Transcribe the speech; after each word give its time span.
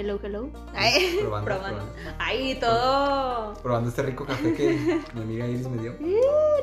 Hello, 0.00 0.18
hello. 0.22 0.48
Ay, 0.74 1.18
Probando, 1.20 1.44
probando. 1.44 1.78
probando. 1.78 2.14
Ay, 2.18 2.54
todo. 2.58 3.52
Probando 3.62 3.90
este 3.90 4.02
rico 4.02 4.24
café 4.24 4.54
que 4.54 5.02
mi 5.14 5.20
amiga 5.20 5.46
Iris 5.46 5.68
me 5.68 5.82
dio. 5.82 5.94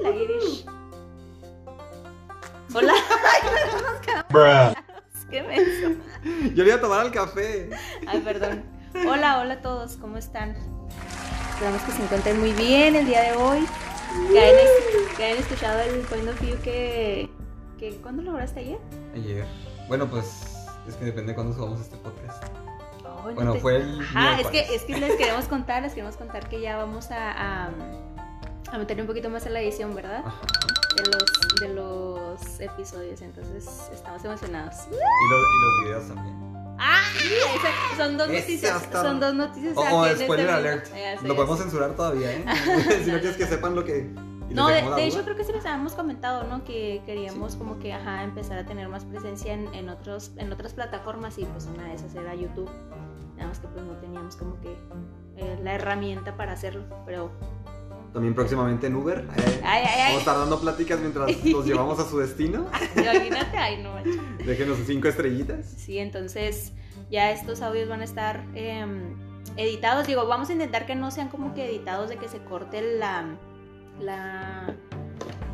La 0.01 0.09
Irish. 0.09 0.65
Hola. 2.73 2.93
¿Qué 5.29 5.43
menso. 5.43 6.01
Yo 6.55 6.63
le 6.63 6.69
iba 6.69 6.77
a 6.77 6.81
tomar 6.81 7.01
al 7.01 7.11
café. 7.11 7.69
Ay, 8.07 8.21
perdón. 8.21 8.63
Hola, 9.07 9.37
hola 9.39 9.53
a 9.53 9.61
todos, 9.61 9.97
¿cómo 9.97 10.17
están? 10.17 10.55
Esperamos 11.51 11.83
que 11.83 11.91
se 11.91 12.01
encuentren 12.01 12.39
muy 12.39 12.53
bien 12.53 12.95
el 12.95 13.05
día 13.05 13.21
de 13.21 13.33
hoy. 13.33 13.67
Que 14.31 14.39
hayan, 14.39 14.65
que 15.15 15.23
hayan 15.23 15.37
escuchado 15.37 15.79
el 15.81 15.99
point 16.07 16.27
of 16.27 16.41
view 16.41 16.57
que, 16.63 17.29
que. 17.77 17.97
¿Cuándo 17.97 18.23
lo 18.23 18.31
lograste 18.31 18.61
ayer? 18.61 18.79
Ayer. 19.13 19.45
Bueno, 19.87 20.07
pues 20.07 20.65
es 20.87 20.95
que 20.95 21.05
depende 21.05 21.33
de 21.33 21.35
cuándo 21.35 21.53
subamos 21.53 21.81
este 21.81 21.97
podcast. 21.97 22.43
No 23.25 23.33
Bueno, 23.33 23.53
te- 23.53 23.59
fue 23.59 23.77
el 23.77 23.99
Ajá, 24.01 24.39
es 24.41 24.47
que, 24.47 24.75
es 24.75 24.83
que 24.83 24.97
les 24.97 25.15
queremos 25.15 25.45
contar, 25.45 25.81
les 25.83 25.93
queremos 25.93 26.15
contar 26.17 26.47
que 26.49 26.61
ya 26.61 26.77
vamos 26.77 27.11
a, 27.11 27.31
a, 27.65 27.69
a 28.71 28.77
meterle 28.77 29.03
un 29.03 29.07
poquito 29.07 29.29
más 29.29 29.45
en 29.45 29.53
la 29.53 29.61
edición, 29.61 29.93
¿verdad? 29.95 30.23
Ajá. 30.25 30.41
De 30.97 31.03
los, 31.11 31.59
de 31.61 31.69
los 31.75 32.59
episodios, 32.59 33.21
entonces 33.21 33.67
estamos 33.93 34.23
emocionados. 34.25 34.75
Y, 34.87 34.91
los, 34.91 34.99
y 34.99 35.61
los 35.61 35.83
videos 35.85 36.07
también. 36.07 36.47
¡Ah! 36.79 37.01
esa- 37.55 37.97
son 38.03 38.17
dos 38.17 38.27
noticias, 38.29 38.87
son 38.91 39.19
dos 39.19 39.33
noticias. 39.33 39.75
O, 39.77 39.81
o 39.81 40.05
este 40.05 40.23
spoiler 40.25 40.45
video. 40.47 40.57
alert. 40.57 40.87
Lo 41.23 41.35
podemos 41.35 41.59
censurar 41.59 41.95
todavía, 41.95 42.31
¿eh? 42.33 42.45
si 43.03 43.11
no 43.11 43.19
quieres 43.19 43.37
que 43.37 43.45
sepan 43.47 43.75
lo 43.75 43.83
que. 43.83 44.09
No, 44.49 44.67
de, 44.69 44.81
de 44.81 45.05
hecho 45.05 45.23
creo 45.23 45.35
que 45.35 45.43
sí 45.43 45.51
les 45.51 45.65
habíamos 45.65 45.93
comentado, 45.93 46.43
¿no? 46.43 46.63
Que 46.63 47.01
queríamos 47.05 47.55
como 47.55 47.79
que, 47.79 47.93
ajá, 47.93 48.23
empezar 48.23 48.57
a 48.57 48.65
tener 48.65 48.87
más 48.87 49.03
presencia 49.05 49.53
en, 49.53 49.73
en, 49.73 49.89
otros, 49.89 50.31
en 50.37 50.51
otras 50.51 50.73
plataformas 50.73 51.37
y 51.37 51.45
pues 51.45 51.65
una 51.73 51.83
de 51.85 51.95
esas 51.95 52.15
era 52.15 52.33
YouTube. 52.33 52.69
Nada 53.35 53.49
más 53.49 53.59
que 53.59 53.67
pues 53.67 53.83
no 53.85 53.93
teníamos 53.97 54.35
como 54.35 54.59
que 54.61 54.75
eh, 55.35 55.59
la 55.63 55.73
herramienta 55.75 56.35
para 56.37 56.53
hacerlo, 56.53 56.83
pero... 57.05 57.31
También 58.13 58.33
próximamente 58.33 58.87
en 58.87 58.95
Uber. 58.95 59.27
eh, 59.37 59.61
Ay, 59.63 59.83
ay, 59.85 59.99
Vamos 59.99 60.15
a 60.15 60.19
estar 60.19 60.37
dando 60.37 60.59
pláticas 60.59 60.99
mientras 61.01 61.45
los 61.45 61.65
llevamos 61.65 61.99
a 61.99 62.05
su 62.09 62.17
destino. 62.17 62.65
Imagínate, 62.95 63.57
ay, 63.57 63.83
no 63.83 63.93
manches. 63.93 64.17
Déjenos 64.45 64.77
cinco 64.87 65.07
estrellitas. 65.09 65.65
Sí, 65.77 65.99
entonces 65.99 66.71
ya 67.11 67.31
estos 67.31 67.61
audios 67.61 67.89
van 67.89 68.01
a 68.01 68.05
estar 68.05 68.43
em, 68.55 69.13
editados. 69.57 70.07
Digo, 70.07 70.25
vamos 70.25 70.49
a 70.49 70.53
intentar 70.53 70.85
que 70.87 70.95
no 70.95 71.11
sean 71.11 71.27
como 71.27 71.53
que 71.53 71.65
editados 71.69 72.09
de 72.09 72.15
que 72.17 72.27
se 72.29 72.39
corte 72.39 72.81
la... 72.97 73.37
la 73.99 74.73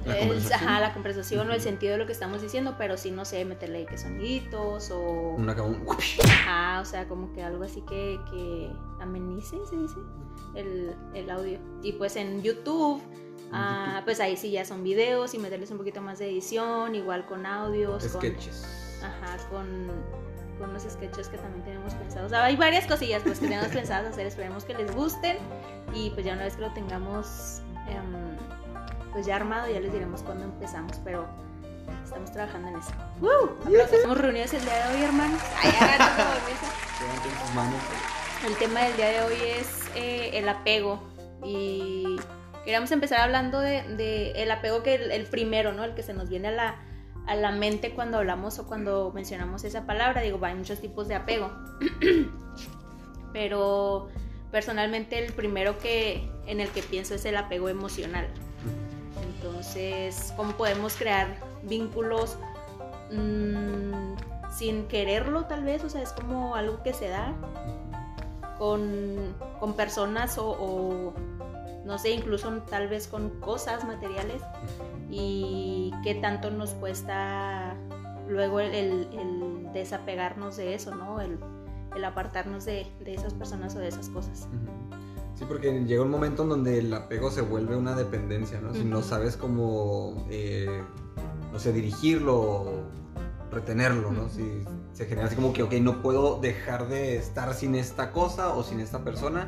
La 0.06 0.14
el- 0.18 0.28
conversación. 0.28 0.70
ajá, 0.70 0.80
la 0.82 0.94
conversación 0.94 1.50
o 1.50 1.54
el 1.54 1.62
sentido 1.62 1.94
de 1.94 1.98
lo 2.00 2.06
que 2.06 2.12
estamos 2.12 2.42
diciendo, 2.42 2.76
pero 2.78 2.98
sí, 2.98 3.12
no 3.12 3.24
sé, 3.26 3.46
meterle 3.46 3.86
que 3.86 3.98
soniditos 3.98 4.92
o... 4.92 5.00
Una 5.38 5.54
un... 5.64 5.86
Ajá, 6.26 6.82
o 6.82 6.86
sea, 6.86 7.08
como 7.08 7.32
que 7.34 7.42
algo 7.44 7.64
así 7.64 7.82
que, 7.82 8.20
que 8.32 8.70
amenice, 9.00 9.58
se 9.70 9.76
dice, 9.78 9.96
el, 10.56 10.94
el 11.14 11.30
audio. 11.30 11.58
Y 11.82 11.94
pues 11.94 12.16
en 12.18 12.42
YouTube, 12.42 13.02
ah, 13.54 14.02
pues 14.04 14.20
ahí 14.20 14.36
sí 14.36 14.52
ya 14.52 14.66
son 14.66 14.84
videos 14.84 15.34
y 15.34 15.40
meterles 15.40 15.72
un 15.72 15.78
poquito 15.78 16.02
más 16.02 16.20
de 16.20 16.30
edición, 16.30 16.96
igual 16.96 17.26
con 17.26 17.46
audios, 17.46 18.06
con, 18.08 18.22
sketches. 18.22 19.00
ajá, 19.04 19.38
con, 19.50 19.88
con 20.60 20.70
unos 20.70 20.84
sketches 20.84 21.30
que 21.30 21.38
también 21.38 21.64
tenemos 21.64 21.94
pensados. 21.94 22.28
O 22.28 22.30
sea, 22.30 22.44
hay 22.44 22.58
varias 22.58 22.86
cosillas 22.88 23.24
pues 23.24 23.40
que 23.40 23.48
tenemos 23.48 23.68
pensadas 23.74 24.12
hacer, 24.12 24.28
esperemos 24.28 24.66
que 24.66 24.74
les 24.74 24.94
gusten 24.94 25.38
y 25.94 26.10
pues 26.10 26.26
ya 26.26 26.34
una 26.34 26.44
vez 26.44 26.56
que 26.56 26.62
lo 26.62 26.74
tengamos 26.74 27.62
em, 27.88 28.14
pues 29.14 29.26
ya 29.28 29.36
armado 29.36 29.72
ya 29.72 29.80
les 29.80 29.94
diremos 29.94 30.22
cuándo 30.24 30.44
empezamos, 30.44 31.00
pero 31.04 31.26
estamos 32.04 32.32
trabajando 32.32 32.68
en 32.70 32.76
eso. 32.78 32.92
Estamos 33.92 34.18
reunidos 34.18 34.54
el 34.54 34.66
día 34.66 34.88
de 34.88 34.96
hoy, 34.96 35.04
hermanos. 35.04 35.42
Ay, 35.64 35.70
agárrense 35.70 36.18
la 36.18 36.34
mesa. 36.50 36.74
Levanten 37.02 37.32
sus 37.32 37.56
manos. 37.56 37.80
El 38.46 38.56
tema 38.58 38.82
del 38.82 38.98
día 38.98 39.10
de 39.10 39.22
hoy 39.22 39.36
es 39.60 39.68
eh, 39.96 40.32
el 40.34 40.50
apego 40.50 41.02
y 41.44 42.18
queríamos 42.66 42.92
empezar 42.92 43.22
hablando 43.22 43.60
de, 43.60 43.84
de 43.96 44.32
el 44.32 44.52
apego 44.52 44.84
que 44.84 44.96
el, 44.96 45.12
el 45.12 45.26
primero, 45.28 45.74
¿no? 45.74 45.84
El 45.84 45.94
que 45.94 46.04
se 46.04 46.14
nos 46.14 46.30
viene 46.30 46.50
a 46.50 46.52
la, 46.52 46.76
a 47.28 47.36
la 47.36 47.52
mente 47.52 47.92
cuando 47.92 48.18
hablamos 48.18 48.60
o 48.60 48.68
cuando 48.68 49.12
mencionamos 49.14 49.64
esa 49.64 49.86
palabra. 49.86 50.22
Digo, 50.22 50.44
hay 50.44 50.56
muchos 50.56 50.82
tipos 50.82 51.08
de 51.08 51.16
apego, 51.16 51.52
pero 53.34 54.10
personalmente 54.52 55.24
el 55.24 55.34
primero 55.34 55.78
que 55.80 56.30
en 56.46 56.60
el 56.60 56.70
que 56.70 56.84
pienso 56.84 57.16
es 57.16 57.26
el 57.26 57.38
apego 57.38 57.70
emocional. 57.70 58.28
Entonces, 59.44 60.34
¿cómo 60.38 60.54
podemos 60.54 60.96
crear 60.96 61.28
vínculos 61.64 62.38
mm, 63.12 64.16
sin 64.50 64.88
quererlo 64.88 65.46
tal 65.46 65.66
vez? 65.66 65.84
O 65.84 65.90
sea, 65.90 66.02
es 66.02 66.14
como 66.14 66.56
algo 66.56 66.82
que 66.82 66.94
se 66.94 67.10
da 67.10 67.34
con, 68.58 69.36
con 69.60 69.74
personas 69.74 70.38
o, 70.38 70.48
o, 70.48 71.14
no 71.84 71.98
sé, 71.98 72.12
incluso 72.12 72.50
tal 72.70 72.88
vez 72.88 73.08
con 73.10 73.32
cosas 73.42 73.84
materiales 73.84 74.42
y 75.10 75.92
qué 76.04 76.16
tanto 76.16 76.50
nos 76.50 76.70
cuesta 76.72 77.76
luego 78.30 78.62
el, 78.62 78.74
el- 78.74 79.10
el 79.20 79.74
desapegarnos 79.74 80.56
de 80.56 80.74
eso, 80.74 80.96
¿no? 80.96 81.20
El, 81.20 81.38
el 81.98 82.06
apartarnos 82.06 82.64
de, 82.64 82.88
de 83.02 83.14
esas 83.14 83.34
personas 83.34 83.76
o 83.76 83.80
de 83.80 83.90
esas 83.90 84.08
cosas. 84.08 84.48
Sí, 85.36 85.46
porque 85.48 85.84
llega 85.86 86.04
un 86.04 86.12
momento 86.12 86.44
en 86.44 86.50
donde 86.50 86.80
el 86.80 86.94
apego 86.94 87.32
se 87.32 87.42
vuelve 87.42 87.76
una 87.76 87.96
dependencia, 87.96 88.62
¿no? 88.62 88.74
Si 88.74 88.84
no 88.84 89.02
sabes 89.02 89.36
cómo, 89.36 90.28
eh, 90.30 90.84
no 91.52 91.60
sé, 91.60 91.74
dirigirlo, 91.74 92.84
retenerlo, 93.52 94.12
¿no? 94.12 94.24
Ujú. 94.24 94.30
Si 94.30 94.64
se 94.94 95.06
genera 95.06 95.28
así 95.28 95.36
como 95.36 95.54
que, 95.54 95.64
ok, 95.64 95.74
no 95.76 96.02
puedo 96.02 96.40
dejar 96.40 96.88
de 96.88 97.16
estar 97.16 97.54
sin 97.56 97.74
esta 97.76 98.12
cosa 98.12 98.54
o 98.54 98.64
sin 98.64 98.80
esta 98.80 99.04
persona, 99.04 99.48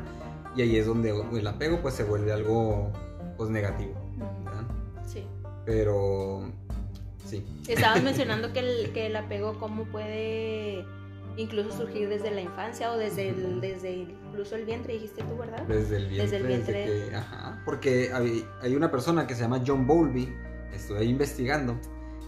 y 0.56 0.62
ahí 0.62 0.76
es 0.76 0.86
donde 0.86 1.14
el 1.32 1.46
apego 1.46 1.80
pues 1.82 1.94
se 1.94 2.02
vuelve 2.02 2.32
algo 2.32 2.90
pues 3.36 3.50
negativo, 3.50 3.94
¿verdad? 4.44 4.64
Sí. 5.06 5.24
Pero, 5.64 6.50
sí. 7.24 7.44
Estabas 7.68 8.02
mencionando 8.02 8.52
que 8.52 8.60
el, 8.60 8.92
que 8.92 9.06
el 9.06 9.16
apego 9.16 9.58
cómo 9.60 9.84
puede 9.84 10.84
incluso 11.36 11.70
surgir 11.76 12.08
desde 12.08 12.30
la 12.30 12.40
infancia 12.40 12.90
o 12.92 12.96
desde, 12.96 13.28
el, 13.30 13.60
desde 13.60 13.92
incluso 13.94 14.54
el 14.56 14.64
vientre, 14.64 14.94
dijiste 14.94 15.22
tú, 15.22 15.36
¿verdad? 15.36 15.62
Desde 15.66 15.96
el 15.98 16.06
vientre. 16.08 16.22
Desde 16.24 16.36
el 16.36 16.46
vientre. 16.46 16.84
que- 17.10 17.14
ajá, 17.16 17.62
porque 17.64 18.10
hay, 18.12 18.46
hay 18.62 18.74
una 18.74 18.90
persona 18.90 19.26
que 19.26 19.34
se 19.34 19.42
llama 19.42 19.62
John 19.66 19.86
Bowlby, 19.86 20.32
estuve 20.72 21.04
investigando, 21.04 21.78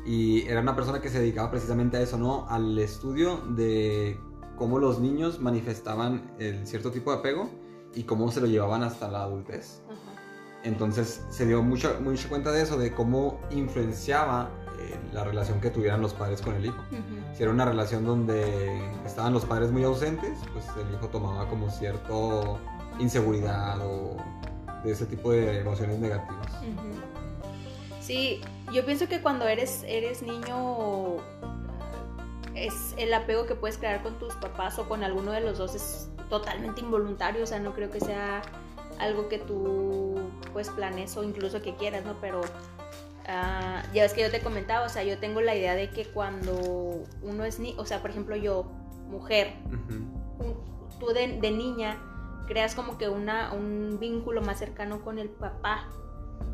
y 0.07 0.43
era 0.49 0.61
una 0.61 0.75
persona 0.77 1.01
que 1.01 1.09
se 1.09 1.21
dedicaba 1.21 1.51
precisamente 1.51 1.97
a 1.97 2.01
eso, 2.01 2.17
¿no? 2.19 2.47
Al 2.49 2.79
estudio 2.79 3.39
de 3.57 4.19
cómo 4.57 4.79
los 4.79 5.01
niños 5.01 5.39
manifestaban 5.41 6.35
el 6.39 6.67
cierto 6.67 6.91
tipo 6.91 7.13
de 7.13 7.19
apego 7.19 7.51
y 7.95 8.05
cómo 8.05 8.31
se 8.31 8.41
lo 8.41 8.47
llevaban 8.47 8.83
hasta 8.83 9.09
la 9.09 9.23
adultez. 9.23 9.83
Ajá. 9.87 9.97
Entonces 10.65 11.25
se 11.31 11.47
dio 11.47 11.63
mucha, 11.63 11.99
mucha 12.01 12.29
cuenta 12.29 12.51
de 12.53 12.63
eso, 12.63 12.77
de 12.79 12.93
cómo 12.93 13.41
influenciaba 13.51 14.51
eh, 14.81 14.97
la 15.13 15.25
relación 15.25 15.61
que 15.61 15.71
tuvieran 15.71 16.01
los 16.01 16.15
padres 16.15 16.41
con 16.43 16.55
el 16.55 16.67
hijo. 16.67 16.83
Si 17.39 17.45
era 17.45 17.53
una 17.53 17.65
relación 17.65 18.05
donde 18.05 18.83
estaban 19.07 19.33
los 19.33 19.45
padres 19.45 19.71
muy 19.71 19.85
ausentes, 19.85 20.41
pues 20.53 20.65
el 20.85 20.93
hijo 20.93 21.07
tomaba 21.07 21.49
como 21.49 21.71
cierto 21.71 22.59
inseguridad 22.99 23.79
o 23.81 24.17
de 24.83 24.91
ese 24.91 25.07
tipo 25.07 25.31
de 25.31 25.61
emociones 25.61 26.01
negativas. 26.01 26.53
Sí, 28.01 28.41
yo 28.73 28.85
pienso 28.85 29.07
que 29.07 29.23
cuando 29.23 29.47
eres, 29.47 29.85
eres 29.87 30.21
niño 30.21 31.19
es 32.57 32.97
el 32.97 33.15
apego 33.15 33.47
que 33.47 33.55
puedes 33.55 33.79
crear 33.79 34.03
con 34.03 34.19
tus 34.19 34.35
papás 34.35 34.77
o 34.81 34.89
con 34.89 35.05
alguno 35.05 35.31
de 35.31 35.41
los 35.41 35.59
dos 35.59 35.77
es 35.77 36.09
totalmente 36.29 36.81
involuntario, 36.81 37.45
o 37.45 37.47
sea, 37.47 37.61
no 37.61 37.73
creo 37.73 37.89
que 37.89 38.01
sea 38.01 38.43
algo 38.99 39.29
que 39.29 39.39
tú 39.39 40.17
pues 40.53 40.71
planees 40.71 41.17
o 41.17 41.23
incluso 41.23 41.63
que 41.63 41.77
quieras, 41.77 42.05
¿no? 42.05 42.17
Pero 42.21 42.41
ah, 43.29 43.83
ya 43.95 44.03
ves 44.03 44.13
que 44.15 44.23
yo 44.23 44.31
te 44.31 44.41
comentaba, 44.41 44.87
o 44.87 44.89
sea, 44.89 45.05
yo 45.05 45.19
tengo 45.19 45.41
la 45.41 45.55
idea 45.55 45.75
de 45.75 45.91
que 45.91 46.07
cuando 46.07 47.05
uno 47.23 47.45
es 47.45 47.59
ni, 47.59 47.75
o 47.79 47.85
sea, 47.87 48.01
por 48.01 48.11
ejemplo, 48.11 48.35
yo, 48.37 48.65
mujer, 49.09 49.55
Ujú. 49.67 50.45
un- 50.45 50.99
tú 50.99 51.07
de, 51.09 51.39
de 51.41 51.51
niña 51.51 51.99
creas 52.47 52.75
como 52.75 52.99
que 52.99 53.09
una, 53.09 53.53
un 53.53 53.99
vínculo 54.01 54.41
más 54.43 54.59
cercano 54.59 55.03
con 55.03 55.19
el 55.19 55.29
papá 55.29 55.87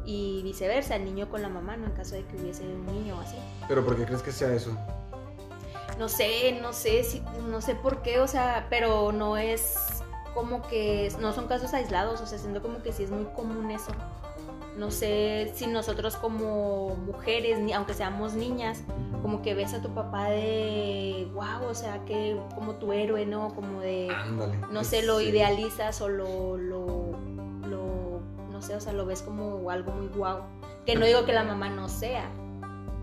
y 0.04 0.42
viceversa, 0.42 0.96
el 0.96 1.04
niño 1.04 1.28
con 1.30 1.40
la 1.40 1.48
mamá, 1.48 1.76
¿no? 1.76 1.86
En 1.86 1.92
caso 1.92 2.14
de 2.14 2.24
que 2.26 2.36
hubiese 2.36 2.62
un 2.64 2.84
niño 2.86 3.16
o 3.16 3.20
así. 3.20 3.36
Pero 3.68 3.84
¿por 3.84 3.96
qué 3.96 4.04
crees 4.04 4.20
que 4.22 4.32
sea 4.32 4.52
eso? 4.52 4.76
No 5.98 6.08
sé, 6.08 6.58
no 6.60 6.72
sé, 6.72 7.04
si, 7.04 7.22
no 7.48 7.60
sé 7.60 7.74
por 7.76 8.02
qué, 8.02 8.18
o 8.20 8.26
sea, 8.26 8.66
pero 8.68 9.12
no 9.12 9.36
es 9.36 9.76
como 10.34 10.62
que, 10.62 11.12
no 11.20 11.32
son 11.32 11.46
casos 11.46 11.72
aislados, 11.72 12.20
o 12.20 12.26
sea, 12.26 12.36
siento 12.38 12.60
como 12.60 12.82
que 12.82 12.92
sí 12.92 13.04
es 13.04 13.10
muy 13.12 13.24
común 13.36 13.70
eso. 13.70 13.92
No 14.76 14.90
sé 14.90 15.52
si 15.54 15.66
nosotros 15.68 16.16
como 16.16 16.96
mujeres, 16.96 17.60
ni, 17.60 17.72
aunque 17.72 17.94
seamos 17.94 18.34
niñas, 18.34 18.82
como 19.22 19.40
que 19.40 19.54
ves 19.54 19.72
a 19.72 19.80
tu 19.80 19.94
papá 19.94 20.28
de, 20.30 21.28
wow, 21.32 21.68
o 21.70 21.74
sea, 21.74 22.04
que 22.04 22.36
como 22.56 22.74
tu 22.74 22.92
héroe, 22.92 23.24
¿no? 23.24 23.54
Como 23.54 23.80
de... 23.80 24.10
Ándale. 24.10 24.56
no 24.58 24.66
pues, 24.72 24.88
sé, 24.88 25.02
lo 25.04 25.20
sí. 25.20 25.26
idealizas 25.26 26.00
o 26.00 26.08
lo, 26.08 26.56
lo, 26.56 27.12
lo- 27.68 28.20
no 28.50 28.60
sé, 28.62 28.74
o 28.74 28.80
sea, 28.80 28.92
lo 28.92 29.06
ves 29.06 29.22
como 29.22 29.70
algo 29.70 29.92
muy 29.92 30.08
guau. 30.08 30.40
Que 30.84 30.96
no 30.96 31.06
digo 31.06 31.24
que 31.24 31.32
la 31.32 31.44
mamá 31.44 31.70
no 31.70 31.88
sea, 31.88 32.28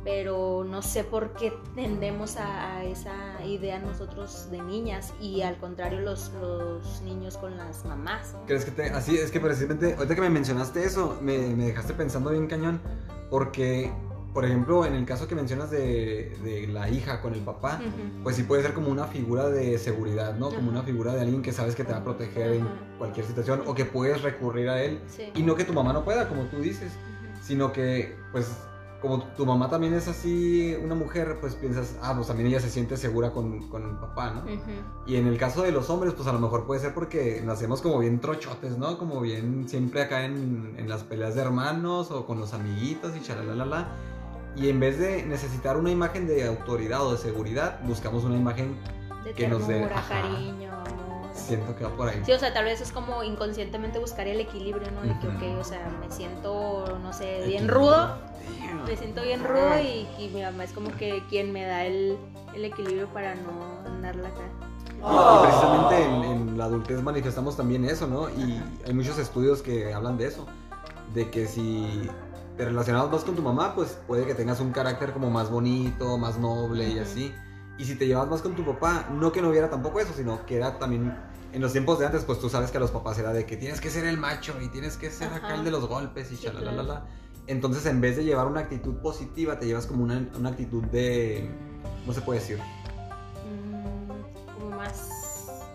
pero 0.04 0.64
no 0.64 0.82
sé 0.82 1.04
por 1.04 1.34
qué 1.34 1.54
tendemos 1.76 2.38
a, 2.38 2.84
esa 2.84 3.44
idea 3.46 3.80
nosotros 3.80 4.50
de 4.50 4.62
niñas 4.62 5.14
y 5.22 5.42
al 5.42 5.58
contrario 5.58 6.00
los, 6.00 6.32
los 6.42 7.02
niños 7.02 7.38
con 7.38 7.58
las 7.58 7.86
mamás. 7.86 8.36
¿Crees 8.48 8.66
que 8.66 8.72
te, 8.72 8.90
así 8.90 9.18
es 9.18 9.32
que 9.32 9.40
precisamente, 9.40 9.94
ahorita 9.96 10.16
que 10.16 10.22
me 10.22 10.30
mencionaste 10.30 10.84
eso, 10.84 11.18
me, 11.22 11.38
me 11.56 11.68
dejaste 11.68 11.94
pensando 11.94 12.32
bien 12.32 12.48
cañón, 12.48 12.82
porque 13.30 13.92
por 14.34 14.46
ejemplo, 14.46 14.86
en 14.86 14.94
el 14.94 15.06
caso 15.06 15.28
que 15.28 15.36
mencionas 15.36 15.72
de, 15.72 16.38
de 16.42 16.68
la 16.68 16.90
hija 16.90 17.22
con 17.22 17.34
el 17.34 17.42
papá, 17.42 17.82
pues 18.24 18.38
sí 18.38 18.44
puede 18.44 18.62
ser 18.62 18.74
como 18.74 18.90
una 18.90 19.06
figura 19.06 19.50
de 19.50 19.78
seguridad, 19.78 20.36
¿no? 20.36 20.50
Como 20.52 20.70
una 20.70 20.84
figura 20.84 21.14
de 21.14 21.22
alguien 21.22 21.42
que 21.42 21.52
sabes 21.52 21.76
que 21.76 21.84
te 21.84 21.92
va 21.92 22.00
a 22.00 22.04
proteger 22.04 22.54
en 22.54 22.68
cualquier 22.98 23.26
situación 23.26 23.64
o 23.66 23.76
que 23.76 23.84
puedes 23.84 24.22
recurrir 24.22 24.70
a 24.70 24.82
él. 24.82 25.02
Y 25.36 25.44
no 25.44 25.56
que 25.56 25.66
tu 25.66 25.74
mamá 25.74 25.92
no 25.92 26.06
pueda, 26.06 26.30
como 26.30 26.44
tú 26.46 26.60
dices, 26.60 26.94
sino 27.42 27.74
que, 27.74 28.16
pues, 28.32 28.56
como 29.02 29.24
tu 29.24 29.46
mamá 29.46 29.70
también 29.70 29.94
es 29.94 30.08
así, 30.08 30.76
una 30.82 30.96
mujer, 30.96 31.38
pues 31.42 31.56
piensas, 31.56 31.98
ah, 32.02 32.14
pues 32.16 32.28
también 32.28 32.48
ella 32.48 32.60
se 32.60 32.70
siente 32.70 32.98
segura 32.98 33.32
con, 33.32 33.68
con 33.70 33.84
el 33.84 33.96
papá, 33.98 34.32
¿no? 34.32 34.44
Y 35.08 35.16
en 35.16 35.28
el 35.28 35.38
caso 35.38 35.64
de 35.64 35.72
los 35.72 35.90
hombres, 35.90 36.14
pues 36.14 36.28
a 36.28 36.34
lo 36.34 36.40
mejor 36.40 36.66
puede 36.66 36.82
ser 36.82 36.94
porque 36.94 37.42
nacemos 37.44 37.82
como 37.82 38.00
bien 38.00 38.20
trochotes, 38.20 38.78
¿no? 38.78 38.98
Como 38.98 39.20
bien 39.22 39.68
siempre 39.68 40.04
acá 40.04 40.26
en, 40.26 40.76
en 40.78 40.88
las 40.88 41.04
peleas 41.04 41.36
de 41.36 41.42
hermanos 41.42 42.12
o 42.12 42.26
con 42.26 42.40
los 42.40 42.54
amiguitos 42.54 43.16
y 43.16 43.22
chalalala 43.22 43.90
y 44.56 44.70
en 44.70 44.80
vez 44.80 45.00
de 45.00 45.26
necesitar 45.26 45.78
una 45.78 45.92
imagen 45.92 46.28
de 46.28 46.46
autoridad 46.46 47.06
o 47.06 47.14
de 47.14 47.18
seguridad, 47.18 47.80
buscamos 47.84 48.24
una 48.24 48.36
imagen 48.36 48.78
que 49.36 49.48
nos 49.48 49.68
dé 49.68 49.88
cariño, 50.08 50.72
Siento 51.34 51.76
que 51.76 51.86
va 51.86 51.90
por 51.92 52.10
ahí. 52.10 52.22
Sí, 52.26 52.34
o 52.34 52.40
sea, 52.40 52.54
tal 52.54 52.66
vez 52.66 52.82
es 52.82 52.92
como 52.92 53.24
inconscientemente 53.24 54.00
buscar 54.00 54.28
el 54.28 54.42
equilibrio, 54.42 54.92
¿no? 54.92 55.02
De 55.02 55.18
que, 55.20 55.28
ok, 55.28 55.60
o 55.60 55.64
sea, 55.64 55.90
me 56.00 56.12
siento, 56.12 57.00
no 57.02 57.14
sé, 57.14 57.44
bien 57.48 57.70
rudo. 57.70 58.18
Me 58.86 58.98
siento 58.98 59.22
bien 59.22 59.44
rudo 59.44 59.80
y, 59.80 60.30
mi 60.34 60.42
mamá 60.42 60.64
es 60.64 60.72
como 60.72 60.96
que 60.98 61.24
quien 61.30 61.52
me 61.52 61.66
da 61.66 61.86
el, 61.86 62.18
el 62.54 62.66
equilibrio 62.66 63.08
para 63.08 63.36
no 63.36 63.80
andarla 63.86 64.30
acá. 64.30 64.44
Y 64.98 65.44
precisamente 65.44 66.04
en, 66.04 66.24
en, 66.24 66.58
la 66.58 66.66
adultez 66.66 67.02
manifestamos 67.02 67.58
también 67.58 67.86
eso, 67.86 68.08
¿no? 68.08 68.30
Y 68.30 68.62
hay 68.86 68.94
muchos 68.94 69.18
estudios 69.18 69.62
que 69.62 69.94
hablan 69.94 70.18
de 70.18 70.28
eso, 70.28 70.46
de 71.14 71.30
que 71.30 71.48
si 71.48 72.10
te 72.58 72.66
relacionas 72.66 73.10
más 73.10 73.24
con 73.24 73.36
tu 73.36 73.42
mamá, 73.42 73.74
pues 73.76 73.98
puede 74.08 74.26
que 74.26 74.36
tengas 74.36 74.60
un 74.60 74.72
carácter 74.72 75.14
como 75.14 75.30
más 75.30 75.50
bonito, 75.50 76.18
más 76.18 76.38
noble 76.38 76.90
y 76.90 77.00
así. 77.00 77.34
Y 77.78 77.86
si 77.86 77.96
te 77.96 78.06
llevas 78.06 78.28
más 78.28 78.42
con 78.42 78.56
tu 78.56 78.64
papá, 78.64 79.08
no 79.12 79.32
que 79.32 79.42
no 79.42 79.50
hubiera 79.50 79.70
tampoco 79.70 80.00
eso, 80.00 80.14
sino 80.16 80.46
que 80.46 80.58
era 80.58 80.78
también 80.78 81.16
en 81.54 81.62
los 81.62 81.72
tiempos 81.72 82.00
de 82.00 82.06
antes, 82.06 82.24
pues 82.24 82.40
tú 82.40 82.50
sabes 82.50 82.72
que 82.72 82.78
a 82.78 82.80
los 82.80 82.92
papás 82.92 83.18
era 83.18 83.34
de 83.34 83.46
que 83.46 83.58
tienes 83.58 83.82
que 83.82 83.90
ser 83.90 84.06
el 84.06 84.18
macho 84.18 84.56
y 84.62 84.70
tienes 84.70 84.98
que 84.98 85.10
ser 85.10 85.34
acá 85.34 85.56
el 85.56 85.64
de 85.64 85.72
los 85.72 85.88
golpes 85.88 86.32
y 86.32 86.38
sí, 86.38 86.48
Entonces, 87.48 87.86
en 87.86 88.02
vez 88.02 88.18
de 88.18 88.24
llevar 88.24 88.48
una 88.48 88.62
actitud 88.62 88.96
positiva, 88.98 89.60
te 89.60 89.66
llevas 89.66 89.86
como 89.86 90.04
una, 90.04 90.26
una 90.38 90.50
actitud 90.50 90.84
de. 90.86 91.50
¿Cómo 92.02 92.14
se 92.14 92.22
puede 92.22 92.40
decir? 92.40 92.60
Mm, 93.48 94.54
como 94.54 94.76
más. 94.76 95.66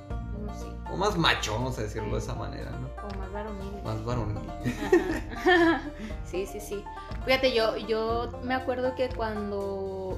No 0.45 0.55
sé. 0.55 0.67
O 0.93 0.97
más 0.97 1.17
macho, 1.17 1.55
vamos 1.55 1.79
a 1.79 1.83
decirlo 1.83 2.13
de 2.13 2.19
esa 2.19 2.35
manera, 2.35 2.71
¿no? 2.71 2.89
O 3.03 3.19
más 3.19 3.33
varonil. 3.33 3.83
Más 3.85 4.05
varonil. 4.05 4.39
sí, 6.25 6.47
sí, 6.47 6.61
sí. 6.61 6.85
Fíjate, 7.25 7.55
yo, 7.55 7.77
yo 7.77 8.41
me 8.45 8.55
acuerdo 8.55 8.95
que 8.95 9.09
cuando. 9.09 10.17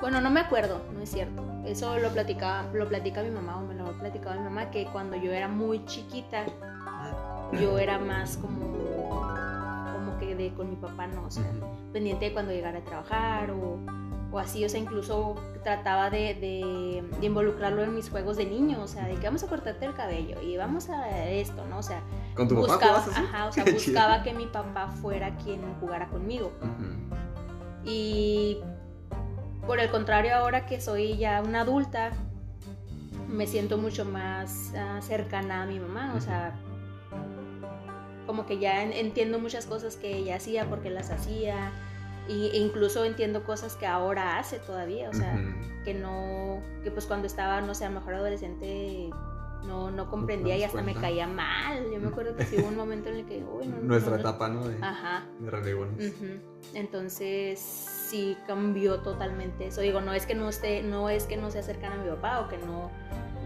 Bueno, 0.00 0.20
no 0.20 0.30
me 0.30 0.40
acuerdo, 0.40 0.82
no 0.94 1.00
es 1.00 1.10
cierto. 1.10 1.42
Eso 1.64 1.98
lo 1.98 2.10
platicaba, 2.10 2.70
lo 2.72 2.88
platica 2.88 3.22
mi 3.22 3.30
mamá, 3.30 3.58
o 3.58 3.62
me 3.62 3.74
lo 3.74 3.86
ha 3.86 3.92
platicado 3.92 4.36
mi 4.36 4.44
mamá, 4.44 4.70
que 4.70 4.86
cuando 4.86 5.16
yo 5.16 5.32
era 5.32 5.48
muy 5.48 5.84
chiquita, 5.86 6.44
yo 7.52 7.78
era 7.78 7.98
más 7.98 8.36
como. 8.36 9.27
De 10.38 10.54
con 10.54 10.70
mi 10.70 10.76
papá, 10.76 11.06
no, 11.06 11.26
o 11.26 11.30
sea, 11.30 11.44
pendiente 11.92 12.26
de 12.26 12.32
cuando 12.32 12.52
llegara 12.52 12.78
a 12.78 12.84
trabajar 12.84 13.50
o 13.50 13.78
o 14.30 14.38
así, 14.38 14.64
o 14.64 14.68
sea, 14.68 14.80
incluso 14.80 15.36
trataba 15.62 16.10
de, 16.10 16.34
de, 16.34 17.26
involucrarlo 17.26 17.82
en 17.82 17.94
mis 17.94 18.10
juegos 18.10 18.36
de 18.36 18.44
niño, 18.44 18.82
o 18.82 18.86
sea, 18.86 19.06
de 19.06 19.14
que 19.14 19.26
vamos 19.26 19.42
a 19.42 19.46
cortarte 19.46 19.86
el 19.86 19.94
cabello 19.94 20.40
y 20.42 20.56
vamos 20.56 20.90
a 20.90 21.28
esto, 21.28 21.64
¿no? 21.66 21.78
O 21.78 21.82
sea, 21.82 22.02
¿Con 22.34 22.46
tu 22.46 22.56
buscaba, 22.56 23.04
papá 23.04 23.10
ajá, 23.10 23.46
o 23.46 23.52
sea, 23.52 23.64
buscaba 23.64 24.22
que 24.22 24.34
mi 24.34 24.46
papá 24.46 24.88
fuera 24.88 25.34
quien 25.38 25.60
jugara 25.80 26.08
conmigo. 26.08 26.52
Y 27.84 28.58
por 29.66 29.80
el 29.80 29.90
contrario, 29.90 30.34
ahora 30.34 30.66
que 30.66 30.80
soy 30.80 31.16
ya 31.16 31.42
una 31.42 31.62
adulta, 31.62 32.12
me 33.28 33.46
siento 33.46 33.78
mucho 33.78 34.04
más 34.04 34.74
ah, 34.76 35.00
cercana 35.00 35.62
a 35.62 35.66
mi 35.66 35.80
mamá, 35.80 36.12
o 36.14 36.20
sea, 36.20 36.54
como 38.28 38.44
que 38.44 38.58
ya 38.58 38.84
entiendo 38.84 39.38
muchas 39.38 39.64
cosas 39.64 39.96
que 39.96 40.14
ella 40.14 40.36
hacía, 40.36 40.68
porque 40.68 40.90
las 40.90 41.10
hacía 41.10 41.72
e 42.28 42.58
incluso 42.58 43.06
entiendo 43.06 43.42
cosas 43.42 43.74
que 43.74 43.86
ahora 43.86 44.38
hace 44.38 44.58
todavía, 44.58 45.08
o 45.08 45.14
sea, 45.14 45.34
que 45.82 45.94
no, 45.94 46.60
que 46.84 46.90
pues 46.90 47.06
cuando 47.06 47.26
estaba, 47.26 47.62
no 47.62 47.74
sé, 47.74 47.86
a 47.86 47.88
lo 47.88 48.00
mejor 48.00 48.12
adolescente 48.12 49.08
no, 49.64 49.90
no 49.90 50.10
comprendía 50.10 50.58
y 50.58 50.62
hasta 50.62 50.82
me 50.82 50.94
caía 50.94 51.26
mal. 51.26 51.90
Yo 51.90 51.98
me 51.98 52.08
acuerdo 52.08 52.36
que 52.36 52.44
sí 52.44 52.56
hubo 52.58 52.68
un 52.68 52.76
momento 52.76 53.08
en 53.08 53.16
el 53.16 53.24
que, 53.24 53.42
uy, 53.42 53.66
no, 53.66 53.78
Nuestra 53.78 54.20
etapa, 54.20 54.50
¿no? 54.50 54.68
De, 54.68 54.76
Ajá. 54.82 55.26
De 55.40 55.50
Entonces, 56.74 57.58
sí 57.58 58.36
cambió 58.46 59.00
totalmente 59.00 59.68
eso. 59.68 59.80
Digo, 59.80 60.02
no 60.02 60.12
es 60.12 60.26
que 60.26 60.34
no 60.34 60.50
esté, 60.50 60.82
no 60.82 61.08
es 61.08 61.24
que 61.24 61.38
no 61.38 61.50
se 61.50 61.60
acercan 61.60 61.94
a 61.94 61.96
mi 61.96 62.10
papá 62.10 62.40
o 62.40 62.48
que 62.48 62.58
no, 62.58 62.90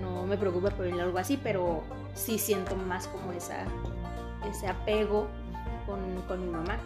no 0.00 0.26
me 0.26 0.36
preocupe 0.36 0.72
por 0.72 0.86
él 0.86 0.98
o 0.98 1.02
algo 1.02 1.18
así, 1.18 1.38
pero 1.40 1.84
sí 2.14 2.36
siento 2.38 2.74
más 2.74 3.06
como 3.06 3.32
esa, 3.32 3.64
ese 4.44 4.68
apego 4.68 5.28
con, 5.86 6.00
con 6.28 6.44
mi 6.44 6.50
mamá. 6.50 6.78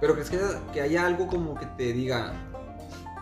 Pero 0.00 0.14
crees 0.14 0.30
que, 0.30 0.38
que 0.72 0.80
haya 0.80 1.06
algo 1.06 1.26
como 1.26 1.54
que 1.54 1.66
te 1.66 1.92
diga 1.92 2.32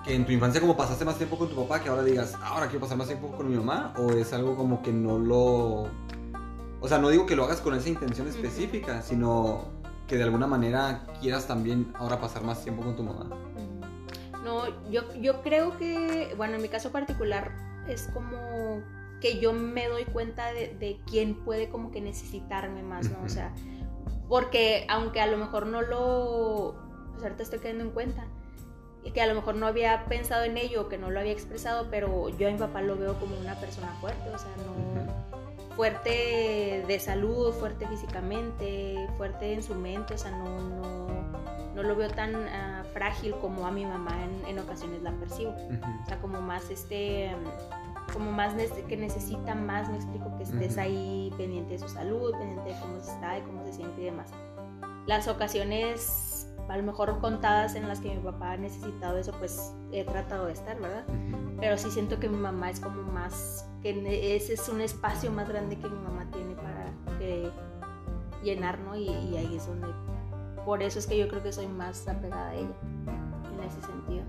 que 0.05 0.15
en 0.15 0.27
tu 0.27 0.33
infancia 0.33 0.61
como 0.61 0.77
pasaste 0.77 1.05
más 1.05 1.17
tiempo 1.17 1.39
con 1.39 1.49
tu 1.49 1.57
papá, 1.57 1.81
que 1.81 1.89
ahora 1.89 2.03
digas, 2.03 2.37
ahora 2.43 2.67
quiero 2.67 2.81
pasar 2.81 2.99
más 2.99 3.07
tiempo 3.07 3.29
con 3.29 3.49
mi 3.49 3.57
mamá, 3.57 3.95
o 3.97 4.11
es 4.13 4.33
algo 4.33 4.55
como 4.57 4.83
que 4.83 4.93
no 4.93 5.19
lo... 5.19 5.89
O 6.81 6.89
sea, 6.89 6.99
no 6.99 7.09
digo 7.09 7.25
que 7.25 7.35
lo 7.35 7.45
hagas 7.45 7.63
con 7.63 7.75
esa 7.75 7.89
intención 7.89 8.29
específica, 8.29 9.01
sino 9.01 9.65
que 10.07 10.17
de 10.19 10.25
alguna 10.25 10.47
manera 10.47 11.07
quieras 11.21 11.47
también 11.47 11.91
ahora 11.95 12.21
pasar 12.21 12.45
más 12.45 12.63
tiempo 12.63 12.83
con 12.83 12.95
tu 12.95 13.03
mamá. 13.03 13.31
No, 14.45 14.67
yo, 14.91 15.03
yo 15.15 15.41
creo 15.43 15.79
que, 15.79 16.35
bueno, 16.37 16.57
en 16.57 16.63
mi 16.63 16.69
caso 16.69 16.93
particular 16.93 17.53
es 17.89 18.11
como 18.13 18.83
que 19.25 19.39
yo 19.39 19.55
me 19.55 19.89
doy 19.89 20.05
cuenta 20.05 20.53
de, 20.53 20.77
de 20.79 21.01
quién 21.07 21.35
puede 21.47 21.71
como 21.71 21.91
que 21.91 22.03
necesitarme 22.03 22.83
más, 22.83 23.11
¿no? 23.11 23.25
O 23.25 23.29
sea, 23.31 23.55
porque 24.29 24.87
aunque 24.91 25.23
a 25.23 25.27
lo 25.27 25.39
mejor 25.39 25.67
no 25.67 25.81
lo, 25.81 26.75
pues 27.13 27.23
ahorita 27.23 27.43
estoy 27.43 27.61
quedando 27.61 27.85
en 27.85 27.91
cuenta, 27.93 28.27
que 29.15 29.23
a 29.23 29.27
lo 29.27 29.35
mejor 29.35 29.55
no 29.55 29.67
había 29.67 30.05
pensado 30.11 30.45
en 30.45 30.59
ello, 30.59 30.91
que 30.91 30.99
no 30.99 31.11
lo 31.11 31.21
había 31.21 31.33
expresado, 31.33 31.89
pero 31.91 32.29
yo 32.37 32.49
a 32.49 32.51
mi 32.51 32.59
papá 32.59 32.83
lo 32.83 32.99
veo 32.99 33.19
como 33.19 33.35
una 33.41 33.55
persona 33.55 33.97
fuerte, 33.99 34.29
o 34.29 34.37
sea, 34.37 34.51
no 34.59 35.75
fuerte 35.75 36.85
de 36.87 37.01
salud, 37.01 37.55
fuerte 37.55 37.89
físicamente, 37.89 39.09
fuerte 39.17 39.55
en 39.55 39.63
su 39.63 39.75
mente, 39.75 40.13
o 40.13 40.19
sea, 40.19 40.33
no, 40.33 40.45
no, 40.45 41.09
no 41.75 41.83
lo 41.83 41.97
veo 41.97 42.11
tan 42.11 42.35
ah, 42.49 42.85
frágil 42.93 43.35
como 43.41 43.67
a 43.67 43.71
mi 43.71 43.87
mamá 43.87 44.23
en, 44.23 44.51
en 44.51 44.59
ocasiones 44.59 45.03
la 45.03 45.13
percibo, 45.13 45.53
o 45.53 46.07
sea, 46.07 46.21
como 46.21 46.43
más 46.43 46.69
este 46.69 47.35
como 48.15 48.31
más 48.31 48.55
que 48.89 48.97
necesita 48.97 49.55
más, 49.55 49.91
me 49.91 49.97
explico, 49.97 50.35
que 50.39 50.45
estés 50.45 50.79
ahí 50.79 51.33
pendiente 51.37 51.73
de 51.73 51.79
su 51.81 51.89
salud, 51.89 52.33
pendiente 52.33 52.71
de 52.71 52.81
cómo 52.81 53.01
se 53.01 53.11
está 53.11 53.39
y 53.39 53.43
cómo 53.43 53.65
se 53.65 53.73
siente 53.73 54.01
y 54.01 54.05
demás. 54.05 54.31
Las 55.07 55.27
ocasiones, 55.29 56.49
a 56.69 56.77
lo 56.77 56.85
mejor 56.85 57.19
contadas 57.19 57.75
en 57.75 57.89
las 57.89 58.01
que 58.01 58.15
mi 58.15 58.23
papá 58.23 58.53
ha 58.53 58.57
necesitado 58.57 59.19
eso, 59.19 59.33
pues 59.33 59.75
he 59.93 60.05
tratado 60.05 60.47
de 60.47 60.53
estar, 60.53 60.81
¿verdad? 60.81 61.05
Pero 61.61 61.77
sí 61.77 61.91
siento 61.91 62.21
que 62.21 62.29
mi 62.29 62.39
mamá 62.39 62.71
es 62.71 62.81
como 62.81 63.03
más, 63.03 63.69
que 63.83 63.91
ese 64.37 64.55
es 64.55 64.69
un 64.69 64.81
espacio 64.81 65.31
más 65.31 65.49
grande 65.49 65.77
que 65.77 65.89
mi 65.89 65.99
mamá 65.99 66.27
tiene 66.31 66.55
para 66.55 67.19
que 67.19 67.51
llenar, 68.43 68.79
¿no? 68.79 68.97
Y, 68.97 69.09
y 69.09 69.37
ahí 69.37 69.57
es 69.57 69.67
donde, 69.67 69.89
por 70.65 70.83
eso 70.83 71.01
es 71.01 71.07
que 71.07 71.19
yo 71.19 71.29
creo 71.29 71.43
que 71.43 71.53
soy 71.53 71.67
más 71.67 72.07
apegada 72.07 72.51
a 72.51 72.55
ella, 72.55 72.75
en 73.53 73.63
ese 73.65 73.83
sentido. 73.83 74.25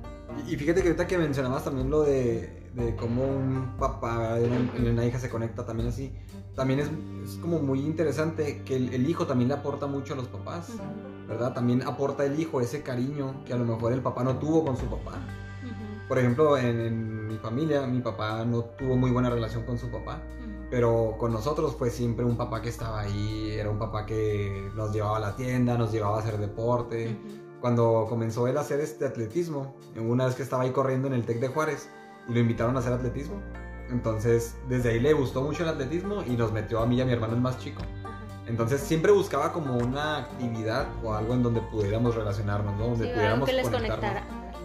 Y 0.48 0.56
fíjate 0.56 0.82
que 0.82 0.90
ahorita 0.90 1.08
que 1.08 1.18
mencionabas 1.18 1.64
también 1.64 1.90
lo 1.90 2.04
de 2.04 2.66
de 2.76 2.96
cómo 2.96 3.24
un 3.24 3.78
papá 3.80 4.38
y 4.40 4.80
una, 4.80 5.06
hija 5.06 5.18
se 5.18 5.30
conecta 5.30 5.66
también 5.66 5.90
así. 5.90 6.14
También 6.56 6.82
es, 6.82 6.90
es 7.24 7.38
como 7.38 7.60
muy 7.60 7.80
interesante 7.80 8.64
que 8.64 8.76
el, 8.76 9.10
hijo 9.10 9.26
también 9.26 9.48
le 9.48 9.56
aporta 9.56 9.88
mucho 9.88 10.14
a 10.14 10.18
los 10.18 10.28
papás, 10.28 10.70
¿verdad? 11.28 11.54
También 11.54 11.84
aporta 11.84 12.26
el 12.26 12.40
hijo 12.40 12.62
ese 12.62 12.82
cariño 12.82 13.44
que 13.46 13.54
a 13.54 13.58
lo 13.58 13.66
mejor 13.66 13.94
el 13.94 14.02
papá 14.02 14.24
no 14.24 14.38
tuvo 14.38 14.66
con 14.66 14.78
su 14.78 14.86
papá. 14.86 15.14
Por 16.08 16.20
ejemplo, 16.20 16.58
en, 16.58 17.28
mi 17.28 17.38
familia, 17.38 17.88
mi 17.88 18.02
papá 18.02 18.46
no 18.46 18.62
tuvo 18.64 18.96
muy 18.96 19.12
buena 19.12 19.30
relación 19.30 19.64
con 19.64 19.80
su 19.80 19.90
papá, 19.90 20.22
pero 20.70 21.16
con 21.18 21.32
nosotros 21.32 21.76
fue 21.76 21.90
siempre 21.90 22.26
un 22.26 22.38
papá 22.38 22.62
que 22.62 22.70
estaba 22.70 23.02
ahí, 23.02 23.52
era 23.52 23.70
un 23.70 23.80
papá 23.80 24.06
que 24.06 24.70
nos 24.76 24.94
llevaba 24.94 25.18
a 25.18 25.20
la 25.20 25.36
tienda, 25.36 25.78
nos 25.78 25.92
llevaba 25.92 26.18
a 26.18 26.20
hacer 26.20 26.38
deporte. 26.38 27.18
Cuando 27.62 28.06
comenzó 28.10 28.48
él 28.48 28.58
a 28.58 28.62
hacer 28.62 28.80
este 28.80 29.06
atletismo, 29.06 29.76
una 29.98 30.26
vez 30.26 30.36
que 30.36 30.44
estaba 30.44 30.64
ahí 30.64 30.72
corriendo 30.72 31.08
en 31.08 31.14
el 31.14 31.26
TEC 31.26 31.40
de 31.40 31.48
Juárez, 31.48 31.90
y 32.28 32.34
lo 32.34 32.40
invitaron 32.40 32.76
a 32.76 32.80
hacer 32.80 32.94
atletismo. 32.94 33.42
Entonces, 33.90 34.56
desde 34.68 34.90
ahí 34.90 35.00
le 35.00 35.14
gustó 35.14 35.42
mucho 35.42 35.64
el 35.64 35.70
atletismo 35.70 36.24
y 36.26 36.32
nos 36.32 36.52
metió 36.52 36.80
a 36.80 36.86
mí 36.86 36.98
y 36.98 37.02
a 37.02 37.06
mi 37.06 37.14
hermano 37.14 37.34
el 37.34 37.42
más 37.42 37.60
chico. 37.60 37.82
Entonces, 38.48 38.82
siempre 38.82 39.12
buscaba 39.12 39.54
como 39.54 39.78
una 39.78 40.18
actividad 40.18 40.88
o 41.04 41.14
algo 41.14 41.34
en 41.34 41.44
donde 41.44 41.62
pudiéramos 41.62 42.16
relacionarnos, 42.16 42.76
¿no? 42.78 42.90
Donde 42.90 43.08
pudiéramos 43.08 43.50
que 43.50 43.56
les 43.56 43.70
conectara. 43.70 44.24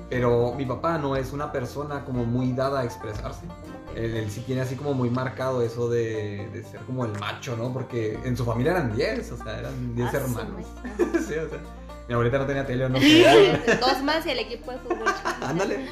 Pero 0.09 0.55
mi 0.55 0.67
papá 0.67 0.99
no 0.99 1.17
es 1.17 1.33
una 1.33 1.53
persona 1.53 2.05
como 2.05 2.25
muy 2.25 2.53
dada 2.53 2.81
a 2.81 2.85
expresarse. 2.85 3.47
Él, 3.95 4.17
él 4.17 4.31
sí 4.31 4.41
tiene 4.41 4.63
así 4.63 4.77
como 4.77 4.93
muy 4.93 5.11
marcado 5.11 5.63
eso 5.63 5.89
de, 5.89 6.49
de 6.53 6.65
ser 6.65 6.81
como 6.81 7.05
el 7.05 7.13
macho, 7.19 7.57
¿no? 7.57 7.73
Porque 7.73 8.19
en 8.25 8.37
su 8.37 8.45
familia 8.45 8.73
eran 8.73 8.95
10, 8.95 9.33
o 9.33 9.37
sea, 9.37 9.59
eran 9.59 9.95
10 9.95 10.09
Ah, 10.09 10.11
su 10.11 10.17
hermanos. 10.17 10.67
sí, 11.29 11.35
o 11.35 11.49
sea, 11.49 11.61
mi 12.11 12.15
abuelita 12.15 12.39
no 12.39 12.47
tenía 12.47 12.67
tele, 12.67 12.89
no 12.89 12.99
sé. 13.01 13.79
Dos 13.81 14.03
más 14.03 14.27
y 14.27 14.31
el 14.31 14.41
equipo 14.41 14.73
de 14.73 14.79
fútbol. 14.79 15.05
Ándale. 15.43 15.87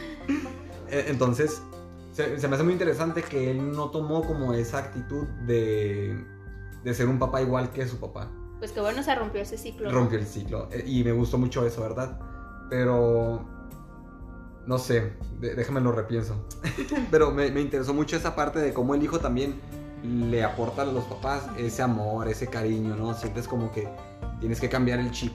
Eh, 0.90 1.04
Entonces, 1.06 1.62
se, 2.12 2.40
se 2.40 2.48
me 2.48 2.56
hace 2.56 2.64
muy 2.64 2.72
interesante 2.72 3.22
que 3.22 3.52
él 3.52 3.70
no 3.70 3.90
tomó 3.90 4.26
como 4.26 4.52
esa 4.52 4.78
actitud 4.78 5.28
de, 5.46 6.20
de 6.82 6.94
ser 6.94 7.06
un 7.06 7.20
papá 7.20 7.40
igual 7.40 7.70
que 7.70 7.86
su 7.86 8.00
papá. 8.00 8.32
Pues 8.58 8.72
que 8.72 8.80
bueno, 8.80 9.00
se 9.04 9.14
rompió 9.14 9.40
ese 9.42 9.56
ciclo. 9.56 9.88
Rompió 9.92 10.18
el 10.18 10.26
ciclo. 10.26 10.68
eh, 10.72 10.82
Y 10.84 11.04
me 11.04 11.12
gustó 11.12 11.38
mucho 11.38 11.64
eso, 11.64 11.82
¿verdad? 11.82 12.18
Pero... 12.68 13.46
No 14.66 14.76
sé, 14.76 15.12
déjame 15.40 15.80
lo 15.80 15.92
repienso. 15.92 16.44
Pero 17.12 17.30
me, 17.30 17.48
me 17.52 17.60
interesó 17.60 17.94
mucho 17.94 18.16
esa 18.16 18.34
parte 18.34 18.58
de 18.58 18.74
cómo 18.74 18.96
el 18.96 19.02
hijo 19.04 19.20
también 19.20 19.54
le 20.02 20.42
aporta 20.42 20.82
a 20.82 20.84
los 20.84 21.04
papás 21.04 21.46
ese 21.56 21.80
amor, 21.80 22.26
ese 22.28 22.48
cariño, 22.48 22.96
¿no? 22.96 23.14
Sientes 23.14 23.46
como 23.46 23.70
que 23.70 23.88
tienes 24.40 24.60
que 24.60 24.68
cambiar 24.68 24.98
el 24.98 25.10
chip. 25.12 25.32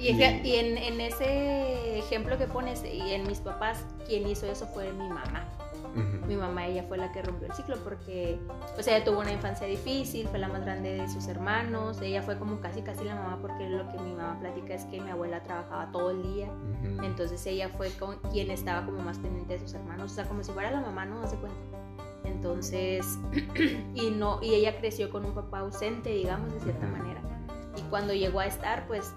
Y, 0.00 0.12
y 0.12 0.54
en, 0.56 0.78
en 0.78 1.00
ese 1.00 1.98
ejemplo 1.98 2.38
que 2.38 2.46
pones, 2.46 2.84
y 2.84 3.12
en 3.12 3.26
mis 3.26 3.38
papás, 3.38 3.84
quien 4.06 4.26
hizo 4.26 4.46
eso 4.46 4.66
fue 4.66 4.92
mi 4.92 5.08
mamá. 5.08 5.46
Ujú. 5.94 6.26
Mi 6.26 6.36
mamá, 6.36 6.66
ella 6.66 6.84
fue 6.84 6.98
la 6.98 7.10
que 7.10 7.20
rompió 7.22 7.48
el 7.48 7.52
ciclo 7.52 7.76
porque, 7.82 8.38
pues 8.74 8.86
ella 8.86 9.04
tuvo 9.04 9.20
una 9.20 9.32
infancia 9.32 9.66
difícil, 9.66 10.28
fue 10.28 10.38
la 10.38 10.48
más 10.48 10.62
grande 10.62 10.94
de 10.94 11.08
sus 11.08 11.26
hermanos, 11.26 12.00
ella 12.00 12.22
fue 12.22 12.38
como 12.38 12.60
casi 12.60 12.82
casi 12.82 13.04
la 13.04 13.16
mamá 13.16 13.38
porque 13.40 13.68
lo 13.68 13.90
que 13.90 13.98
mi 13.98 14.12
mamá 14.12 14.38
platica 14.38 14.74
es 14.74 14.84
que 14.84 15.00
mi 15.00 15.10
abuela 15.10 15.42
trabajaba 15.42 15.90
todo 15.90 16.10
el 16.10 16.22
día, 16.22 16.46
Ujú. 16.46 17.04
entonces 17.04 17.44
ella 17.46 17.68
fue 17.70 17.90
con, 17.98 18.18
quien 18.30 18.50
estaba 18.50 18.86
como 18.86 19.00
más 19.02 19.18
pendiente 19.18 19.54
de 19.54 19.60
sus 19.60 19.74
hermanos, 19.74 20.12
o 20.12 20.14
sea, 20.14 20.24
como 20.26 20.44
si 20.44 20.52
fuera 20.52 20.70
la 20.70 20.80
mamá, 20.80 21.04
¿no? 21.04 21.22
Hace 21.22 21.36
cuenta. 21.36 21.58
Entonces, 22.24 23.18
y 23.94 24.10
no, 24.10 24.38
y 24.42 24.54
ella 24.54 24.78
creció 24.78 25.10
con 25.10 25.24
un 25.24 25.34
papá 25.34 25.60
ausente, 25.60 26.10
digamos, 26.10 26.52
de 26.52 26.60
cierta 26.60 26.86
manera. 26.86 27.20
Y 27.76 27.82
cuando 27.90 28.12
llegó 28.12 28.40
a 28.40 28.46
estar, 28.46 28.86
pues 28.86 29.14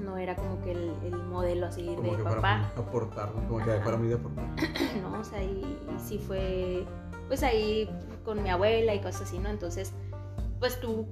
no 0.00 0.16
era 0.18 0.34
como 0.36 0.60
que 0.62 0.72
el, 0.72 0.92
el 1.04 1.16
modelo 1.16 1.66
así 1.66 1.84
Como 1.96 2.10
de 2.12 2.16
que 2.18 2.22
papá. 2.22 2.40
para 2.40 2.66
aportar, 2.88 3.32
como 3.32 3.58
que 3.64 3.70
para 3.72 3.96
mí 3.96 4.08
de 4.08 4.14
aportar. 4.14 4.44
¿no? 5.02 5.20
O 5.20 5.24
sea, 5.24 5.42
y, 5.42 5.46
y 5.94 5.98
sí 5.98 6.18
fue, 6.18 6.84
pues 7.28 7.42
ahí 7.42 7.88
con 8.24 8.42
mi 8.42 8.50
abuela 8.50 8.94
y 8.94 9.00
cosas 9.00 9.22
así, 9.22 9.38
¿no? 9.38 9.48
Entonces, 9.50 9.92
pues 10.60 10.80
tú 10.80 11.06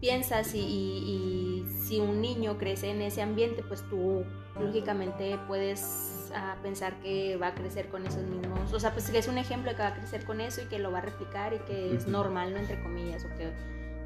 piensas 0.00 0.54
y, 0.54 0.58
y- 0.58 1.64
y 1.64 1.68
si 1.86 2.00
un 2.00 2.20
niño 2.20 2.58
crece 2.58 2.90
en 2.90 3.00
ese 3.02 3.22
ambiente, 3.22 3.62
pues 3.62 3.82
tú 3.88 4.24
lógicamente 4.58 5.38
puedes 5.46 6.30
ah, 6.34 6.56
pensar 6.62 6.98
que 7.00 7.36
va 7.36 7.48
a 7.48 7.54
crecer 7.54 7.88
con 7.88 8.04
esos 8.06 8.22
mismos, 8.24 8.72
o 8.72 8.80
sea, 8.80 8.92
pues 8.92 9.08
que 9.10 9.18
es 9.18 9.28
un 9.28 9.38
ejemplo 9.38 9.70
de 9.70 9.76
que 9.76 9.82
va 9.82 9.88
a 9.90 9.94
crecer 9.94 10.24
con 10.24 10.40
eso 10.40 10.60
y 10.62 10.64
que 10.66 10.78
lo 10.78 10.90
va 10.90 10.98
a 10.98 11.02
replicar 11.02 11.54
y 11.54 11.58
que 11.60 11.94
es 11.94 12.06
normal, 12.08 12.52
¿no? 12.52 12.58
Entre 12.58 12.82
comillas, 12.82 13.24
o 13.24 13.28
que 13.36 13.52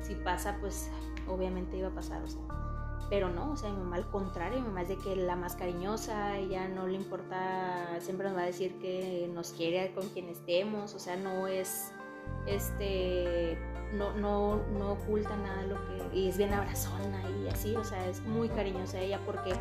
si 0.02 0.14
pasa, 0.16 0.56
pues 0.60 0.90
obviamente 1.26 1.76
iba 1.78 1.88
a 1.88 1.94
pasar, 1.94 2.22
o 2.22 2.26
sea. 2.28 2.40
Pero 3.08 3.28
no, 3.28 3.52
o 3.52 3.56
sea, 3.56 3.70
mi 3.70 3.78
mamá 3.78 3.96
al 3.96 4.08
contrario, 4.10 4.58
mi 4.58 4.66
mamá 4.66 4.82
es 4.82 4.88
de 4.88 4.96
que 4.96 5.14
la 5.14 5.36
más 5.36 5.54
cariñosa, 5.54 6.36
ella 6.38 6.66
no 6.66 6.86
le 6.88 6.94
importa, 6.94 8.00
siempre 8.00 8.26
nos 8.28 8.36
va 8.36 8.42
a 8.42 8.46
decir 8.46 8.78
que 8.80 9.30
nos 9.32 9.52
quiere 9.52 9.92
con 9.94 10.08
quien 10.08 10.28
estemos, 10.28 10.92
o 10.94 10.98
sea, 10.98 11.16
no 11.16 11.46
es, 11.46 11.92
este, 12.46 13.56
no, 13.92 14.12
no, 14.14 14.56
no 14.78 14.92
oculta 14.92 15.36
nada 15.36 15.62
lo 15.62 15.76
que, 15.86 16.16
y 16.18 16.28
es 16.28 16.36
bien 16.36 16.52
abrazona 16.52 17.22
y 17.30 17.48
así, 17.48 17.76
o 17.76 17.84
sea, 17.84 18.08
es 18.08 18.20
muy 18.22 18.48
cariñosa 18.48 18.98
ella 18.98 19.20
porque 19.24 19.52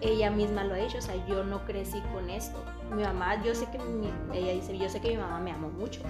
ella 0.00 0.30
misma 0.30 0.64
lo 0.64 0.74
ha 0.74 0.80
hecho, 0.80 0.98
o 0.98 1.02
sea, 1.02 1.14
yo 1.26 1.44
no 1.44 1.64
crecí 1.66 2.00
con 2.12 2.30
esto. 2.30 2.58
Mi 2.94 3.02
mamá, 3.02 3.42
yo 3.44 3.54
sé 3.54 3.66
que 3.70 3.78
mi- 3.78 4.12
ella 4.32 4.52
dice, 4.52 4.76
yo 4.78 4.88
sé 4.88 5.00
que 5.00 5.10
mi 5.10 5.16
mamá 5.18 5.38
me 5.40 5.52
amó 5.52 5.68
mucho, 5.68 6.00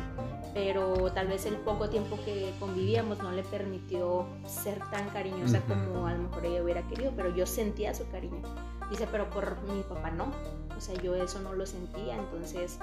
pero 0.54 1.10
tal 1.12 1.26
vez 1.28 1.44
el 1.46 1.56
poco 1.56 1.88
tiempo 1.88 2.18
que 2.24 2.52
convivíamos 2.58 3.18
no 3.18 3.30
le 3.32 3.42
permitió 3.42 4.26
ser 4.46 4.78
tan 4.90 5.08
cariñosa 5.10 5.60
como 5.68 6.06
a 6.06 6.12
lo 6.12 6.18
mejor 6.22 6.46
ella 6.46 6.62
hubiera 6.62 6.82
querido, 6.88 7.12
pero 7.16 7.34
yo 7.34 7.46
sentía 7.46 7.94
su 7.94 8.08
cariño. 8.10 8.42
Dice, 8.90 9.06
pero 9.10 9.28
por 9.30 9.60
mi 9.62 9.82
papá 9.82 10.10
no, 10.10 10.32
o 10.76 10.80
sea, 10.80 10.94
yo 11.02 11.14
eso 11.14 11.38
no 11.40 11.52
lo 11.52 11.64
sentía, 11.66 12.16
entonces, 12.16 12.78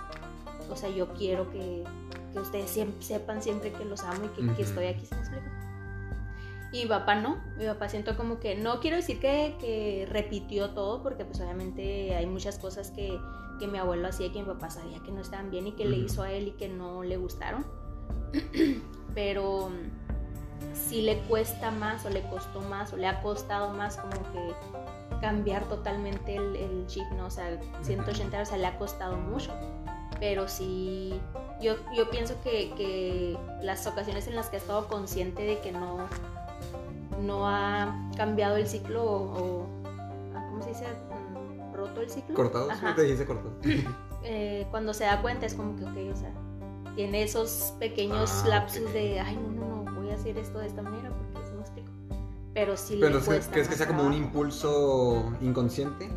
o 0.71 0.75
sea, 0.75 0.89
yo 0.89 1.07
quiero 1.13 1.49
que, 1.51 1.83
que 2.33 2.39
ustedes 2.39 2.75
siem- 2.77 2.99
sepan 3.01 3.41
siempre 3.41 3.71
que 3.73 3.83
los 3.83 4.03
amo 4.03 4.25
y 4.25 4.27
que, 4.29 4.53
que 4.55 4.61
estoy 4.61 4.85
aquí, 4.85 5.05
¿se 5.05 5.15
me 5.15 5.21
explica? 5.21 5.51
Y 6.71 6.83
mi 6.83 6.85
papá 6.87 7.15
no, 7.15 7.41
mi 7.57 7.65
papá 7.65 7.87
siento 7.87 8.17
como 8.17 8.39
que, 8.39 8.55
no 8.55 8.79
quiero 8.79 8.97
decir 8.97 9.19
que, 9.19 9.55
que 9.59 10.07
repitió 10.09 10.71
todo, 10.71 11.01
porque 11.01 11.23
pues 11.23 11.39
obviamente 11.39 12.15
hay 12.15 12.25
muchas 12.25 12.59
cosas 12.59 12.91
que, 12.91 13.17
que 13.59 13.67
mi 13.67 13.77
abuelo 13.77 14.07
hacía 14.07 14.27
y 14.27 14.31
que 14.31 14.39
mi 14.39 14.45
papá 14.45 14.69
sabía 14.69 15.01
que 15.01 15.11
no 15.11 15.21
estaban 15.21 15.49
bien 15.49 15.67
y 15.67 15.71
que 15.71 15.85
le 15.85 15.97
hizo 15.97 16.23
a 16.23 16.31
él 16.31 16.49
y 16.49 16.51
que 16.51 16.67
no 16.67 17.03
le 17.03 17.17
gustaron. 17.17 17.65
Pero 19.15 19.71
sí 20.73 21.01
le 21.01 21.19
cuesta 21.21 21.71
más 21.71 22.05
o 22.05 22.09
le 22.09 22.21
costó 22.23 22.61
más 22.61 22.93
o 22.93 22.97
le 22.97 23.07
ha 23.07 23.21
costado 23.21 23.73
más 23.73 23.97
como 23.97 24.21
que 24.31 24.53
cambiar 25.21 25.65
totalmente 25.65 26.35
el, 26.35 26.55
el 26.55 26.87
chip, 26.87 27.05
¿no? 27.15 27.27
O 27.27 27.29
sea, 27.29 27.59
180 27.81 28.29
grados, 28.29 28.49
o 28.49 28.51
sea, 28.51 28.57
le 28.57 28.67
ha 28.67 28.77
costado 28.77 29.17
mucho. 29.17 29.53
Pero 30.19 30.47
sí, 30.47 31.19
yo, 31.61 31.75
yo 31.95 32.09
pienso 32.09 32.35
que, 32.41 32.73
que 32.75 33.37
las 33.61 33.85
ocasiones 33.87 34.27
en 34.27 34.35
las 34.35 34.49
que 34.49 34.57
ha 34.57 34.59
estado 34.59 34.87
consciente 34.87 35.43
de 35.43 35.59
que 35.59 35.71
no, 35.71 36.07
no 37.21 37.47
ha 37.47 38.09
cambiado 38.15 38.55
el 38.57 38.67
ciclo 38.67 39.03
o, 39.03 39.61
o- 39.63 39.67
ah, 40.35 40.45
¿cómo 40.49 40.61
se 40.63 40.69
dice? 40.69 40.85
Mm, 40.87 41.73
¿Roto 41.75 42.01
el 42.01 42.09
ciclo? 42.09 42.35
¿Cortados? 42.35 42.71
Ajá. 42.71 42.95
te 42.95 43.03
dijiste 43.03 43.25
cortado. 43.25 43.51
Eh, 44.23 44.67
cuando 44.71 44.93
se 44.93 45.05
da 45.05 45.21
cuenta 45.21 45.45
es 45.45 45.53
como 45.53 45.75
que, 45.77 45.85
ok, 45.85 46.13
o 46.13 46.15
sea, 46.17 46.33
tiene 46.95 47.23
esos 47.23 47.73
pequeños 47.79 48.41
Ah, 48.43 48.47
lapsus 48.49 48.91
de, 48.91 49.19
ay, 49.21 49.37
no, 49.37 49.65
no, 49.65 49.83
no, 49.83 49.95
voy 50.01 50.09
a 50.09 50.15
hacer 50.15 50.37
esto 50.37 50.57
de 50.59 50.67
esta 50.67 50.81
manera 50.81 51.11
porque 51.11 51.47
se 51.47 51.53
me 51.53 51.61
explico. 51.61 51.91
Pero 52.53 52.75
sí 52.75 52.97
Pero 52.99 53.19
le 53.19 53.19
es 53.37 53.45
que- 53.45 53.51
¿crees 53.51 53.69
que 53.69 53.75
sea 53.75 53.87
como 53.87 54.03
un 54.03 54.13
impulso 54.13 55.31
inconsciente? 55.39 56.09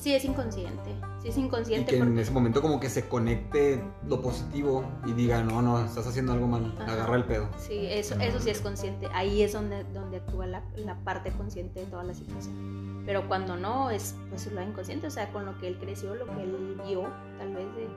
Sí, 0.00 0.14
es 0.14 0.24
inconsciente. 0.24 0.90
Sí, 1.22 1.28
es 1.28 1.36
Y 1.36 1.40
inconsciente 1.40 1.90
que 1.90 1.98
en 1.98 2.06
porque... 2.06 2.20
ese 2.22 2.30
momento 2.30 2.60
como 2.62 2.78
que 2.80 2.90
se 2.90 3.08
conecte 3.08 3.82
lo 4.06 4.20
positivo 4.20 4.84
y 5.06 5.12
diga, 5.12 5.42
no, 5.42 5.62
no, 5.62 5.84
estás 5.84 6.06
haciendo 6.06 6.32
algo 6.32 6.46
mal, 6.46 6.74
Ajá. 6.78 6.92
agarra 6.92 7.16
el 7.16 7.24
pedo. 7.24 7.48
Sí, 7.58 7.86
eso, 7.88 8.14
eso 8.20 8.38
sí 8.40 8.50
es 8.50 8.60
consciente. 8.60 9.08
Ahí 9.12 9.42
es 9.42 9.52
donde, 9.54 9.84
donde 9.92 10.18
actúa 10.18 10.46
la, 10.46 10.62
la 10.76 10.96
parte 11.04 11.30
consciente 11.32 11.80
de 11.80 11.86
toda 11.86 12.04
la 12.04 12.14
situación. 12.14 13.02
Pero 13.06 13.26
cuando 13.28 13.56
no, 13.56 13.90
es 13.90 14.14
pues 14.30 14.50
lo 14.52 14.62
inconsciente, 14.62 15.06
o 15.06 15.10
sea, 15.10 15.30
con 15.32 15.44
lo 15.46 15.58
que 15.58 15.68
él 15.68 15.78
creció, 15.78 16.14
lo 16.14 16.26
que 16.26 16.42
él 16.42 16.80
vio, 16.86 17.02
tal 17.38 17.54
vez 17.54 17.66
de, 17.76 17.88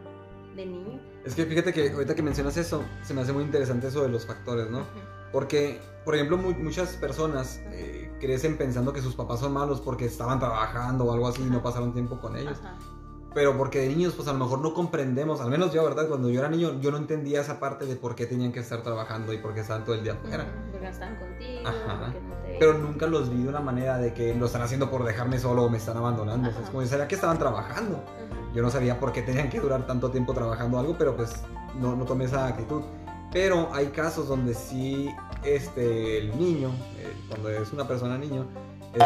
de 0.56 0.66
niño. 0.66 1.00
Es 1.26 1.36
que 1.36 1.46
fíjate 1.46 1.74
que 1.74 1.92
ahorita 1.92 2.16
que 2.16 2.22
mencionas 2.24 2.56
eso, 2.58 2.84
se 3.04 3.14
me 3.14 3.22
hace 3.22 3.34
muy 3.34 3.44
interesante 3.44 3.88
eso 3.88 4.04
de 4.04 4.10
los 4.10 4.26
factores, 4.26 4.70
¿no? 4.70 4.86
Porque, 5.32 5.80
por 6.06 6.16
ejemplo, 6.16 6.38
mu- 6.38 6.52
muchas 6.54 6.96
personas 6.96 7.62
eh, 7.72 8.07
crecen 8.20 8.58
pensando 8.58 8.94
que 8.94 9.02
sus 9.02 9.16
papás 9.16 9.40
son 9.40 9.54
malos 9.54 9.82
porque 9.82 10.06
estaban 10.06 10.40
trabajando 10.40 11.06
o 11.06 11.14
algo 11.14 11.28
así 11.28 11.44
y 11.44 11.50
no 11.50 11.62
pasaron 11.62 11.94
tiempo 11.94 12.20
con 12.20 12.36
ellos. 12.36 12.60
Ajá. 12.60 12.76
Pero 13.38 13.56
porque 13.56 13.82
de 13.82 13.90
niños, 13.90 14.14
pues 14.16 14.28
a 14.28 14.34
lo 14.34 14.40
mejor 14.40 14.62
no 14.62 14.74
comprendemos, 14.74 15.42
al 15.42 15.52
menos 15.52 15.72
yo, 15.72 15.84
¿verdad? 15.84 16.08
Cuando 16.08 16.28
yo 16.28 16.40
era 16.40 16.50
niño, 16.50 16.80
yo 16.80 16.90
no 16.90 16.98
entendía 16.98 17.42
esa 17.42 17.60
parte 17.60 17.86
de 17.86 17.96
por 17.96 18.16
qué 18.16 18.26
tenían 18.26 18.52
que 18.52 18.62
estar 18.62 18.82
trabajando 18.82 19.32
y 19.32 19.38
por 19.38 19.54
qué 19.54 19.60
estaban 19.60 19.86
todo 19.86 19.94
el 19.94 20.04
día 20.04 20.14
afuera. 20.14 20.48
Porque 20.72 20.88
están 20.88 21.16
contigo, 21.18 21.62
porque 21.64 22.20
no 22.22 22.34
te... 22.38 22.58
Pero 22.60 22.80
nunca 22.80 23.06
los 23.06 23.30
vi 23.30 23.44
de 23.44 23.50
una 23.50 23.60
manera 23.60 24.00
de 24.00 24.12
que 24.14 24.34
lo 24.34 24.48
están 24.48 24.64
haciendo 24.64 24.90
por 24.90 25.04
dejarme 25.04 25.38
solo 25.38 25.66
o 25.66 25.70
me 25.70 25.78
están 25.78 25.98
abandonando. 25.98 26.50
O 26.50 26.52
sea, 26.52 26.64
es 26.64 26.70
como 26.70 26.82
yo 26.82 26.88
sabía 26.88 27.08
que 27.08 27.14
estaban 27.14 27.38
trabajando. 27.38 28.04
Yo 28.56 28.64
no 28.64 28.72
sabía 28.72 29.00
por 29.00 29.12
qué 29.12 29.22
tenían 29.22 29.50
que 29.50 29.60
durar 29.60 29.86
tanto 29.86 30.10
tiempo 30.10 30.34
trabajando 30.34 30.80
algo, 30.80 30.96
pero 30.98 31.16
pues 31.16 31.36
no, 31.80 31.96
no 31.96 32.06
tomé 32.06 32.26
esa 32.26 32.48
actitud. 32.48 32.82
Pero 33.32 33.70
hay 33.72 33.88
casos 33.88 34.30
donde 34.30 34.56
sí, 34.56 35.14
este, 35.44 36.18
el 36.20 36.38
niño, 36.38 36.70
eh, 36.98 37.14
cuando 37.30 37.50
es 37.50 37.72
una 37.72 37.88
persona 37.88 38.18
niño, 38.18 38.48
es. 38.94 39.04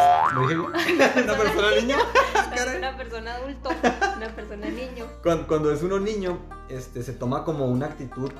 ¿Una 1.24 1.38
persona 1.38 1.72
niño? 1.80 1.98
Una 2.78 2.98
persona 2.98 3.36
adulto, 3.36 3.70
una 4.18 4.36
persona 4.36 4.68
niño. 4.68 5.06
Cuando, 5.24 5.48
cuando 5.48 5.72
es 5.72 5.82
uno 5.84 6.00
niño, 6.00 6.40
este, 6.70 7.02
se 7.04 7.14
toma 7.14 7.44
como 7.44 7.66
una 7.66 7.88
actitud 7.88 8.32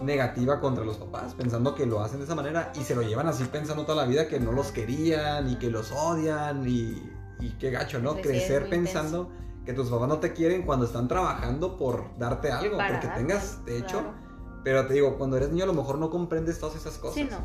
negativa 0.00 0.60
contra 0.60 0.84
los 0.84 0.96
papás, 0.96 1.34
pensando 1.34 1.74
que 1.74 1.86
lo 1.86 2.00
hacen 2.02 2.18
de 2.18 2.24
esa 2.24 2.34
manera 2.34 2.72
y 2.74 2.80
se 2.84 2.94
lo 2.94 3.02
llevan 3.02 3.26
así 3.28 3.44
pensando 3.44 3.84
toda 3.84 4.02
la 4.04 4.08
vida 4.08 4.28
que 4.28 4.38
no 4.38 4.52
los 4.52 4.70
querían 4.72 5.50
y 5.50 5.56
que 5.56 5.70
los 5.70 5.90
odian 5.92 6.66
y, 6.68 7.10
y 7.40 7.50
qué 7.58 7.70
gacho, 7.70 7.98
¿no? 7.98 8.12
Sí, 8.12 8.16
sí, 8.18 8.22
Crecer 8.28 8.62
muy 8.62 8.70
pensando 8.70 9.30
que 9.64 9.72
tus 9.72 9.88
papás 9.88 10.08
no 10.08 10.18
te 10.18 10.32
quieren 10.32 10.62
cuando 10.62 10.86
están 10.86 11.08
trabajando 11.08 11.76
por 11.76 12.16
darte 12.18 12.52
algo, 12.52 12.76
Para 12.76 12.92
porque 12.94 13.06
darte, 13.08 13.22
tengas 13.22 13.64
de 13.64 13.78
hecho. 13.78 14.00
claro. 14.00 14.25
Pero 14.66 14.84
te 14.84 14.94
digo, 14.94 15.16
cuando 15.16 15.36
eres 15.36 15.50
niño 15.50 15.62
a 15.62 15.68
lo 15.68 15.74
mejor 15.74 15.96
no 15.96 16.10
comprendes 16.10 16.58
todas 16.58 16.74
esas 16.74 16.98
cosas. 16.98 17.14
Sí, 17.14 17.28
no. 17.30 17.38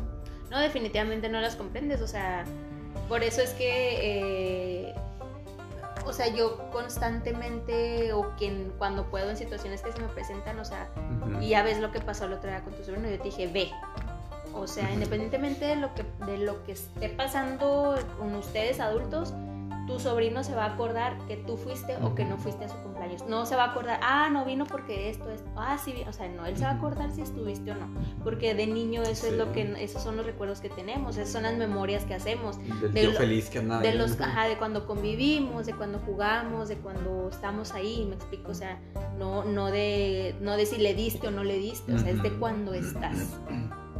No, 0.50 0.58
definitivamente 0.58 1.28
no 1.28 1.40
las 1.40 1.54
comprendes. 1.54 2.00
O 2.00 2.08
sea, 2.08 2.44
por 3.08 3.22
eso 3.22 3.40
es 3.40 3.50
que. 3.50 4.88
eh, 4.88 4.94
o 6.04 6.12
sea, 6.12 6.26
yo 6.34 6.68
constantemente, 6.72 8.12
o 8.12 8.32
quien 8.36 8.72
cuando 8.76 9.08
puedo 9.08 9.30
en 9.30 9.36
situaciones 9.36 9.82
que 9.82 9.92
se 9.92 10.00
me 10.00 10.08
presentan, 10.08 10.58
o 10.58 10.64
sea, 10.64 10.88
y 11.40 11.50
ya 11.50 11.62
ves 11.62 11.78
lo 11.78 11.92
que 11.92 12.00
pasó 12.00 12.24
el 12.24 12.32
otro 12.32 12.50
día 12.50 12.60
con 12.64 12.72
tu 12.72 12.82
sobrino, 12.82 13.08
yo 13.08 13.18
te 13.18 13.22
dije, 13.22 13.46
ve. 13.46 13.70
O 14.52 14.66
sea, 14.66 14.92
independientemente 14.92 15.64
de 15.64 15.76
lo 15.76 15.94
que, 15.94 16.04
de 16.26 16.38
lo 16.38 16.64
que 16.64 16.72
esté 16.72 17.08
pasando 17.08 18.00
con 18.18 18.34
ustedes 18.34 18.80
adultos, 18.80 19.32
tu 19.86 19.98
sobrino 19.98 20.44
se 20.44 20.54
va 20.54 20.64
a 20.64 20.74
acordar 20.74 21.18
que 21.26 21.36
tú 21.36 21.56
fuiste 21.56 21.96
o 22.02 22.14
que 22.14 22.24
no 22.24 22.38
fuiste 22.38 22.64
a 22.64 22.68
su 22.68 22.76
cumpleaños. 22.76 23.24
No 23.26 23.46
se 23.46 23.56
va 23.56 23.64
a 23.64 23.70
acordar, 23.70 24.00
ah, 24.02 24.28
no 24.30 24.44
vino 24.44 24.64
porque 24.64 25.10
esto, 25.10 25.30
esto, 25.30 25.50
ah, 25.56 25.78
sí, 25.82 25.94
o 26.08 26.12
sea, 26.12 26.28
no, 26.28 26.46
él 26.46 26.56
se 26.56 26.64
va 26.64 26.70
a 26.70 26.74
acordar 26.74 27.10
si 27.10 27.22
estuviste 27.22 27.72
o 27.72 27.74
no, 27.74 27.88
porque 28.22 28.54
de 28.54 28.66
niño 28.66 29.02
eso 29.02 29.26
es 29.26 29.34
lo 29.34 29.52
que, 29.52 29.74
esos 29.82 30.02
son 30.02 30.16
los 30.16 30.26
recuerdos 30.26 30.60
que 30.60 30.68
tenemos, 30.68 31.16
esas 31.16 31.32
son 31.32 31.42
las 31.42 31.56
memorias 31.56 32.04
que 32.04 32.14
hacemos. 32.14 32.58
Del 32.80 32.92
de 32.92 33.12
feliz 33.12 33.50
que 33.50 33.58
andaba. 33.58 33.82
De 33.82 33.94
los, 33.94 34.20
ajá, 34.20 34.46
de 34.46 34.56
cuando 34.56 34.86
convivimos, 34.86 35.66
de 35.66 35.74
cuando 35.74 35.98
jugamos, 36.00 36.68
de 36.68 36.76
cuando 36.76 37.28
estamos 37.28 37.72
ahí, 37.72 38.06
me 38.08 38.14
explico, 38.14 38.52
o 38.52 38.54
sea, 38.54 38.80
no, 39.18 39.44
no 39.44 39.70
de, 39.70 40.34
no 40.40 40.56
de 40.56 40.66
si 40.66 40.78
le 40.78 40.94
diste 40.94 41.28
o 41.28 41.30
no 41.30 41.44
le 41.44 41.58
diste, 41.58 41.92
o 41.92 41.98
sea, 41.98 42.10
es 42.10 42.22
de 42.22 42.30
cuando 42.32 42.74
estás. 42.74 43.40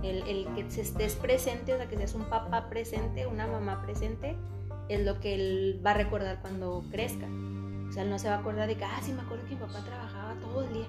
El, 0.03 0.27
el 0.27 0.47
que 0.55 0.62
estés 0.81 1.15
presente, 1.15 1.75
o 1.75 1.77
sea, 1.77 1.89
que 1.89 1.97
seas 1.97 2.15
un 2.15 2.25
papá 2.25 2.69
presente, 2.69 3.27
una 3.29 3.47
mamá 3.47 3.83
presente, 3.83 4.37
es 4.89 5.05
lo 5.05 5.21
que 5.21 5.35
él 5.35 5.81
va 5.85 5.93
a 5.93 5.95
recordar 5.95 6.41
cuando 6.41 6.85
crezca. 6.91 7.27
O 7.89 7.93
sea, 7.93 8.05
él 8.05 8.11
no 8.11 8.19
se 8.19 8.29
va 8.29 8.37
a 8.37 8.39
acordar 8.39 8.69
de 8.69 8.77
que, 8.77 8.85
ah, 8.85 9.01
sí, 9.03 9.12
me 9.12 9.21
acuerdo 9.21 9.45
que 9.45 9.55
mi 9.55 9.61
papá 9.61 9.85
trabajaba 9.85 10.35
todo 10.41 10.62
el 10.62 10.73
día. 10.73 10.87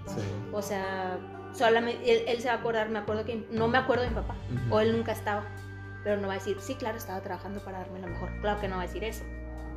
O 0.54 0.62
sea, 0.62 1.20
solamente 1.54 2.32
él, 2.32 2.40
se 2.40 2.48
va 2.48 2.56
a 2.56 2.58
acordar, 2.58 2.90
me 2.90 3.00
acuerdo 3.00 3.26
que 3.26 3.46
no 3.52 3.68
me 3.68 3.78
acuerdo 3.78 4.04
de 4.04 4.10
mi 4.10 4.16
papá, 4.16 4.36
o 4.70 4.80
él 4.80 4.96
nunca 4.96 5.12
estaba. 5.12 5.44
Pero 6.04 6.20
no 6.20 6.28
va 6.28 6.34
a 6.34 6.38
decir, 6.38 6.58
sí, 6.60 6.76
claro, 6.76 6.98
estaba 6.98 7.22
trabajando 7.22 7.60
para 7.62 7.80
darme 7.80 8.00
lo 8.00 8.08
mejor. 8.08 8.30
Claro 8.42 8.60
que 8.60 8.68
no 8.68 8.76
va 8.76 8.84
a 8.84 8.86
decir 8.88 9.04
eso, 9.04 9.24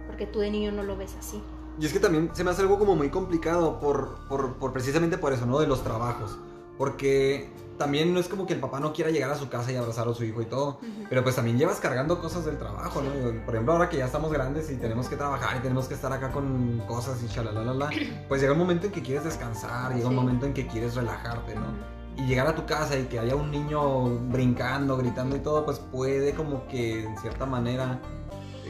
porque 0.07 0.27
tú 0.27 0.41
de 0.41 0.51
niño 0.51 0.73
no 0.73 0.83
lo 0.83 0.97
ves 0.97 1.17
así. 1.19 1.43
Y 1.79 1.87
es 1.87 1.93
que 1.93 2.01
también 2.01 2.31
se 2.33 2.43
me 2.43 2.51
hace 2.51 2.63
algo 2.63 2.79
como 2.79 2.97
muy 2.97 3.11
complicado 3.11 3.79
por, 3.81 4.27
por, 4.29 4.55
por 4.55 4.73
precisamente 4.73 5.19
por 5.19 5.33
eso, 5.33 5.47
¿no? 5.47 5.59
De 5.59 5.67
los 5.67 5.83
trabajos. 5.83 6.39
Porque 6.79 7.51
también 7.77 8.13
no 8.13 8.21
es 8.21 8.29
como 8.29 8.47
que 8.47 8.55
el 8.55 8.61
papá 8.61 8.81
no 8.81 8.93
quiera 8.93 9.11
llegar 9.11 9.31
a 9.31 9.37
su 9.37 9.49
casa 9.49 9.73
y 9.73 9.77
abrazar 9.77 10.09
a 10.09 10.15
su 10.15 10.25
hijo 10.25 10.43
y 10.43 10.47
todo, 10.47 10.79
pero 11.09 11.23
pues 11.23 11.37
también 11.37 11.59
llevas 11.59 11.81
cargando 11.81 12.21
cosas 12.21 12.45
del 12.45 12.59
trabajo, 12.59 13.03
¿no? 13.03 13.11
Por 13.45 13.55
ejemplo, 13.55 13.73
ahora 13.75 13.89
que 13.89 13.99
ya 13.99 14.07
estamos 14.07 14.33
grandes 14.33 14.71
y 14.71 14.77
tenemos 14.77 15.09
que 15.09 15.17
trabajar 15.17 15.57
y 15.57 15.61
tenemos 15.61 15.87
que 15.87 15.95
estar 15.95 16.13
acá 16.13 16.31
con 16.33 16.83
cosas 16.87 17.23
y 17.23 17.29
la 17.41 17.91
pues 18.29 18.41
llega 18.41 18.53
un 18.53 18.59
momento 18.59 18.87
en 18.87 18.93
que 18.93 19.03
quieres 19.03 19.25
descansar, 19.25 19.95
llega 19.95 20.09
un 20.09 20.15
momento 20.15 20.47
en 20.47 20.55
que 20.55 20.67
quieres 20.67 20.95
relajarte, 20.95 21.55
¿no? 21.55 21.97
Y 22.17 22.27
llegar 22.27 22.47
a 22.47 22.55
tu 22.55 22.65
casa 22.65 22.99
y 22.99 23.05
que 23.05 23.19
haya 23.19 23.37
un 23.37 23.51
niño 23.51 24.05
brincando, 24.31 24.97
gritando 24.97 25.37
y 25.37 25.41
todo, 25.41 25.67
pues 25.67 25.79
puede 25.79 26.33
como 26.33 26.67
que 26.67 27.05
en 27.05 27.19
cierta 27.19 27.45
manera 27.45 28.01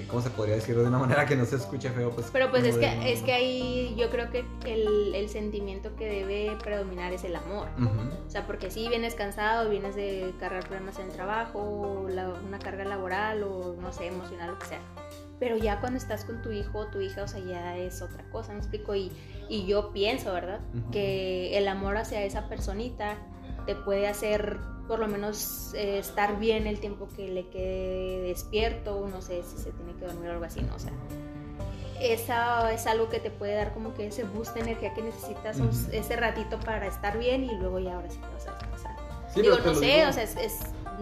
¿cómo 0.08 0.22
se 0.22 0.30
podría 0.30 0.54
decir 0.54 0.76
de 0.76 0.86
una 0.86 0.98
manera 0.98 1.26
que 1.26 1.36
no 1.36 1.44
se 1.44 1.56
escuche 1.56 1.90
feo? 1.90 2.10
Pues, 2.10 2.28
Pero 2.32 2.50
pues 2.50 2.64
es 2.64 2.76
que, 2.76 3.12
es 3.12 3.22
que 3.22 3.32
ahí 3.32 3.94
yo 3.98 4.10
creo 4.10 4.30
que 4.30 4.44
el, 4.64 5.14
el, 5.14 5.28
sentimiento 5.28 5.94
que 5.96 6.06
debe 6.06 6.56
predominar 6.62 7.12
es 7.12 7.24
el 7.24 7.36
amor. 7.36 7.68
O 8.26 8.30
sea, 8.30 8.46
porque 8.46 8.70
si 8.70 8.88
vienes 8.88 9.14
cansado, 9.14 9.68
vienes 9.70 9.94
de 9.94 10.32
cargar 10.38 10.64
problemas 10.66 10.98
en 10.98 11.06
el 11.06 11.12
trabajo, 11.12 12.06
una 12.46 12.58
carga 12.58 12.84
laboral 12.84 13.42
o 13.42 13.76
no 13.80 13.92
sé, 13.92 14.06
emocional, 14.06 14.50
lo 14.50 14.58
que 14.58 14.66
sea. 14.66 14.80
Pero 15.38 15.56
ya 15.58 15.80
cuando 15.80 15.98
estás 15.98 16.24
con 16.24 16.40
tu 16.40 16.50
hijo 16.50 16.78
o 16.78 16.86
tu 16.86 17.00
hija, 17.00 17.22
o 17.22 17.28
sea, 17.28 17.40
ya 17.40 17.76
es 17.76 18.00
otra 18.00 18.24
cosa, 18.30 18.52
¿me 18.52 18.58
explico? 18.58 18.94
Y, 18.94 19.12
y 19.48 19.66
yo 19.66 19.92
pienso, 19.92 20.32
¿verdad? 20.32 20.60
Que 20.92 21.58
el 21.58 21.68
amor 21.68 21.98
hacia 21.98 22.22
esa 22.24 22.48
personita 22.48 23.18
te 23.66 23.74
puede 23.74 24.08
hacer 24.08 24.58
por 24.86 25.00
lo 25.00 25.08
menos 25.08 25.72
eh, 25.74 25.98
estar 25.98 26.38
bien 26.38 26.66
el 26.66 26.78
tiempo 26.78 27.08
que 27.16 27.28
le 27.28 27.48
quede 27.48 28.22
despierto, 28.22 29.06
no 29.10 29.20
sé 29.20 29.42
si 29.42 29.58
se 29.58 29.72
tiene 29.72 29.94
que 29.94 30.06
dormir 30.06 30.30
o 30.30 30.32
algo 30.32 30.44
así, 30.44 30.62
no 30.62 30.74
o 30.76 30.78
sea. 30.78 30.92
Esa 32.00 32.72
es 32.72 32.86
algo 32.86 33.08
que 33.08 33.18
te 33.20 33.30
puede 33.30 33.54
dar 33.54 33.72
como 33.72 33.94
que 33.94 34.06
ese 34.06 34.24
boost 34.24 34.54
de 34.54 34.60
energía 34.60 34.92
que 34.92 35.02
necesitas 35.02 35.58
ese 35.92 36.16
ratito 36.16 36.60
para 36.60 36.86
estar 36.86 37.18
bien 37.18 37.44
y 37.44 37.56
luego 37.56 37.78
ya 37.78 37.96
ahora 37.96 38.10
sí 38.10 38.18
te 38.18 38.26
vas 38.34 38.46
a 38.46 38.52
descansar. 38.52 38.96
digo, 39.34 39.56
no 39.64 39.74
sé, 39.74 40.06
o 40.06 40.12
sea, 40.12 40.22
es, 40.22 40.60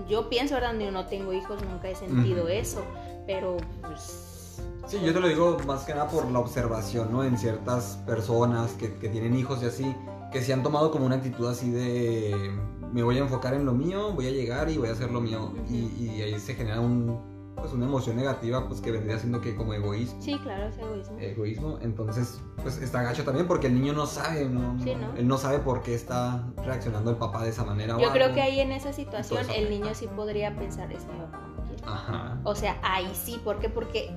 yo 0.09 0.29
pienso, 0.29 0.55
¿verdad? 0.55 0.75
Yo 0.79 0.93
no 0.93 1.07
tengo 1.07 1.33
hijos, 1.33 1.61
nunca 1.65 1.89
he 1.89 1.97
sentido 1.97 2.49
eso, 2.49 2.85
pero 3.27 3.57
pues... 3.83 4.61
Sí, 4.87 5.01
yo 5.03 5.13
te 5.13 5.21
lo 5.21 5.29
digo 5.29 5.57
más 5.67 5.83
que 5.83 5.95
nada 5.95 6.09
por 6.09 6.31
la 6.31 6.39
observación, 6.39 7.11
¿no? 7.11 7.25
En 7.25 7.39
ciertas 7.39 7.99
personas 8.07 8.73
que, 8.73 8.95
que 8.99 9.09
tienen 9.09 9.35
hijos 9.35 9.63
y 9.63 9.67
así, 9.67 9.97
que 10.35 10.43
se 10.43 10.53
han 10.53 10.65
tomado 10.65 10.91
como 10.91 11.07
una 11.07 11.15
actitud 11.15 11.49
así 11.49 11.71
de 11.71 12.53
me 12.93 13.05
voy 13.05 13.19
a 13.19 13.21
enfocar 13.21 13.55
en 13.55 13.65
lo 13.65 13.73
mío, 13.73 14.13
voy 14.13 14.27
a 14.27 14.31
llegar 14.31 14.69
y 14.69 14.77
voy 14.77 14.89
a 14.89 14.93
hacer 14.93 15.11
lo 15.13 15.21
mío. 15.21 15.53
y, 15.71 16.21
ahí 16.23 16.39
se 16.41 16.55
genera 16.55 16.81
un, 16.81 17.55
pues 17.55 17.73
una 17.73 17.87
emoción 17.87 18.17
negativa, 18.17 18.67
pues 18.67 18.81
que 18.81 18.91
vendría 18.91 19.17
siendo 19.19 19.41
que 19.41 19.55
como 19.55 19.75
egoísmo. 19.75 20.21
Sí, 20.21 20.37
claro, 20.41 20.67
es 20.67 20.77
egoísmo. 20.77 21.19
Egoísmo, 21.21 21.79
entonces, 21.83 22.43
pues 22.61 22.79
está 22.79 23.03
gacho 23.03 23.23
también 23.23 23.47
porque 23.47 23.69
el 23.69 23.75
niño 23.75 23.93
no 23.93 24.07
sabe, 24.07 24.49
¿no? 24.49 24.77
Sí, 24.83 24.97
¿no? 24.97 25.17
Él 25.17 25.29
no 25.29 25.39
sabe 25.39 25.61
por 25.61 25.83
qué 25.83 25.95
está 25.95 26.45
reaccionando 26.65 27.13
el 27.13 27.17
papá 27.17 27.45
de 27.45 27.51
esa 27.51 27.65
manera. 27.65 27.97
Yo 28.01 28.11
creo 28.11 28.35
que 28.35 28.43
ahí 28.43 28.59
en 28.59 28.73
esa 28.73 28.93
situación 28.93 29.49
el 29.51 29.71
niño 29.71 29.95
sí 29.95 30.09
podría 30.09 30.57
pensar, 30.57 30.93
es 30.93 31.07
mi 31.07 31.17
papá. 31.17 31.41
Ajá. 31.87 32.41
O 32.43 32.57
sea, 32.57 32.79
ahí 32.83 33.11
sí, 33.15 33.41
¿por 33.45 33.61
qué? 33.61 33.69
Porque 33.69 34.11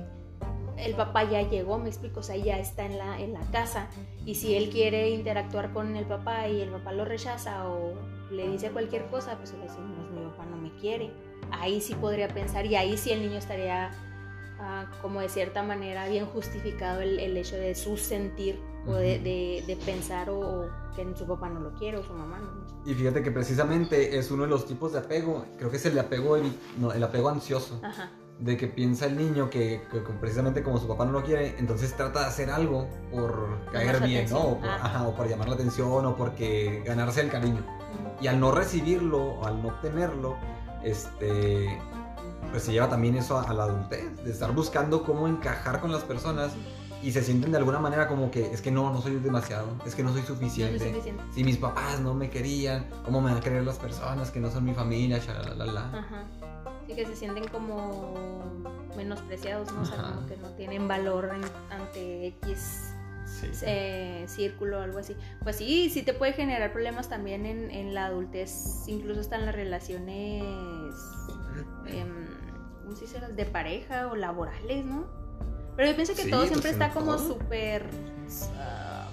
el 0.78 0.94
papá 0.94 1.24
ya 1.24 1.42
llegó, 1.42 1.78
me 1.78 1.88
explico, 1.88 2.20
o 2.20 2.22
sea, 2.22 2.36
ya 2.36 2.58
está 2.58 2.84
en 2.86 2.98
la, 2.98 3.18
en 3.20 3.32
la 3.32 3.40
casa. 3.50 3.88
Y 4.24 4.34
si 4.36 4.54
él 4.54 4.70
quiere 4.70 5.10
interactuar 5.10 5.72
con 5.72 5.96
el 5.96 6.06
papá 6.06 6.48
y 6.48 6.60
el 6.60 6.70
papá 6.70 6.92
lo 6.92 7.04
rechaza 7.04 7.68
o 7.68 7.94
le 8.30 8.48
dice 8.48 8.70
cualquier 8.70 9.06
cosa, 9.06 9.36
pues 9.38 9.52
le 9.52 9.62
dice, 9.62 9.78
no, 9.80 10.20
mi 10.20 10.26
papá 10.30 10.46
no 10.46 10.56
me 10.56 10.74
quiere. 10.76 11.10
Ahí 11.50 11.80
sí 11.80 11.94
podría 11.94 12.28
pensar 12.28 12.66
y 12.66 12.76
ahí 12.76 12.96
sí 12.96 13.10
el 13.12 13.22
niño 13.22 13.38
estaría 13.38 13.90
ah, 14.60 14.86
como 15.02 15.20
de 15.20 15.28
cierta 15.28 15.62
manera 15.62 16.08
bien 16.08 16.26
justificado 16.26 17.00
el, 17.00 17.36
hecho 17.36 17.56
de 17.56 17.74
su 17.74 17.96
sentir 17.96 18.60
o 18.86 18.94
de, 18.94 19.78
pensar 19.84 20.30
o, 20.30 20.68
que 20.94 21.06
su 21.16 21.26
papá 21.26 21.48
no 21.48 21.60
lo 21.60 21.74
quiere 21.74 21.98
o 21.98 22.04
su 22.04 22.12
mamá 22.12 22.38
no. 22.38 22.90
Y 22.90 22.94
fíjate 22.94 23.22
que 23.22 23.30
precisamente 23.30 24.18
es 24.18 24.30
uno 24.30 24.44
de 24.44 24.50
los 24.50 24.66
tipos 24.66 24.92
de 24.92 25.00
apego, 25.00 25.44
creo 25.56 25.70
que 25.70 25.76
es 25.76 25.86
el 25.86 25.98
apego, 25.98 26.36
el 26.36 27.02
apego 27.02 27.28
ansioso. 27.28 27.80
Ajá 27.82 28.10
de 28.40 28.56
que 28.56 28.68
piensa 28.68 29.06
el 29.06 29.16
niño 29.16 29.50
que, 29.50 29.82
precisamente 30.20 30.62
como 30.62 30.78
su 30.78 30.86
papá 30.86 31.04
no 31.04 31.12
lo 31.12 31.24
quiere, 31.24 31.56
entonces 31.58 31.94
trata 31.94 32.20
de 32.20 32.26
hacer 32.26 32.50
algo 32.50 32.88
por 33.10 33.58
caer 33.72 34.00
bien, 34.02 34.30
¿no? 34.30 34.60
Ah. 34.62 35.04
O 35.08 35.14
por, 35.14 35.28
llamar 35.28 35.48
la 35.48 35.54
atención 35.54 36.06
o 36.06 36.16
porque 36.16 36.82
ganarse 36.86 37.20
el 37.20 37.30
cariño. 37.30 37.64
Y 38.20 38.28
al 38.28 38.38
no 38.38 38.52
recibirlo 38.52 39.18
o 39.18 39.46
al 39.46 39.62
no 39.62 39.68
obtenerlo, 39.68 40.36
este, 40.84 41.80
pues 42.50 42.62
se 42.62 42.72
lleva 42.72 42.88
también 42.88 43.16
eso 43.16 43.38
a, 43.38 43.52
la 43.52 43.64
adultez, 43.64 44.16
de 44.24 44.30
estar 44.30 44.52
buscando 44.52 45.02
cómo 45.02 45.26
encajar 45.26 45.80
con 45.80 45.90
las 45.90 46.04
personas 46.04 46.52
y 47.02 47.12
se 47.12 47.22
sienten 47.22 47.52
de 47.52 47.58
alguna 47.58 47.78
manera 47.78 48.08
como 48.08 48.30
que 48.30 48.52
es 48.52 48.60
que 48.60 48.72
no, 48.72 48.92
no 48.92 49.00
soy 49.00 49.16
demasiado, 49.16 49.68
es 49.86 49.94
que 49.94 50.02
no 50.02 50.12
soy 50.12 50.22
suficiente. 50.22 51.14
Si 51.32 51.42
mis 51.42 51.56
papás 51.56 52.00
no 52.00 52.14
me 52.14 52.30
querían, 52.30 52.86
¿cómo 53.04 53.20
me 53.20 53.30
van 53.30 53.38
a 53.38 53.40
querer 53.40 53.64
las 53.64 53.78
personas 53.78 54.30
que 54.30 54.40
no 54.40 54.50
son 54.50 54.64
mi 54.64 54.74
familia? 54.74 55.20
Ajá 55.94 56.24
y 56.88 56.94
que 56.94 57.06
se 57.06 57.14
sienten 57.14 57.46
como 57.48 58.14
menospreciados, 58.96 59.72
¿no? 59.72 59.82
O 59.82 59.84
sea, 59.84 60.02
como 60.02 60.26
que 60.26 60.36
no 60.38 60.48
tienen 60.54 60.88
valor 60.88 61.30
ante 61.70 62.26
X 62.26 62.94
eh, 63.62 64.24
círculo 64.26 64.78
o 64.78 64.82
algo 64.82 64.98
así. 64.98 65.16
Pues 65.42 65.56
sí, 65.56 65.90
sí 65.90 66.02
te 66.02 66.14
puede 66.14 66.32
generar 66.32 66.72
problemas 66.72 67.08
también 67.08 67.46
en, 67.46 67.70
en 67.70 67.94
la 67.94 68.06
adultez, 68.06 68.84
incluso 68.86 69.20
hasta 69.20 69.36
en 69.36 69.46
las 69.46 69.54
relaciones, 69.54 70.42
eh, 71.86 72.06
¿cómo 72.82 72.96
se 72.96 73.02
dice? 73.02 73.20
De 73.20 73.44
pareja 73.44 74.08
o 74.08 74.16
laborales, 74.16 74.84
¿no? 74.84 75.06
Pero 75.76 75.90
yo 75.90 75.96
pienso 75.96 76.14
que 76.14 76.28
todo 76.28 76.46
siempre 76.46 76.70
está 76.70 76.90
como 76.90 77.18
súper 77.18 77.84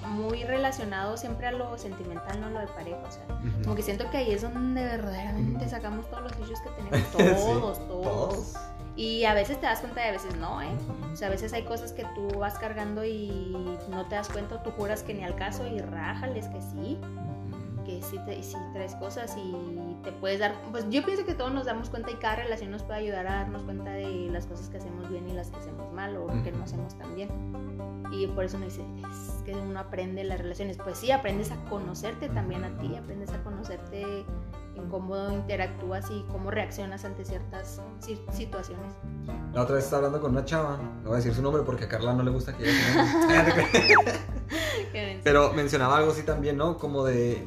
muy 0.06 0.44
relacionado 0.44 1.18
siempre 1.18 1.48
a 1.48 1.52
lo 1.52 1.78
sentimental, 1.78 2.40
no 2.42 2.50
lo 2.50 2.60
de 2.60 2.68
pareja. 2.68 3.02
O 3.08 3.12
sea, 3.12 3.26
como 3.64 3.76
que 3.76 3.82
siento 3.82 4.10
que 4.10 4.18
ahí 4.18 4.32
es 4.32 4.42
donde 4.42 4.84
verdaderamente 4.84 5.68
sacamos 5.70 6.10
todos 6.10 6.24
los 6.24 6.32
issues 6.40 6.60
que 6.62 6.70
tenemos, 6.82 7.12
todos, 7.12 7.88
todos. 7.88 8.54
Y 8.98 9.26
a 9.26 9.34
veces 9.34 9.60
te 9.60 9.66
das 9.66 9.82
cuenta 9.82 10.06
y 10.06 10.10
a 10.10 10.12
veces 10.14 10.36
no, 10.38 10.62
¿eh? 10.62 10.70
O 11.12 11.16
sea, 11.16 11.28
a 11.28 11.32
veces 11.32 11.52
hay 11.52 11.64
cosas 11.64 11.92
que 11.92 12.06
tú 12.16 12.40
vas 12.40 12.58
cargando 12.58 13.04
y 13.04 13.54
no 13.90 14.06
te 14.06 14.16
das 14.16 14.30
cuenta, 14.30 14.64
tú 14.64 14.72
juras 14.72 15.04
que 15.04 15.14
ni 15.14 15.24
al 15.24 15.36
caso 15.36 15.68
y 15.68 15.80
rájales 15.80 16.48
que 16.48 16.62
sí, 16.62 16.98
que 17.86 18.02
sí, 18.02 18.20
te, 18.26 18.42
sí 18.44 18.58
traes 18.74 18.96
cosas 18.96 19.36
y 19.38 19.96
te 20.04 20.12
puedes 20.12 20.40
dar, 20.40 20.56
pues 20.72 20.86
yo 20.90 21.04
pienso 21.06 21.26
que 21.26 21.34
todos 21.34 21.54
nos 21.54 21.66
damos 21.66 21.90
cuenta 21.90 22.12
y 22.12 22.16
cada 22.16 22.38
relación 22.38 22.72
nos 22.72 22.84
puede 22.84 23.00
ayudar 23.00 23.28
a 23.28 23.36
darnos 23.36 23.64
cuenta 23.64 23.92
de 23.92 24.30
las 24.32 24.46
cosas 24.46 24.70
que 24.70 24.78
hacemos 24.78 25.10
bien 25.10 25.30
y 25.30 25.34
las 25.34 25.50
que 25.50 25.58
hacemos 25.58 25.92
mal 25.94 26.18
o 26.18 26.28
que 26.44 26.52
no 26.52 26.64
hacemos 26.64 26.98
tan 26.98 27.16
bien. 27.16 27.30
Y 28.12 28.28
por 28.28 28.46
eso 28.46 28.58
me 28.58 28.66
dice, 28.66 28.82
es 29.12 29.42
que 29.44 29.54
uno 29.54 29.80
aprende 29.80 30.24
las 30.24 30.40
relaciones. 30.40 30.78
Pues 30.78 30.98
sí, 30.98 31.12
aprendes 31.12 31.52
a 31.52 31.56
conocerte 31.70 32.30
también 32.30 32.64
a 32.64 32.78
ti, 32.78 32.96
aprendes 32.96 33.32
a 33.32 33.44
conocerte 33.44 34.26
en 34.76 34.90
cómo 34.90 35.32
interactúas 35.32 36.10
y 36.12 36.24
cómo 36.32 36.52
reaccionas 36.52 37.06
ante 37.06 37.26
ciertas 37.26 37.82
situaciones. 38.00 38.94
La 39.54 39.64
otra 39.64 39.76
vez 39.76 39.86
estaba 39.86 40.06
hablando 40.06 40.22
con 40.22 40.32
una 40.32 40.46
chava, 40.46 40.78
no 40.78 41.10
voy 41.10 41.14
a 41.14 41.18
decir 41.18 41.34
su 41.34 41.42
nombre 41.42 41.64
porque 41.64 41.86
a 41.86 41.90
Carla 41.90 42.14
no 42.14 42.24
le 42.24 42.32
gusta 42.32 42.56
que 42.56 42.70
ella 42.70 43.96
Pero 45.24 45.54
mencionaba 45.54 45.98
algo 45.98 46.12
así 46.12 46.24
también, 46.24 46.58
¿no? 46.58 46.78
Como 46.78 47.04
de... 47.04 47.46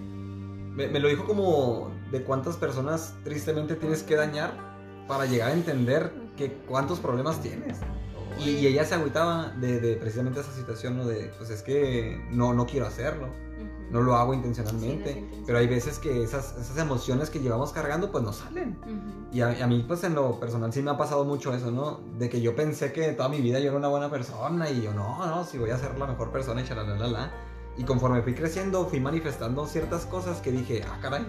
Me, 0.78 0.86
me 0.86 1.00
lo 1.00 1.08
dijo 1.08 1.24
como 1.24 1.90
de 2.12 2.22
cuántas 2.22 2.56
personas 2.56 3.16
tristemente 3.24 3.74
tienes 3.74 4.04
que 4.04 4.14
dañar 4.14 4.52
para 5.08 5.26
llegar 5.26 5.50
a 5.50 5.54
entender 5.54 6.12
que 6.36 6.52
cuántos 6.68 7.00
problemas 7.00 7.42
tienes. 7.42 7.78
Y, 8.38 8.64
ella 8.64 8.84
se 8.84 8.94
agüitaba 8.94 9.48
de, 9.60 9.96
precisamente 9.96 10.38
esa 10.38 10.52
situación, 10.52 10.98
¿no? 10.98 11.04
De, 11.04 11.32
pues 11.36 11.50
es 11.50 11.62
que 11.62 12.24
no, 12.30 12.54
no 12.54 12.64
quiero 12.64 12.86
hacerlo. 12.86 13.26
no 13.90 14.02
lo 14.02 14.14
hago 14.14 14.34
Sí, 14.34 14.38
intencionalmente, 14.38 15.20
no 15.20 15.46
pero 15.46 15.58
hay 15.58 15.66
veces 15.66 15.98
que 15.98 16.22
esas, 16.22 16.56
esas 16.56 16.78
emociones 16.78 17.28
que 17.28 17.40
llevamos 17.40 17.72
cargando 17.72 18.12
pues 18.12 18.22
no 18.22 18.32
salen. 18.32 18.78
Y 19.32 19.40
a, 19.40 19.64
a 19.64 19.66
mí, 19.66 19.84
pues 19.88 20.04
en 20.04 20.14
lo 20.14 20.38
personal 20.38 20.72
sí 20.72 20.80
me 20.80 20.92
ha 20.92 20.96
pasado 20.96 21.24
mucho 21.24 21.52
eso, 21.52 21.72
¿no? 21.72 21.98
De 22.18 22.28
que 22.28 22.40
yo 22.40 22.54
pensé 22.54 22.92
que 22.92 23.10
toda 23.14 23.28
mi 23.28 23.40
vida 23.40 23.58
yo 23.58 23.70
era 23.70 23.78
una 23.78 23.88
buena 23.88 24.08
persona 24.08 24.70
y 24.70 24.82
yo, 24.82 24.94
no, 24.94 25.26
no, 25.26 25.44
si 25.44 25.58
voy 25.58 25.70
a 25.70 25.76
ser 25.76 25.98
la 25.98 26.06
mejor 26.06 26.30
persona 26.30 26.60
y 26.60 26.64
chalalala. 26.64 27.32
Y 27.78 27.84
conforme 27.84 28.20
fui 28.22 28.34
creciendo, 28.34 28.84
fui 28.86 29.00
manifestando 29.00 29.66
ciertas 29.66 30.04
cosas 30.04 30.40
que 30.40 30.50
dije, 30.52 30.82
ah, 30.86 30.98
caray, 31.00 31.26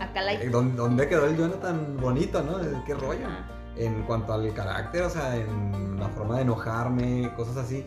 Acá 0.00 0.22
la... 0.22 0.32
eh, 0.34 0.48
¿dónde, 0.50 0.76
dónde 0.76 1.08
quedó 1.08 1.26
el 1.26 1.36
Jonathan 1.36 1.96
bonito, 2.00 2.42
no? 2.42 2.58
¿Qué 2.84 2.94
rollo? 2.94 3.28
En 3.76 4.02
cuanto 4.02 4.32
al 4.32 4.52
carácter, 4.52 5.02
o 5.04 5.10
sea, 5.10 5.36
en 5.36 5.98
la 6.00 6.08
forma 6.08 6.36
de 6.36 6.42
enojarme, 6.42 7.32
cosas 7.36 7.56
así. 7.56 7.86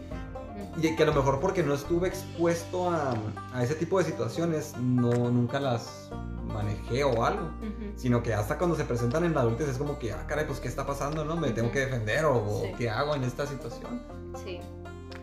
Y 0.77 0.95
que 0.95 1.03
a 1.03 1.05
lo 1.05 1.13
mejor 1.13 1.39
porque 1.39 1.63
no 1.63 1.73
estuve 1.73 2.07
expuesto 2.07 2.89
a, 2.89 3.13
a 3.53 3.63
ese 3.63 3.75
tipo 3.75 3.97
de 3.99 4.05
situaciones, 4.05 4.75
no, 4.77 5.11
nunca 5.11 5.59
las 5.59 6.09
manejé 6.45 7.03
o 7.03 7.25
algo 7.25 7.49
sino 7.97 8.23
que 8.23 8.33
hasta 8.33 8.57
cuando 8.57 8.75
se 8.75 8.85
presentan 8.85 9.25
en 9.25 9.33
la 9.33 9.41
adultez 9.41 9.67
es 9.69 9.77
como 9.77 9.97
que, 9.99 10.13
ah, 10.13 10.23
caray, 10.27 10.45
pues, 10.45 10.59
¿qué 10.59 10.67
está 10.67 10.85
pasando, 10.85 11.25
no? 11.25 11.35
¿Me 11.35 11.49
tengo 11.51 11.71
que 11.71 11.79
defender 11.79 12.25
o, 12.25 12.37
o 12.37 12.61
Sí. 12.61 12.71
qué 12.77 12.89
hago 12.89 13.15
en 13.15 13.23
esta 13.23 13.45
situación? 13.45 14.01
Sí. 14.43 14.59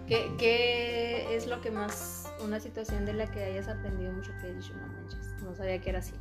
¿Qué, 0.06 0.32
¿Qué 0.38 1.34
es 1.36 1.46
lo 1.46 1.60
que 1.60 1.70
más, 1.70 2.23
una 2.42 2.60
situación 2.60 3.04
de 3.06 3.12
la 3.14 3.30
que 3.30 3.44
hayas 3.44 3.68
aprendido 3.68 4.12
mucho 4.12 4.30
que 4.40 4.48
has 4.50 4.56
dicho, 4.56 4.72
no 4.74 4.86
manches, 4.92 5.18
no 5.42 5.54
sabía 5.54 5.80
que 5.80 5.90
era 5.90 5.98
así? 6.00 6.14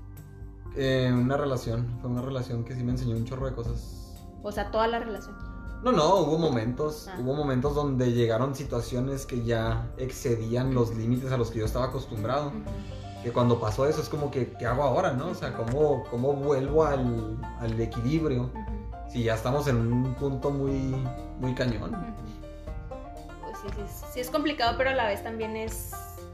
Eh, 0.76 1.12
una 1.14 1.38
relación, 1.38 1.98
fue 2.02 2.10
una 2.10 2.22
relación 2.22 2.64
que 2.64 2.76
sí 2.76 2.84
me 2.84 2.92
enseñó 2.92 3.16
un 3.16 3.26
chorro 3.26 3.46
de 3.48 3.54
cosas. 3.54 4.14
O 4.42 4.52
sea, 4.52 4.72
toda 4.72 4.88
la 4.88 5.00
relación. 5.00 5.36
No, 5.84 5.92
no, 5.92 6.16
hubo 6.22 6.38
momentos, 6.38 7.08
Ah. 7.10 7.18
hubo 7.20 7.34
momentos 7.36 7.76
donde 7.76 8.12
llegaron 8.14 8.56
situaciones 8.56 9.26
que 9.26 9.44
ya 9.44 9.92
excedían 9.98 10.74
los 10.74 10.96
límites 10.96 11.32
a 11.32 11.38
los 11.38 11.52
que 11.52 11.60
yo 11.60 11.66
estaba 11.66 11.86
acostumbrado. 11.86 12.52
Que 13.22 13.32
cuando 13.32 13.60
pasó 13.60 13.86
eso 13.86 14.02
es 14.02 14.10
como 14.10 14.32
que, 14.32 14.52
¿qué 14.54 14.66
hago 14.66 14.84
ahora, 14.84 15.14
no? 15.14 15.30
O 15.30 15.36
sea, 15.36 15.54
¿cómo, 15.56 16.04
cómo 16.10 16.34
vuelvo 16.34 16.84
al, 16.86 17.38
al 17.60 17.80
equilibrio? 17.80 18.50
Si 19.10 19.24
ya 19.24 19.36
estamos 19.36 19.68
en 19.68 19.78
un 19.78 20.14
punto 20.16 20.50
muy, 20.52 20.96
muy 21.40 21.54
cañón. 21.54 21.92
Pues 21.92 22.33
sí, 23.64 23.70
sí, 23.76 23.82
es- 23.82 24.14
sí 24.14 24.20
es 24.20 24.30
complicado, 24.30 24.76
pero 24.78 24.90
a 24.92 24.94
la 24.94 25.08
vez 25.08 25.24
también 25.24 25.56
es, 25.56 25.92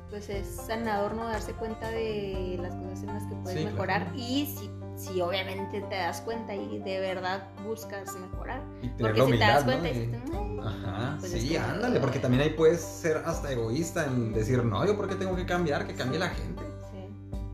pues 0.10 0.30
es 0.30 0.48
sanador 0.48 1.14
no 1.16 1.26
darse 1.26 1.54
cuenta 1.54 1.90
de 1.90 2.58
las 2.62 2.76
cosas 2.76 3.02
en 3.04 3.08
las 3.08 3.24
que 3.26 3.36
puedes 3.36 3.60
Sí, 3.60 3.66
mejorar 3.66 4.04
claro. 4.06 4.18
y 4.18 4.46
si, 4.48 4.70
si 4.98 5.22
obviamente 5.22 5.82
te 5.82 5.96
das 5.96 6.22
cuenta 6.22 6.56
y 6.56 6.80
de 6.80 7.00
verdad 7.00 7.48
buscas 7.66 8.16
mejorar. 8.20 8.62
Y 8.82 8.90
Porque 9.02 9.22
si 9.24 9.32
te 9.32 9.38
das 9.38 9.64
cuenta 9.64 9.84
¿no? 9.84 9.96
y 9.96 10.00
dices. 10.00 10.22
Ajá, 10.66 11.16
Pues 11.20 11.32
sí, 11.32 11.56
es 11.56 11.62
ándale, 11.62 12.00
porque 12.00 12.20
también 12.20 12.44
ahí 12.44 12.50
puedes 12.50 12.82
ser 12.82 13.18
hasta 13.26 13.52
egoísta 13.52 14.06
en 14.06 14.34
decir, 14.34 14.64
no, 14.64 14.86
yo 14.86 14.98
porque 14.98 15.16
tengo 15.16 15.36
que 15.36 15.46
cambiar, 15.46 15.88
que 15.88 15.94
cambie 15.96 16.20
la 16.20 16.30
gente. 16.30 16.64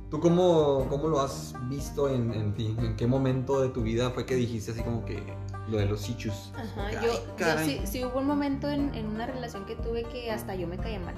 ¿Tú 0.09 0.19
cómo, 0.21 0.85
cómo 0.89 1.07
lo 1.07 1.19
has 1.19 1.53
visto 1.67 2.07
en, 2.09 2.31
en 2.33 2.53
ti? 2.53 2.75
¿En 2.79 2.95
qué 2.95 3.05
momento 3.05 3.59
de 3.61 3.69
tu 3.69 3.81
vida 3.81 4.11
fue 4.11 4.25
que 4.25 4.35
dijiste 4.35 4.71
así 4.71 4.81
como 4.81 5.03
que 5.03 5.21
lo 5.67 5.77
de 5.77 5.85
los 5.85 6.07
ichus? 6.09 6.51
Ajá, 6.55 6.87
Ay, 6.87 6.95
yo, 7.03 7.37
yo 7.37 7.57
sí, 7.65 7.81
sí 7.85 8.03
hubo 8.05 8.19
un 8.19 8.27
momento 8.27 8.69
en, 8.69 8.93
en 8.95 9.07
una 9.07 9.25
relación 9.25 9.65
que 9.65 9.75
tuve 9.75 10.03
que 10.03 10.31
hasta 10.31 10.55
yo 10.55 10.67
me 10.67 10.77
caía 10.77 10.99
mal. 10.99 11.15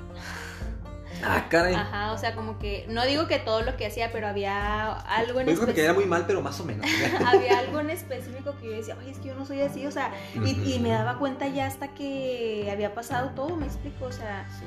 Ah, 1.23 1.47
caray. 1.49 1.73
Ajá, 1.73 2.11
o 2.11 2.17
sea, 2.17 2.35
como 2.35 2.59
que, 2.59 2.85
no 2.89 3.03
digo 3.05 3.27
que 3.27 3.39
todo 3.39 3.61
lo 3.63 3.75
que 3.75 3.87
hacía, 3.87 4.11
pero 4.11 4.27
había 4.27 4.93
algo 4.93 5.39
en 5.39 5.47
dijo 5.47 5.61
que 5.61 5.67
me 5.67 5.73
caía 5.73 5.85
específico. 5.85 5.99
muy 6.01 6.05
mal, 6.05 6.25
pero 6.27 6.41
más 6.43 6.59
o 6.59 6.63
menos. 6.63 6.85
Había 7.25 7.57
algo 7.57 7.79
en 7.79 7.89
específico 7.89 8.55
que 8.59 8.65
yo 8.67 8.71
decía, 8.73 8.95
ay, 9.01 9.09
es 9.09 9.17
que 9.17 9.29
yo 9.29 9.35
no 9.35 9.43
soy 9.45 9.61
así, 9.61 9.87
o 9.87 9.91
sea, 9.91 10.11
y, 10.35 10.73
y 10.75 10.79
me 10.79 10.89
daba 10.89 11.17
cuenta 11.17 11.47
ya 11.47 11.65
hasta 11.65 11.87
que 11.95 12.69
había 12.71 12.93
pasado 12.93 13.31
todo, 13.31 13.55
me 13.55 13.65
explico, 13.65 14.05
o 14.05 14.11
sea, 14.11 14.45
Sí. 14.59 14.65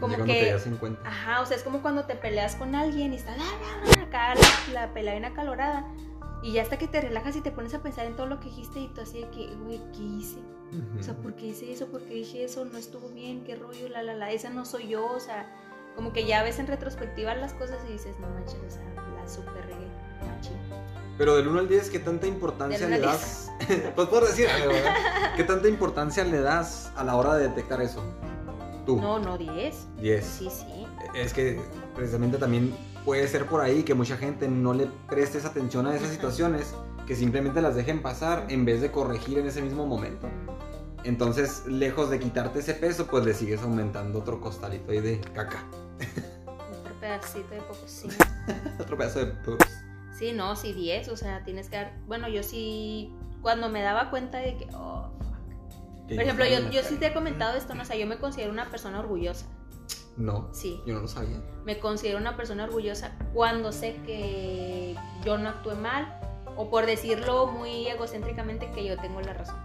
como 0.00 0.16
que- 0.24 0.32
te 0.44 0.52
das 0.52 0.66
en 0.66 0.76
cuenta. 0.78 1.08
ajá, 1.08 1.42
o 1.42 1.46
sea, 1.46 1.56
es 1.56 1.62
como 1.62 1.80
cuando 1.80 2.04
te 2.06 2.16
peleas 2.16 2.56
con 2.56 2.74
alguien 2.74 3.12
y 3.12 3.16
está 3.16 3.36
la, 3.36 3.44
la, 3.44 4.06
la, 4.10 4.34
la, 4.34 4.72
la 4.86 4.92
pelea 4.92 5.12
bien 5.12 5.26
acalorada, 5.26 5.84
y 6.42 6.52
ya 6.52 6.62
hasta 6.62 6.78
que 6.78 6.86
te 6.86 7.00
relajas 7.00 7.36
y 7.36 7.40
te 7.40 7.50
pones 7.50 7.74
a 7.74 7.82
pensar 7.82 8.06
en 8.06 8.16
todo 8.16 8.26
lo 8.26 8.40
que 8.40 8.46
dijiste 8.46 8.80
y 8.80 8.88
tú 8.88 9.00
así 9.00 9.20
de 9.20 9.28
que, 9.30 9.54
güey, 9.64 9.80
¿qué 9.92 10.02
hice? 10.02 10.38
O 10.98 11.02
sea, 11.02 11.14
¿por 11.14 11.34
qué 11.34 11.46
hice 11.46 11.72
eso? 11.72 11.86
¿Por 11.86 12.02
qué 12.02 12.14
dije 12.14 12.44
eso? 12.44 12.64
No 12.64 12.76
estuvo 12.76 13.08
bien, 13.08 13.42
qué 13.44 13.56
rollo, 13.56 13.88
la, 13.88 14.02
la, 14.02 14.14
la, 14.14 14.30
esa 14.30 14.50
no 14.50 14.66
soy 14.66 14.88
yo, 14.88 15.10
o 15.12 15.20
sea, 15.20 15.50
como 15.96 16.12
que 16.12 16.26
ya 16.26 16.42
ves 16.42 16.58
en 16.58 16.66
retrospectiva 16.66 17.34
las 17.34 17.54
cosas 17.54 17.78
y 17.88 17.92
dices, 17.92 18.18
no 18.20 18.28
manches, 18.28 18.60
o 18.66 18.70
sea, 18.70 18.84
la 19.16 19.26
super 19.28 19.66
regué, 19.66 19.86
machín. 20.26 20.56
Pero 21.18 21.34
del 21.34 21.48
1 21.48 21.58
al 21.58 21.68
10, 21.68 21.90
¿qué 21.90 21.98
tanta 21.98 22.28
importancia 22.28 22.88
le 22.88 23.00
das? 23.00 23.50
pues 23.96 24.08
por 24.08 24.24
decir. 24.24 24.46
¿Qué 25.36 25.42
tanta 25.42 25.66
importancia 25.66 26.22
le 26.22 26.40
das 26.40 26.92
a 26.96 27.02
la 27.02 27.16
hora 27.16 27.34
de 27.34 27.48
detectar 27.48 27.82
eso? 27.82 28.04
Tú. 28.86 29.00
No, 29.00 29.18
no 29.18 29.36
10. 29.36 29.96
10. 30.00 30.24
Sí, 30.24 30.48
sí. 30.48 30.86
Es 31.14 31.34
que 31.34 31.60
precisamente 31.96 32.38
también 32.38 32.72
puede 33.08 33.26
ser 33.26 33.46
por 33.46 33.62
ahí 33.62 33.84
que 33.84 33.94
mucha 33.94 34.18
gente 34.18 34.48
no 34.48 34.74
le 34.74 34.84
prestes 35.08 35.46
atención 35.46 35.86
a 35.86 35.96
esas 35.96 36.10
situaciones, 36.10 36.74
que 37.06 37.16
simplemente 37.16 37.62
las 37.62 37.74
dejen 37.74 38.02
pasar 38.02 38.44
en 38.50 38.66
vez 38.66 38.82
de 38.82 38.90
corregir 38.90 39.38
en 39.38 39.46
ese 39.46 39.62
mismo 39.62 39.86
momento. 39.86 40.28
Entonces, 41.04 41.64
lejos 41.66 42.10
de 42.10 42.18
quitarte 42.18 42.58
ese 42.58 42.74
peso, 42.74 43.06
pues 43.06 43.24
le 43.24 43.32
sigues 43.32 43.62
aumentando 43.62 44.18
otro 44.18 44.42
costalito 44.42 44.92
ahí 44.92 45.00
de 45.00 45.22
caca. 45.32 45.64
Otro 46.70 47.00
pedacito 47.00 47.48
de 47.48 47.62
sí. 47.86 48.08
Otro 48.78 48.98
pedazo 48.98 49.20
de 49.20 49.26
pups. 49.36 49.64
Sí, 50.12 50.32
no, 50.32 50.54
sí 50.54 50.74
10, 50.74 51.08
o 51.08 51.16
sea, 51.16 51.42
tienes 51.44 51.70
que 51.70 51.76
dar... 51.76 51.96
Bueno, 52.06 52.28
yo 52.28 52.42
sí, 52.42 53.16
cuando 53.40 53.70
me 53.70 53.80
daba 53.80 54.10
cuenta 54.10 54.36
de 54.36 54.58
que, 54.58 54.66
oh, 54.74 55.08
fuck. 55.18 56.08
Por 56.08 56.20
ejemplo, 56.20 56.44
yo, 56.44 56.70
yo 56.70 56.82
sí 56.82 56.96
te 56.96 57.06
he 57.06 57.14
comentado 57.14 57.56
esto, 57.56 57.74
¿no? 57.74 57.84
O 57.84 57.86
sea, 57.86 57.96
yo 57.96 58.06
me 58.06 58.18
considero 58.18 58.52
una 58.52 58.68
persona 58.68 59.00
orgullosa. 59.00 59.46
No, 60.18 60.48
Sí, 60.52 60.82
yo 60.84 60.94
no 60.94 61.00
lo 61.00 61.08
sabía. 61.08 61.40
me 61.64 61.78
considero 61.78 62.18
una 62.18 62.36
persona 62.36 62.64
orgullosa 62.64 63.12
cuando 63.32 63.70
sé 63.72 63.96
que 64.04 64.94
yo 65.24 65.38
no 65.38 65.48
actué 65.48 65.74
mal 65.76 66.18
o 66.56 66.68
por 66.70 66.86
decirlo 66.86 67.46
muy 67.46 67.86
egocéntricamente 67.86 68.70
que 68.72 68.84
yo 68.84 68.96
tengo 68.98 69.20
la 69.20 69.32
razón. 69.32 69.56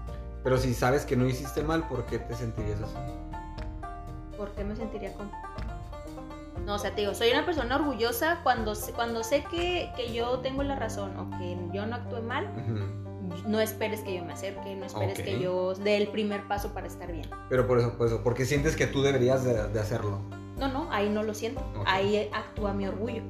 Pero 0.44 0.58
si 0.58 0.74
sabes 0.74 1.06
que 1.06 1.16
no 1.18 1.26
hiciste 1.26 1.64
mal, 1.64 1.88
¿por 1.88 2.06
qué 2.06 2.20
te 2.20 2.36
sentirías 2.36 2.80
así? 2.82 2.94
¿Por 4.38 4.52
qué 4.52 4.64
me 4.64 4.76
sentiría 4.76 5.14
como? 5.14 5.32
No, 6.66 6.76
o 6.76 6.80
sea, 6.80 6.94
te 6.96 7.02
digo, 7.02 7.14
soy 7.14 7.32
una 7.32 7.46
persona 7.46 7.76
orgullosa 7.76 8.40
cuando, 8.44 8.76
sé- 8.76 8.94
cuando 8.94 9.24
sé 9.24 9.44
que, 9.50 9.92
que 9.96 10.14
yo 10.14 10.40
tengo 10.40 10.64
la 10.64 10.76
razón 10.76 11.18
o 11.18 11.30
que 11.38 11.58
yo 11.74 11.86
no 11.86 11.96
actué 11.96 12.22
mal. 12.22 12.48
No 13.48 13.60
esperes 13.60 14.02
que 14.02 14.16
yo 14.16 14.24
me 14.24 14.34
acerque, 14.34 14.76
no 14.76 14.86
esperes 14.86 15.20
que 15.20 15.40
yo 15.40 15.74
dé 15.74 15.98
el 15.98 16.10
primer 16.10 16.48
paso 16.48 16.74
para 16.74 16.88
estar 16.88 17.12
bien. 17.12 17.28
Pero 17.50 17.66
por 17.68 17.80
eso, 17.80 17.98
por 17.98 18.08
eso, 18.08 18.22
porque 18.24 18.46
sientes 18.46 18.76
que 18.76 18.86
tú 18.86 19.02
deberías 19.02 19.44
de, 19.44 19.68
de 19.70 19.80
hacerlo. 19.80 20.20
No, 21.10 21.14
no, 21.14 21.20
ahí 21.20 21.22
no 21.22 21.24
lo 21.24 21.34
siento. 21.34 21.62
Ok. 21.76 21.84
Ahí 21.88 22.30
actúa 22.34 22.74
mi 22.74 22.88
orgullo. 22.88 23.22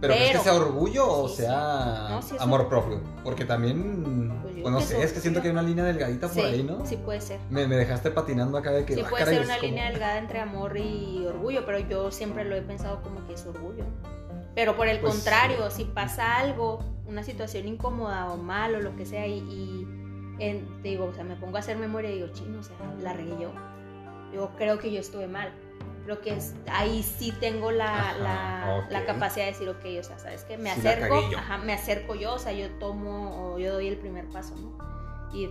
Pero, 0.00 0.12
¿crees 0.12 0.28
Pero- 0.32 0.42
que 0.42 0.48
sea 0.50 0.58
orgullo 0.58 1.10
o 1.10 1.28
Sí, 1.28 1.36
sí. 1.36 1.42
sea 1.42 2.06
No, 2.10 2.20
sí 2.22 2.36
es 2.36 2.42
amor 2.42 2.60
un- 2.62 2.68
propio? 2.68 3.00
Porque 3.24 3.44
también, 3.46 4.38
Pues 4.42 4.54
pues 4.60 4.72
no 4.72 4.80
sé, 4.80 5.02
es 5.02 5.12
que 5.12 5.20
siento 5.20 5.40
que 5.40 5.48
hay 5.48 5.52
una 5.52 5.62
línea 5.62 5.84
delgadita 5.84 6.28
por 6.28 6.44
ahí, 6.44 6.62
¿no? 6.62 6.84
sí 6.84 6.96
puede 6.98 7.20
ser. 7.22 7.40
Me, 7.50 7.66
me 7.66 7.76
dejaste 7.76 8.10
patinando 8.10 8.58
acá 8.58 8.72
de 8.72 8.84
que... 8.84 8.94
Sí 8.94 9.00
ah, 9.04 9.08
puede 9.08 9.24
caray, 9.24 9.36
ser 9.36 9.42
es 9.44 9.48
una 9.48 9.58
como- 9.58 9.68
línea 9.70 9.90
delgada 9.90 10.18
entre 10.18 10.40
amor 10.40 10.76
y 10.76 11.24
orgullo, 11.26 11.64
pero 11.64 11.78
yo 11.78 12.10
siempre 12.10 12.44
lo 12.44 12.54
he 12.56 12.62
pensado 12.62 13.02
como 13.02 13.26
que 13.26 13.32
es 13.34 13.46
orgullo. 13.46 13.84
Pero 14.54 14.76
por 14.76 14.86
el 14.88 15.00
Pues, 15.00 15.14
contrario, 15.14 15.70
si 15.70 15.84
pasa 15.84 16.36
algo, 16.36 16.80
una 17.06 17.22
situación 17.22 17.66
incómoda 17.66 18.30
o 18.32 18.36
mal 18.36 18.74
o 18.74 18.80
lo 18.80 18.94
que 18.96 19.06
sea, 19.06 19.26
y, 19.26 19.38
y 19.38 19.86
en- 20.40 20.82
te 20.82 20.88
digo, 20.90 21.06
o 21.06 21.14
sea, 21.14 21.24
me 21.24 21.36
pongo 21.36 21.56
a 21.56 21.60
hacer 21.60 21.78
memoria 21.78 22.10
y 22.10 22.16
digo, 22.16 22.28
chino, 22.34 22.60
o 22.60 22.62
sea, 22.62 22.76
la 23.00 23.14
regué 23.14 23.34
yo. 23.40 23.50
Yo 24.34 24.50
creo 24.58 24.78
que 24.78 24.92
yo 24.92 25.00
estuve 25.00 25.26
mal. 25.26 25.52
Creo 26.06 26.20
que 26.20 26.34
es, 26.36 26.54
ahí 26.70 27.02
sí 27.02 27.32
tengo 27.40 27.72
la, 27.72 28.10
Ajá, 28.10 28.86
la, 28.90 29.04
capacidad 29.04 29.46
de 29.46 29.50
decir, 29.50 29.68
ok, 29.68 29.84
o 29.98 30.04
sea, 30.04 30.16
¿sabes 30.20 30.44
qué? 30.44 30.56
Me 30.56 30.72
Sí 30.72 30.78
acerco, 30.86 31.20
ajá, 31.36 31.58
me 31.58 31.72
acerco 31.72 32.14
yo, 32.14 32.34
o 32.34 32.38
sea, 32.38 32.52
yo 32.52 32.70
tomo 32.78 33.54
o 33.54 33.58
yo 33.58 33.72
doy 33.72 33.88
el 33.88 33.96
primer 33.98 34.28
paso, 34.28 34.54
¿no? 34.54 34.78
Y 35.34 35.50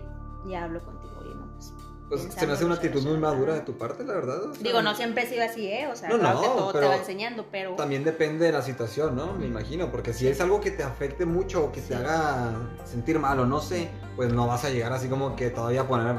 ya 0.49 0.63
hablo 0.63 0.81
contigo, 0.85 1.13
oye, 1.19 1.35
no, 1.35 1.45
pues 1.57 1.73
Pues 2.07 2.21
se 2.33 2.47
me 2.47 2.53
hace 2.53 2.63
una 2.63 2.75
actitud 2.75 3.03
muy 3.03 3.17
madura 3.17 3.53
de 3.53 3.61
tu 3.61 3.77
parte, 3.77 4.05
la 4.05 4.13
verdad. 4.13 4.43
o 4.43 4.53
sea, 4.53 4.63
Digo, 4.63 4.81
no 4.81 4.95
siempre 4.95 5.23
he 5.23 5.27
sido 5.27 5.43
así, 5.43 5.67
¿eh? 5.67 5.89
O 5.91 5.95
sea, 5.97 6.07
No, 6.07 6.19
claro 6.19 6.35
no, 6.35 6.41
que 6.41 6.47
todo 6.47 6.67
te 6.71 6.77
pero 6.77 6.87
va 6.87 6.95
enseñando, 6.95 7.45
pero... 7.51 7.75
También 7.75 8.05
depende 8.05 8.45
de 8.45 8.53
la 8.53 8.61
situación, 8.61 9.13
¿no? 9.17 9.33
Me 9.33 9.47
imagino, 9.47 9.91
porque 9.91 10.13
si 10.13 10.25
es 10.29 10.39
algo 10.39 10.61
que 10.61 10.71
te 10.71 10.83
afecte 10.83 11.25
mucho 11.25 11.65
o 11.65 11.71
que 11.73 11.81
Sí. 11.81 11.89
te 11.89 11.95
haga 11.95 12.53
sentir 12.85 13.19
mal 13.19 13.37
o 13.41 13.45
no 13.45 13.59
sé, 13.59 13.89
pues 14.15 14.31
no 14.31 14.47
vas 14.47 14.63
a 14.63 14.69
llegar 14.69 14.93
así 14.93 15.09
como 15.09 15.35
que 15.35 15.49
todavía 15.49 15.81
a 15.81 15.87
poner 15.89 16.15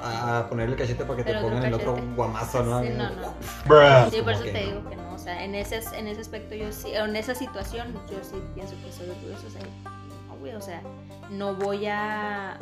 a 0.00 0.38
a 0.38 0.48
poner 0.48 0.68
el 0.68 0.76
cachete 0.76 1.04
para 1.04 1.16
que 1.16 1.24
te 1.24 1.32
El 1.32 1.38
otro 1.38 1.48
pongan 1.48 1.64
el 1.64 1.74
otro 1.74 1.96
guamazo, 2.14 2.62
¿no? 2.62 2.80
Sí, 2.82 2.90
no, 2.90 3.10
no. 3.10 3.34
Pues 3.66 4.10
Sí, 4.10 4.22
por 4.22 4.32
eso 4.32 4.44
que 4.44 4.52
te 4.52 4.60
no. 4.60 4.66
digo 4.66 4.88
que 4.88 4.96
no, 4.96 5.14
o 5.14 5.18
sea, 5.18 5.44
en 5.44 5.54
ese, 5.54 5.80
en 5.96 6.06
ese 6.08 6.20
aspecto 6.20 6.54
yo 6.54 6.72
sí, 6.72 6.92
en 6.94 7.16
esa 7.16 7.34
situación 7.34 7.92
yo 8.10 8.18
sí 8.22 8.36
pienso 8.54 8.74
que 8.84 8.92
soy 8.92 9.10
orgullosa, 9.10 9.46
o 9.46 9.50
sea, 9.50 9.62
no, 10.28 10.36
güey, 10.38 10.54
o 10.54 10.60
sea, 10.60 10.82
no 11.30 11.54
voy 11.54 11.86
a... 11.86 12.58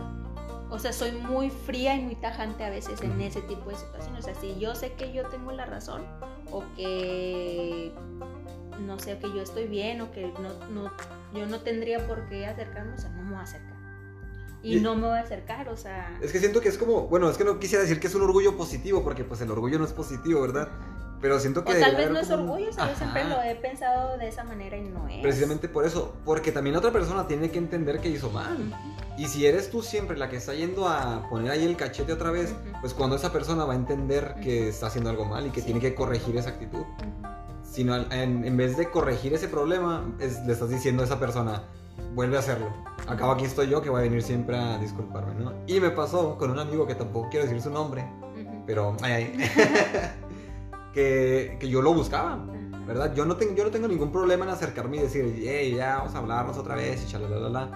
O 0.70 0.78
sea, 0.78 0.92
soy 0.92 1.12
muy 1.12 1.50
fría 1.50 1.94
y 1.94 2.00
muy 2.00 2.16
tajante 2.16 2.64
a 2.64 2.70
veces 2.70 3.00
en 3.02 3.20
ese 3.20 3.42
tipo 3.42 3.70
de 3.70 3.76
situaciones. 3.76 4.20
O 4.20 4.22
sea, 4.22 4.34
si 4.34 4.58
yo 4.58 4.74
sé 4.74 4.94
que 4.94 5.12
yo 5.12 5.26
tengo 5.28 5.52
la 5.52 5.66
razón 5.66 6.02
o 6.50 6.64
que, 6.74 7.92
no 8.80 8.98
sé, 8.98 9.18
que 9.18 9.28
yo 9.28 9.42
estoy 9.42 9.66
bien 9.68 10.00
o 10.00 10.10
que 10.10 10.26
no, 10.40 10.66
no, 10.70 10.90
yo 11.32 11.46
no 11.46 11.60
tendría 11.60 12.04
por 12.08 12.28
qué 12.28 12.46
acercarme, 12.46 12.94
o 12.94 12.98
sea, 12.98 13.10
no 13.10 13.22
me 13.22 13.30
voy 13.32 13.38
a 13.40 13.42
acercar. 13.42 13.73
Y 14.64 14.78
Y- 14.78 14.80
no 14.80 14.96
me 14.96 15.06
voy 15.06 15.18
a 15.18 15.20
acercar, 15.20 15.68
o 15.68 15.76
sea... 15.76 16.18
Es 16.22 16.32
que 16.32 16.40
siento 16.40 16.60
que 16.62 16.70
es 16.70 16.78
como, 16.78 17.02
bueno, 17.08 17.28
es 17.28 17.36
que 17.36 17.44
no 17.44 17.58
quisiera 17.60 17.82
decir 17.82 18.00
que 18.00 18.06
es 18.06 18.14
un 18.14 18.22
orgullo 18.22 18.56
positivo, 18.56 19.04
porque 19.04 19.22
pues 19.22 19.40
el 19.42 19.50
orgullo 19.50 19.78
no 19.78 19.84
es 19.84 19.92
positivo, 19.92 20.40
¿verdad? 20.40 20.68
Pero 21.20 21.38
siento 21.38 21.64
que... 21.64 21.72
O 21.72 21.80
tal 21.80 21.96
vez 21.96 22.10
no 22.10 22.18
es 22.18 22.28
como 22.28 22.42
un- 22.44 22.48
orgullo, 22.50 22.72
¿sabes? 22.72 22.96
Siempre 22.98 23.24
lo 23.24 23.42
he 23.42 23.54
pensado 23.56 24.16
de 24.16 24.26
esa 24.28 24.42
manera 24.42 24.76
y 24.78 24.82
no 24.88 25.06
es. 25.08 25.20
Precisamente 25.22 25.68
por 25.68 25.84
eso, 25.84 26.14
porque 26.24 26.50
también 26.50 26.72
la 26.72 26.78
otra 26.78 26.92
persona 26.92 27.26
tiene 27.26 27.50
que 27.50 27.58
entender 27.58 28.00
que 28.00 28.08
hizo 28.08 28.30
mal. 28.30 28.54
Ujú. 28.54 28.74
Y 29.22 29.26
si 29.28 29.46
eres 29.46 29.70
tú 29.70 29.82
siempre 29.82 30.16
la 30.16 30.28
que 30.30 30.36
está 30.36 30.54
yendo 30.54 30.88
a 30.88 31.28
poner 31.28 31.50
ahí 31.52 31.64
el 31.64 31.76
cachete 31.76 32.12
otra 32.14 32.30
vez, 32.30 32.50
Ujú. 32.52 32.80
pues 32.80 32.94
cuando 32.94 33.16
esa 33.16 33.32
persona 33.32 33.64
va 33.66 33.74
a 33.74 33.76
entender 33.76 34.34
que 34.42 34.60
Ujú. 34.60 34.68
está 34.70 34.86
haciendo 34.86 35.10
algo 35.10 35.26
mal 35.26 35.46
y 35.46 35.50
que 35.50 35.60
Sí. 35.60 35.66
tiene 35.66 35.80
que 35.80 35.94
corregir 35.94 36.36
esa 36.38 36.50
actitud. 36.50 36.84
Sino 37.62 37.96
en, 37.96 38.44
en 38.44 38.56
vez 38.56 38.76
de 38.76 38.90
corregir 38.90 39.34
ese 39.34 39.48
problema, 39.48 40.04
es- 40.20 40.40
le 40.46 40.52
estás 40.52 40.68
diciendo 40.70 41.02
a 41.02 41.06
esa 41.06 41.18
persona, 41.20 41.64
vuelve 42.14 42.36
a 42.36 42.40
hacerlo. 42.40 42.68
Acabo 43.06 43.32
aquí 43.32 43.44
estoy 43.44 43.68
yo 43.68 43.82
que 43.82 43.90
voy 43.90 44.00
a 44.00 44.02
venir 44.04 44.22
siempre 44.22 44.56
a 44.56 44.78
disculparme, 44.78 45.34
¿no? 45.34 45.52
Y 45.66 45.80
me 45.80 45.90
pasó 45.90 46.38
con 46.38 46.50
un 46.50 46.58
amigo 46.58 46.86
que 46.86 46.94
tampoco 46.94 47.28
quiero 47.30 47.46
decir 47.46 47.60
su 47.60 47.70
nombre, 47.70 48.02
Ujú. 48.40 48.62
pero 48.66 48.96
ay, 49.02 49.12
ay, 49.12 49.36
que, 50.92 51.56
que 51.60 51.68
yo 51.68 51.82
lo 51.82 51.92
buscaba. 51.94 52.38
¿verdad? 52.86 53.14
Yo 53.14 53.24
no, 53.24 53.36
tengo, 53.36 53.54
yo 53.54 53.64
no 53.64 53.70
tengo 53.70 53.88
ningún 53.88 54.12
problema 54.12 54.44
en 54.44 54.50
acercarme 54.50 54.98
y 54.98 55.00
decir, 55.00 55.42
hey, 55.42 55.74
ya, 55.74 55.96
vamos 55.96 56.14
a 56.14 56.18
hablarnos 56.18 56.58
otra 56.58 56.74
vez 56.74 57.02
y 57.02 57.10
chalalala. 57.10 57.70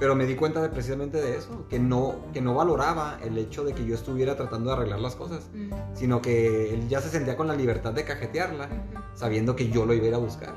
Pero 0.00 0.14
me 0.16 0.26
di 0.26 0.34
cuenta 0.36 0.60
de 0.60 0.68
precisamente 0.68 1.20
de 1.20 1.36
eso, 1.36 1.66
que 1.68 1.78
no, 1.78 2.16
que 2.32 2.40
no 2.40 2.54
valoraba 2.54 3.18
el 3.22 3.36
hecho 3.38 3.64
de 3.64 3.72
que 3.72 3.84
yo 3.84 3.94
estuviera 3.94 4.36
tratando 4.36 4.70
de 4.70 4.76
arreglar 4.76 5.00
las 5.00 5.14
cosas, 5.16 5.48
Ujú. 5.54 5.76
sino 5.94 6.20
que 6.20 6.74
él 6.74 6.88
ya 6.88 7.00
se 7.00 7.08
sentía 7.08 7.36
con 7.36 7.46
la 7.48 7.54
libertad 7.54 7.92
de 7.92 8.04
cajetearla, 8.04 8.66
Ujú. 8.66 9.00
sabiendo 9.14 9.54
que 9.54 9.70
yo 9.70 9.86
lo 9.86 9.94
iba 9.94 10.04
a 10.04 10.08
ir 10.08 10.14
a 10.14 10.18
buscar. 10.18 10.54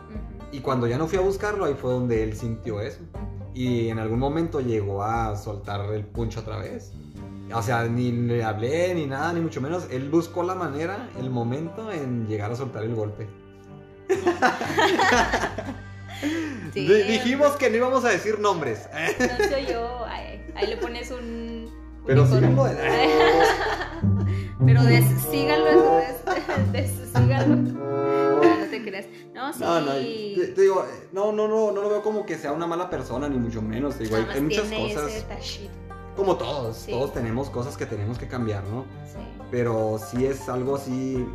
Y 0.52 0.60
cuando 0.60 0.88
ya 0.88 0.98
no 0.98 1.08
fui 1.08 1.18
a 1.18 1.22
buscarlo, 1.22 1.66
ahí 1.66 1.74
fue 1.74 1.92
donde 1.92 2.24
él 2.24 2.36
sintió 2.36 2.82
eso. 2.82 3.00
Y 3.54 3.90
en 3.90 4.00
algún 4.00 4.20
momento 4.20 4.60
llegó 4.62 5.04
a 5.04 5.36
soltar 5.38 5.82
el 5.94 6.06
puncho 6.06 6.42
otra 6.42 6.58
vez. 6.58 6.92
O 7.54 7.62
sea, 7.62 7.84
ni 7.86 8.12
le 8.12 8.44
hablé 8.44 8.94
ni 8.96 9.06
nada, 9.08 9.34
ni 9.34 9.42
mucho 9.42 9.60
menos. 9.62 9.86
Él 9.92 10.10
buscó 10.10 10.44
la 10.44 10.56
manera, 10.56 11.10
el 11.20 11.30
momento 11.30 11.92
en 11.92 12.26
llegar 12.28 12.52
a 12.52 12.56
soltar 12.56 12.84
el 12.84 12.96
golpe. 12.96 13.28
Sí. 16.74 16.88
Di- 16.88 17.04
dijimos 17.04 17.54
que 17.58 17.70
no 17.70 17.78
íbamos 17.78 18.06
a 18.06 18.10
decir 18.10 18.40
nombres. 18.40 18.88
No 19.20 19.50
soy 19.50 19.66
yo. 19.66 20.06
Ay, 20.08 20.46
ahí 20.56 20.68
le 20.68 20.78
pones 20.78 21.10
un. 21.12 21.68
Pero 22.06 22.26
síganlo. 22.28 22.64
Pero 24.66 24.84
des- 24.84 25.22
síganlo, 25.30 25.98
des- 25.98 26.72
des- 26.72 27.10
síganlo. 27.14 27.72
No, 28.72 28.78
no 28.78 28.84
te 28.84 28.90
creas. 28.90 29.06
No, 29.34 29.54
sí. 29.54 29.60
No, 29.60 29.80
no, 29.82 29.92
te, 29.94 30.48
te 30.56 30.62
digo, 30.62 30.84
eh, 30.86 31.08
no, 31.12 31.32
no, 31.32 31.48
no, 31.48 31.72
no 31.72 31.82
lo 31.82 31.90
veo 31.90 32.02
como 32.02 32.26
que 32.26 32.38
sea 32.38 32.52
una 32.52 32.68
mala 32.68 32.90
persona, 32.90 33.28
ni 33.30 33.38
mucho 33.38 33.62
menos. 33.62 33.98
digo, 34.00 34.16
hay, 34.16 34.42
muchas 34.42 34.70
cosas, 34.72 35.26
como 36.16 36.36
todos, 36.38 36.78
Sí. 36.78 36.92
todos 36.92 37.14
tenemos 37.14 37.50
cosas 37.50 37.78
que 37.78 37.86
tenemos 37.86 38.18
que 38.18 38.28
cambiar, 38.28 38.64
¿no? 38.66 38.86
Sí. 39.06 39.20
Pero 39.50 39.98
sí 40.00 40.26
es 40.26 40.48
algo 40.50 40.76
así 40.76 41.26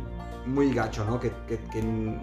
muy 0.45 0.73
gacho, 0.73 1.03
¿no? 1.05 1.19
Que, 1.19 1.31
que- 1.47 1.59
que 1.71 2.17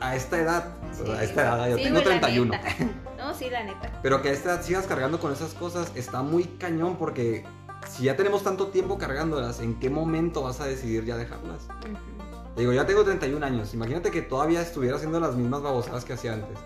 a 0.00 0.14
esta 0.16 0.38
edad, 0.40 0.64
Sí. 0.92 1.10
a 1.10 1.22
esta 1.22 1.42
edad, 1.42 1.68
yo 1.70 1.76
tengo 1.76 2.00
güey, 2.00 2.04
la 2.14 2.20
31, 2.20 2.52
neta. 2.52 2.68
No, 3.18 3.34
sí, 3.34 3.50
la 3.50 3.64
neta. 3.64 3.90
pero 4.00 4.22
que 4.22 4.28
a 4.28 4.32
esta 4.32 4.54
edad 4.54 4.62
sigas 4.62 4.86
cargando 4.86 5.18
con 5.18 5.32
esas 5.32 5.52
cosas 5.54 5.90
está 5.96 6.22
muy 6.22 6.44
cañón 6.44 6.96
porque 6.96 7.44
si 7.88 8.04
ya 8.04 8.16
tenemos 8.16 8.44
tanto 8.44 8.68
tiempo 8.68 8.96
cargándolas, 8.96 9.58
¿en 9.60 9.78
qué 9.80 9.90
momento 9.90 10.42
vas 10.42 10.60
a 10.60 10.66
decidir 10.66 11.04
ya 11.04 11.16
dejarlas? 11.16 11.64
Ujú. 11.80 12.17
Te 12.58 12.62
digo, 12.62 12.72
ya 12.72 12.84
tengo 12.84 13.04
31 13.04 13.46
años, 13.46 13.72
imagínate 13.72 14.10
que 14.10 14.20
todavía 14.20 14.60
estuviera 14.60 14.96
haciendo 14.96 15.20
las 15.20 15.36
mismas 15.36 15.62
babosadas 15.62 16.04
que 16.04 16.14
hacía 16.14 16.32
antes. 16.32 16.58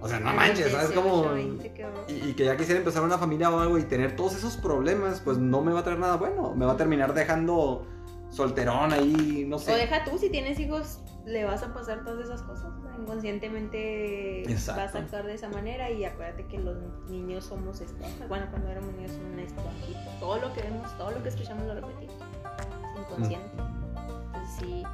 O 0.00 0.06
sea, 0.06 0.20
no 0.20 0.32
manches, 0.32 0.70
¿sabes 0.70 0.90
18, 0.90 0.94
cómo? 0.94 1.32
20, 1.32 1.72
qué 1.72 1.84
horror. 1.86 2.04
Y, 2.06 2.12
y 2.28 2.34
que 2.34 2.44
ya 2.44 2.56
quisiera 2.56 2.78
empezar 2.78 3.02
una 3.02 3.18
familia 3.18 3.50
o 3.50 3.58
algo 3.58 3.76
y 3.76 3.82
tener 3.82 4.14
todos 4.14 4.36
esos 4.36 4.56
problemas, 4.56 5.20
pues 5.24 5.36
no 5.38 5.60
me 5.60 5.72
va 5.72 5.80
a 5.80 5.82
traer 5.82 5.98
nada 5.98 6.18
bueno. 6.18 6.54
Me 6.54 6.64
va 6.64 6.74
a 6.74 6.76
terminar 6.76 7.14
dejando 7.14 7.84
solterón 8.30 8.92
ahí, 8.92 9.44
no 9.48 9.58
sé. 9.58 9.72
O 9.72 9.76
deja 9.76 10.04
tú, 10.04 10.18
si 10.18 10.30
tienes 10.30 10.60
hijos, 10.60 11.00
le 11.24 11.44
vas 11.44 11.64
a 11.64 11.74
pasar 11.74 12.04
todas 12.04 12.26
esas 12.26 12.42
cosas. 12.42 12.72
Inconscientemente 13.00 14.48
Exacto. 14.48 14.82
vas 14.82 14.94
a 14.94 14.98
actuar 14.98 15.26
de 15.26 15.34
esa 15.34 15.48
manera 15.48 15.90
y 15.90 16.04
acuérdate 16.04 16.46
que 16.46 16.60
los 16.60 16.76
niños 17.08 17.46
somos 17.46 17.80
esponjas. 17.80 18.28
Bueno, 18.28 18.46
cuando 18.50 18.70
éramos 18.70 18.94
niños 18.94 19.10
somos 19.10 19.32
una 19.32 19.42
esponjita. 19.42 20.20
Todo 20.20 20.36
lo 20.38 20.52
que 20.52 20.62
vemos, 20.62 20.96
todo 20.96 21.10
lo 21.10 21.20
que 21.24 21.30
escuchamos 21.30 21.66
lo 21.66 21.74
repetimos. 21.74 22.14
Es 22.14 23.00
inconsciente. 23.00 23.50
Entonces 23.96 24.56
sí, 24.60 24.84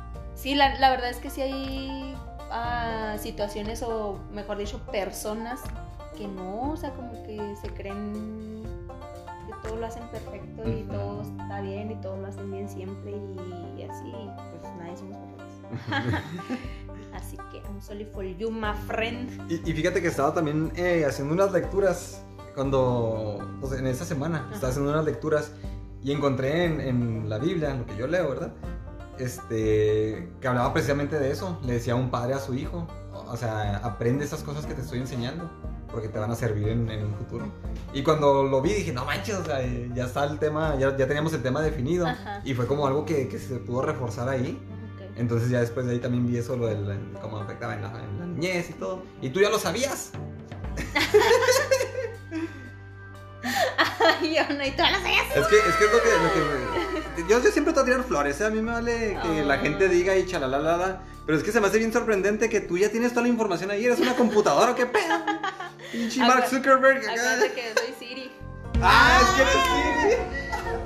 sí 0.40 0.54
la, 0.54 0.78
la 0.78 0.90
verdad 0.90 1.10
es 1.10 1.18
que 1.18 1.30
sí 1.30 1.42
hay 1.42 2.14
ah, 2.50 3.16
situaciones 3.18 3.82
o 3.82 4.18
mejor 4.32 4.56
dicho 4.56 4.78
personas 4.90 5.60
que 6.16 6.26
no, 6.26 6.72
o 6.72 6.76
sea, 6.76 6.90
como 6.92 7.12
que 7.24 7.54
se 7.60 7.68
creen 7.68 8.62
que 9.46 9.68
todo 9.68 9.76
lo 9.76 9.86
hacen 9.86 10.02
perfecto 10.08 10.68
y 10.68 10.82
todo 10.84 11.22
está 11.22 11.60
bien 11.60 11.90
y 11.92 11.94
todo 11.96 12.16
lo 12.16 12.26
hacen 12.26 12.50
bien 12.50 12.68
siempre 12.68 13.12
y 13.78 13.82
así, 13.82 14.12
pues 14.50 14.62
nadie 14.78 14.96
somos 14.96 15.18
perfectos. 15.18 16.20
Así 17.14 17.36
que 17.50 17.58
I'm 17.58 17.80
sorry 17.80 18.04
for 18.04 18.24
you, 18.24 18.50
my 18.50 18.72
friend. 18.86 19.50
Y, 19.50 19.68
y 19.68 19.72
fíjate 19.72 20.00
que 20.00 20.08
estaba 20.08 20.32
también 20.32 20.72
eh, 20.76 21.04
haciendo 21.06 21.34
unas 21.34 21.52
lecturas 21.52 22.22
cuando, 22.54 23.38
pues, 23.60 23.72
en 23.72 23.86
esta 23.86 24.04
semana, 24.04 24.38
Ajá. 24.38 24.54
estaba 24.54 24.70
haciendo 24.70 24.92
unas 24.92 25.04
lecturas 25.04 25.52
y 26.02 26.12
encontré 26.12 26.64
en, 26.64 26.80
en 26.80 27.28
la 27.28 27.38
Biblia, 27.38 27.70
en 27.70 27.80
lo 27.80 27.86
que 27.86 27.96
yo 27.96 28.06
leo, 28.06 28.28
¿verdad? 28.30 28.52
Este, 29.20 30.30
que 30.40 30.48
hablaba 30.48 30.72
precisamente 30.72 31.18
de 31.18 31.30
eso. 31.30 31.58
Le 31.62 31.74
decía 31.74 31.94
un 31.94 32.10
padre 32.10 32.32
a 32.32 32.38
su 32.38 32.54
hijo, 32.54 32.88
o 33.12 33.36
sea, 33.36 33.76
aprende 33.78 34.24
esas 34.24 34.42
cosas 34.42 34.64
que 34.64 34.72
te 34.72 34.80
estoy 34.80 34.98
enseñando, 34.98 35.50
porque 35.92 36.08
te 36.08 36.18
van 36.18 36.30
a 36.30 36.34
servir 36.34 36.68
en, 36.68 36.90
en 36.90 37.04
un 37.04 37.14
futuro. 37.14 37.46
Y 37.92 38.02
cuando 38.02 38.44
lo 38.44 38.62
vi 38.62 38.72
dije, 38.72 38.92
no 38.92 39.04
manches, 39.04 39.36
o 39.36 39.44
sea, 39.44 39.60
ya 39.94 40.06
está 40.06 40.24
el 40.24 40.38
tema, 40.38 40.74
ya, 40.76 40.96
ya 40.96 41.06
teníamos 41.06 41.34
el 41.34 41.42
tema 41.42 41.60
definido. 41.60 42.06
Ajá. 42.06 42.40
Y 42.44 42.54
fue 42.54 42.66
como 42.66 42.86
algo 42.86 43.04
que, 43.04 43.28
que 43.28 43.38
se 43.38 43.56
pudo 43.56 43.82
reforzar 43.82 44.28
ahí. 44.28 44.58
Entonces 45.16 45.50
ya 45.50 45.60
después 45.60 45.84
de 45.84 45.92
ahí 45.92 45.98
también 45.98 46.26
vi 46.26 46.38
eso, 46.38 46.56
lo 46.56 46.66
del 46.66 46.98
cómo 47.20 47.36
afectaba 47.36 47.74
en 47.74 47.82
la, 47.82 47.88
en 47.88 48.20
la 48.20 48.26
niñez 48.26 48.70
y 48.70 48.72
todo. 48.74 49.02
Y 49.20 49.28
tú 49.28 49.40
ya 49.40 49.50
lo 49.50 49.58
sabías. 49.58 50.12
Ay, 54.20 54.34
yo 54.36 54.54
no, 54.54 54.64
y 54.64 54.70
todas 54.72 54.92
las 54.92 55.00
ellas. 55.04 55.26
Es 55.36 55.46
que 55.46 55.56
es, 55.56 55.76
que 55.76 55.84
es 55.84 55.92
lo 55.92 56.02
que... 56.02 56.08
Lo 56.08 56.32
que 56.32 56.40
me- 57.22 57.28
yo, 57.28 57.40
yo 57.42 57.50
siempre 57.50 57.72
te 57.74 57.80
voy 57.80 57.82
a 57.82 57.92
tirar 57.92 58.04
flores, 58.06 58.40
¿eh? 58.40 58.46
a 58.46 58.50
mí 58.50 58.60
me 58.62 58.72
vale 58.72 59.18
que 59.22 59.42
la 59.44 59.54
Ah. 59.54 59.58
gente 59.58 59.88
diga 59.88 60.16
y 60.16 60.26
chalalalala. 60.26 61.00
Pero 61.26 61.36
es 61.38 61.44
que 61.44 61.52
se 61.52 61.60
me 61.60 61.66
hace 61.68 61.78
bien 61.78 61.92
sorprendente 61.92 62.48
que 62.48 62.60
tú 62.60 62.78
ya 62.78 62.88
tienes 62.90 63.10
toda 63.10 63.22
la 63.22 63.28
información 63.28 63.70
ahí. 63.70 63.84
¿Eres 63.84 64.00
una 64.00 64.14
computadora 64.16 64.72
o 64.72 64.74
qué 64.74 64.86
pedo? 64.86 65.16
Pinche 65.92 66.20
Mark 66.20 66.46
Zuckerberg. 66.48 66.98
Acuérdate 67.08 67.52
que 67.52 67.72
soy 67.78 67.94
Siri. 67.98 68.32
Ah, 68.82 69.20
es 69.22 69.28
que 69.36 69.42
eres 69.42 69.54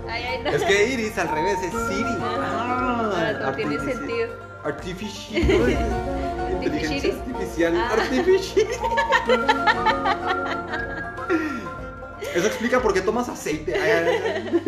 Ay, 0.08 0.22
ay, 0.24 0.38
no. 0.42 0.50
Siri. 0.50 0.62
Es 0.62 0.68
que 0.68 0.86
Iris 0.88 1.18
al 1.18 1.28
revés 1.28 1.58
es 1.62 1.70
Siri. 1.88 2.16
Ah, 2.20 3.10
Ahora 3.14 3.38
todo 3.38 3.52
tiene 3.54 3.78
sentido. 3.78 4.44
Artificial. 4.64 5.42
Inteligencia 6.50 7.14
artificial. 7.14 7.74
Ah. 7.76 7.92
Artificial. 7.92 8.66
Eso 12.34 12.46
explica 12.46 12.80
por 12.82 12.92
qué 12.92 13.00
tomas 13.00 13.28
aceite. 13.28 13.74
Ay, 13.78 13.90
ay, 13.90 14.18
ay. 14.26 14.62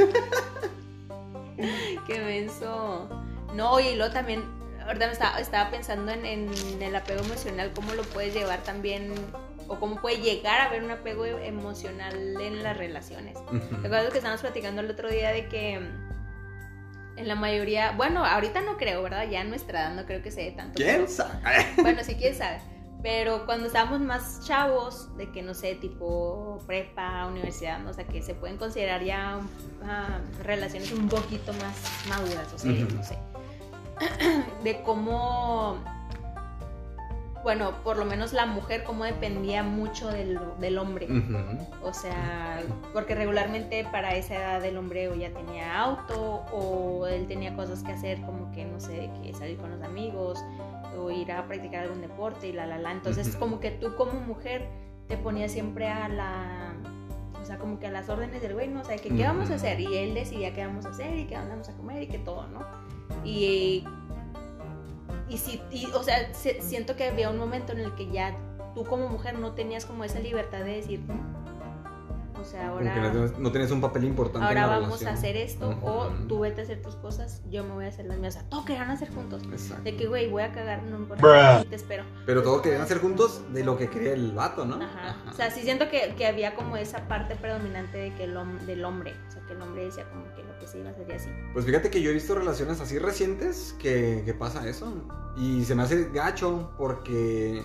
Qué 2.06 2.20
menso. 2.20 3.08
No, 3.54 3.80
y 3.80 3.94
luego 3.96 4.12
también, 4.12 4.44
ahorita 4.86 5.06
me 5.06 5.12
estaba, 5.12 5.40
estaba 5.40 5.70
pensando 5.70 6.12
en, 6.12 6.24
en 6.24 6.82
el 6.82 6.94
apego 6.94 7.22
emocional, 7.24 7.72
cómo 7.74 7.94
lo 7.94 8.02
puedes 8.02 8.34
llevar 8.34 8.62
también, 8.62 9.12
o 9.68 9.80
cómo 9.80 9.96
puede 10.00 10.18
llegar 10.18 10.60
a 10.60 10.64
haber 10.66 10.84
un 10.84 10.90
apego 10.90 11.24
emocional 11.24 12.40
en 12.40 12.62
las 12.62 12.76
relaciones. 12.76 13.36
¿Te 13.50 13.86
acuerdas 13.86 14.10
que 14.10 14.18
estábamos 14.18 14.42
platicando 14.42 14.82
el 14.82 14.90
otro 14.90 15.08
día 15.08 15.30
de 15.30 15.48
que 15.48 15.80
mm, 15.80 17.18
en 17.18 17.28
la 17.28 17.34
mayoría, 17.34 17.92
bueno, 17.92 18.24
ahorita 18.24 18.60
no 18.60 18.76
creo, 18.76 19.02
¿verdad? 19.02 19.26
Ya 19.28 19.40
en 19.40 19.48
nuestra 19.48 19.80
edad 19.86 19.94
no 19.94 20.04
creo 20.06 20.22
que 20.22 20.30
se 20.30 20.42
dé 20.42 20.50
tanto. 20.52 20.74
¿Quién 20.76 20.96
pero- 20.96 21.08
sabe? 21.08 21.32
Bueno, 21.82 22.04
sí, 22.04 22.14
quién 22.14 22.34
sabe. 22.36 22.60
Pero 23.02 23.46
cuando 23.46 23.66
estábamos 23.66 24.00
más 24.00 24.40
chavos, 24.44 25.14
de 25.16 25.30
que 25.30 25.42
no 25.42 25.54
sé, 25.54 25.74
tipo 25.76 26.58
prepa, 26.66 27.26
universidad, 27.26 27.86
o 27.86 27.92
sea, 27.92 28.04
que 28.06 28.22
se 28.22 28.34
pueden 28.34 28.56
considerar 28.56 29.04
ya 29.04 29.40
ah, 29.84 30.18
relaciones 30.42 30.90
un 30.92 31.08
poquito 31.08 31.52
más 31.54 31.76
maduras, 32.08 32.52
o 32.52 32.58
sea, 32.58 32.72
no 32.72 33.04
sé. 33.04 33.18
De 34.64 34.82
cómo, 34.82 35.82
bueno, 37.46 37.74
por 37.84 37.96
lo 37.96 38.04
menos 38.04 38.32
la 38.32 38.44
mujer, 38.44 38.82
cómo 38.82 39.04
dependía 39.04 39.62
mucho 39.62 40.08
del, 40.08 40.36
del 40.58 40.78
hombre. 40.78 41.06
O 41.80 41.94
sea, 41.94 42.60
porque 42.92 43.14
regularmente 43.14 43.86
para 43.92 44.16
esa 44.16 44.34
edad 44.34 44.64
el 44.64 44.76
hombre 44.76 45.08
o 45.08 45.14
ya 45.14 45.30
tenía 45.30 45.80
auto 45.80 46.44
o 46.52 47.06
él 47.06 47.28
tenía 47.28 47.54
cosas 47.54 47.84
que 47.84 47.92
hacer 47.92 48.20
como 48.22 48.50
que, 48.50 48.64
no 48.64 48.80
sé, 48.80 49.12
que 49.22 49.32
salir 49.32 49.58
con 49.58 49.70
los 49.70 49.80
amigos 49.82 50.44
o 50.98 51.08
ir 51.12 51.30
a 51.30 51.46
practicar 51.46 51.84
algún 51.84 52.00
deporte 52.00 52.48
y 52.48 52.52
la, 52.52 52.66
la, 52.66 52.78
la. 52.78 52.90
Entonces 52.90 53.36
como 53.36 53.60
que 53.60 53.70
tú 53.70 53.94
como 53.94 54.14
mujer 54.14 54.66
te 55.06 55.16
ponías 55.16 55.52
siempre 55.52 55.86
a 55.86 56.08
la... 56.08 56.74
O 57.40 57.44
sea, 57.44 57.58
como 57.58 57.78
que 57.78 57.86
a 57.86 57.92
las 57.92 58.08
órdenes 58.08 58.42
del 58.42 58.54
güey, 58.54 58.66
¿no? 58.66 58.80
O 58.80 58.84
sea, 58.84 58.96
que 58.96 59.08
qué 59.08 59.22
vamos 59.22 59.52
a 59.52 59.54
hacer 59.54 59.78
y 59.78 59.96
él 59.96 60.14
decidía 60.14 60.52
qué 60.52 60.66
vamos 60.66 60.84
a 60.84 60.88
hacer 60.88 61.16
y 61.16 61.26
qué 61.26 61.36
vamos 61.36 61.68
a 61.68 61.76
comer 61.76 62.02
y 62.02 62.08
que 62.08 62.18
todo, 62.18 62.48
¿no? 62.48 62.66
Y... 63.24 63.84
Y 65.28 65.38
sí, 65.38 65.60
y, 65.70 65.86
o 65.86 66.02
sea, 66.02 66.32
se- 66.34 66.60
siento 66.62 66.94
que 66.96 67.04
había 67.08 67.30
un 67.30 67.38
momento 67.38 67.72
en 67.72 67.80
el 67.80 67.94
que 67.94 68.10
ya 68.10 68.36
tú 68.74 68.84
como 68.84 69.08
mujer 69.08 69.38
no 69.38 69.52
tenías 69.52 69.84
como 69.84 70.04
esa 70.04 70.20
libertad 70.20 70.58
de 70.60 70.76
decir, 70.76 71.00
o 72.46 72.50
sea, 72.50 72.68
Como 72.68 72.80
que 72.80 72.88
ahora, 72.88 73.02
no, 73.02 73.12
tienes- 73.12 73.38
no 73.38 73.50
tienes 73.52 73.70
un 73.72 73.80
papel 73.80 74.04
importante 74.04 74.46
ahora 74.46 74.62
en 74.64 74.70
la 74.70 74.78
vamos 74.78 75.00
relación. 75.00 75.10
a 75.10 75.14
hacer 75.14 75.36
esto, 75.36 75.68
o 75.82 76.08
tú 76.28 76.40
vete 76.40 76.60
a 76.60 76.64
hacer 76.64 76.80
tus 76.80 76.94
cosas, 76.96 77.42
yo 77.50 77.64
me 77.64 77.72
voy 77.74 77.84
a 77.84 77.88
hacer 77.88 78.06
las 78.06 78.18
mías. 78.18 78.36
O 78.36 78.40
sea, 78.40 78.48
todo 78.48 78.64
querían 78.64 78.90
hacer 78.90 79.12
juntos. 79.12 79.42
Exacto. 79.50 79.82
De 79.82 79.96
que, 79.96 80.06
güey, 80.06 80.30
voy 80.30 80.42
a 80.42 80.52
cagar, 80.52 80.82
no 80.84 80.96
importa, 80.98 81.64
te 81.68 81.76
espero. 81.76 82.04
Pero 82.24 82.42
todo 82.42 82.62
querían 82.62 82.82
hacer 82.82 82.98
juntos 83.00 83.42
de 83.52 83.64
lo 83.64 83.76
que 83.76 83.88
quería 83.90 84.12
el 84.12 84.32
vato, 84.32 84.64
¿no? 84.64 84.76
Ajá. 84.82 85.16
O 85.28 85.32
sea, 85.32 85.50
sí 85.50 85.62
siento 85.62 85.88
que, 85.88 86.14
que 86.16 86.26
había 86.26 86.54
como 86.54 86.76
esa 86.76 87.08
parte 87.08 87.34
predominante 87.36 87.98
de 87.98 88.14
que 88.14 88.24
el 88.24 88.36
hom- 88.36 88.60
del 88.60 88.84
hombre. 88.84 89.14
O 89.28 89.30
sea, 89.32 89.42
que 89.46 89.52
el 89.54 89.62
hombre 89.62 89.84
decía 89.86 90.04
como 90.10 90.24
que 90.34 90.42
lo 90.42 90.58
que 90.58 90.66
se 90.66 90.78
iba 90.78 90.88
a 90.88 90.92
hacer 90.92 91.06
y 91.08 91.12
así. 91.12 91.28
Pues 91.52 91.64
fíjate 91.64 91.90
que 91.90 92.00
yo 92.00 92.10
he 92.10 92.14
visto 92.14 92.34
relaciones 92.34 92.80
así 92.80 92.98
recientes 92.98 93.74
que, 93.78 94.22
que 94.24 94.34
pasa 94.34 94.66
eso. 94.68 94.92
Y 95.36 95.64
se 95.64 95.74
me 95.74 95.82
hace 95.82 96.08
gacho 96.10 96.70
porque 96.78 97.62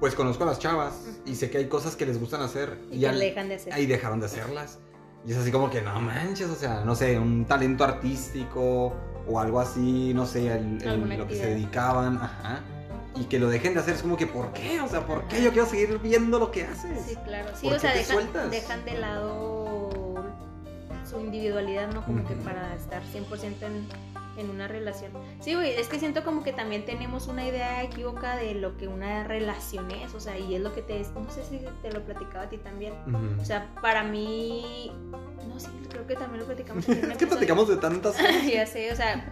pues 0.00 0.14
conozco 0.14 0.44
a 0.44 0.46
las 0.46 0.58
chavas 0.58 0.94
y 1.24 1.34
sé 1.34 1.50
que 1.50 1.58
hay 1.58 1.68
cosas 1.68 1.96
que 1.96 2.06
les 2.06 2.18
gustan 2.20 2.42
hacer 2.42 2.78
Y, 2.90 3.00
que 3.00 3.08
al- 3.08 3.18
le 3.18 3.26
dejan 3.26 3.48
de 3.48 3.54
hacer. 3.56 3.86
dejaron 3.86 4.20
de 4.20 4.26
hacerlas. 4.26 4.78
Y 5.26 5.32
es 5.32 5.38
así 5.38 5.50
como 5.50 5.70
que 5.70 5.82
no 5.82 6.00
manches, 6.00 6.48
o 6.50 6.54
sea, 6.54 6.84
no 6.84 6.94
sé, 6.94 7.18
un 7.18 7.44
talento 7.46 7.82
artístico 7.84 8.92
o 9.28 9.40
algo 9.40 9.58
así, 9.60 10.12
no 10.14 10.24
sé, 10.26 10.46
el- 10.52 10.78
lo 11.18 11.26
que 11.26 11.34
se 11.34 11.46
dedicaban, 11.46 12.16
ajá. 12.18 12.60
Y 13.16 13.24
que 13.24 13.38
lo 13.38 13.48
dejen 13.48 13.72
de 13.74 13.80
hacer 13.80 13.94
es 13.94 14.02
como 14.02 14.16
que, 14.16 14.26
¿por 14.26 14.52
qué? 14.52 14.80
O 14.82 14.88
sea, 14.88 15.06
¿por 15.06 15.26
qué 15.26 15.42
yo 15.42 15.50
quiero 15.50 15.66
seguir 15.66 15.98
viendo 16.00 16.38
lo 16.38 16.50
que 16.50 16.64
haces? 16.64 17.00
Sí, 17.08 17.16
claro. 17.24 17.48
Sí, 17.58 17.66
¿Por 17.66 17.76
o 17.76 17.80
sea, 17.80 17.94
dejan, 17.94 18.28
dejan 18.50 18.84
de 18.84 18.98
lado 18.98 20.14
su 21.08 21.18
individualidad, 21.20 21.90
¿no? 21.92 22.04
Como 22.04 22.26
que 22.26 22.34
para 22.34 22.74
estar 22.74 23.02
100% 23.02 23.66
en, 23.66 23.88
en 24.36 24.50
una 24.50 24.68
relación. 24.68 25.12
Sí, 25.40 25.54
güey, 25.54 25.72
es 25.72 25.88
que 25.88 25.98
siento 25.98 26.24
como 26.24 26.42
que 26.42 26.52
también 26.52 26.84
tenemos 26.84 27.26
una 27.26 27.46
idea 27.46 27.82
equívoca 27.82 28.36
de 28.36 28.54
lo 28.54 28.76
que 28.76 28.88
una 28.88 29.24
relación 29.24 29.90
es, 29.90 30.14
o 30.14 30.20
sea, 30.20 30.38
y 30.38 30.54
es 30.54 30.60
lo 30.60 30.74
que 30.74 30.82
te... 30.82 31.00
No 31.14 31.30
sé 31.30 31.44
si 31.44 31.60
te 31.82 31.92
lo 31.92 32.04
platicaba 32.04 32.44
a 32.44 32.48
ti 32.48 32.58
también. 32.58 32.94
Ujú. 33.06 33.40
O 33.40 33.44
sea, 33.44 33.74
para 33.80 34.02
mí... 34.02 34.92
No, 35.48 35.58
sí, 35.60 35.68
creo 35.90 36.06
que 36.06 36.14
también 36.14 36.40
lo 36.40 36.46
platicamos. 36.46 36.88
en 36.88 37.10
es 37.12 37.18
que 37.18 37.26
platicamos 37.26 37.68
de 37.68 37.76
tantas 37.76 38.16
cosas. 38.16 38.46
ya 38.46 38.66
sé, 38.66 38.92
o 38.92 38.96
sea, 38.96 39.24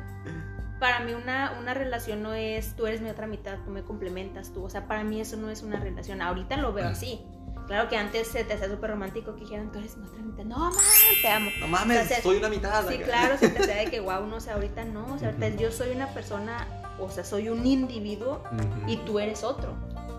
para 0.78 1.00
mí 1.00 1.14
una, 1.14 1.56
una 1.60 1.74
relación 1.74 2.22
no 2.22 2.34
es 2.34 2.76
tú 2.76 2.86
eres 2.86 3.00
mi 3.00 3.08
otra 3.08 3.26
mitad, 3.26 3.58
tú 3.64 3.70
me 3.70 3.82
complementas 3.82 4.52
tú. 4.52 4.64
O 4.64 4.70
sea, 4.70 4.86
para 4.86 5.04
mí 5.04 5.20
eso 5.20 5.36
no 5.36 5.50
es 5.50 5.62
una 5.62 5.80
relación. 5.80 6.20
Ahorita 6.20 6.56
lo 6.56 6.72
veo 6.72 6.88
así. 6.88 7.24
Claro 7.66 7.88
que 7.88 7.96
antes 7.96 8.29
se 8.29 8.44
te 8.44 8.55
hacía 8.55 8.68
súper 8.68 8.90
romántico 8.90 9.35
que 9.35 9.40
dijeran 9.40 9.72
tú 9.72 9.79
eres 9.79 9.96
otra 9.96 10.22
mitad. 10.22 10.44
No, 10.44 10.59
mamá, 10.59 10.77
te 11.22 11.29
amo. 11.29 11.50
No 11.61 11.68
mames, 11.68 12.05
O 12.05 12.09
sea, 12.09 12.22
soy 12.22 12.37
una 12.37 12.48
mitad. 12.50 12.87
Sí, 12.88 12.94
acá. 12.96 13.05
claro, 13.05 13.38
se 13.38 13.48
te 13.48 13.59
hacía 13.62 13.77
de 13.77 13.87
que 13.90 14.00
wow, 14.00 14.27
no, 14.27 14.37
o 14.37 14.40
sea, 14.40 14.55
ahorita 14.55 14.85
no. 14.85 15.07
O 15.14 15.18
sea, 15.18 15.29
ahorita 15.29 15.46
Ujú. 15.48 15.57
yo 15.59 15.70
soy 15.72 15.90
una 15.90 16.09
persona, 16.09 16.66
o 17.00 17.09
sea, 17.11 17.24
soy 17.24 17.48
un 17.48 17.66
individuo 17.66 18.42
Ujú. 18.53 18.90
y 18.90 18.96
tú 18.98 19.18
eres 19.18 19.42
otro. 19.44 19.74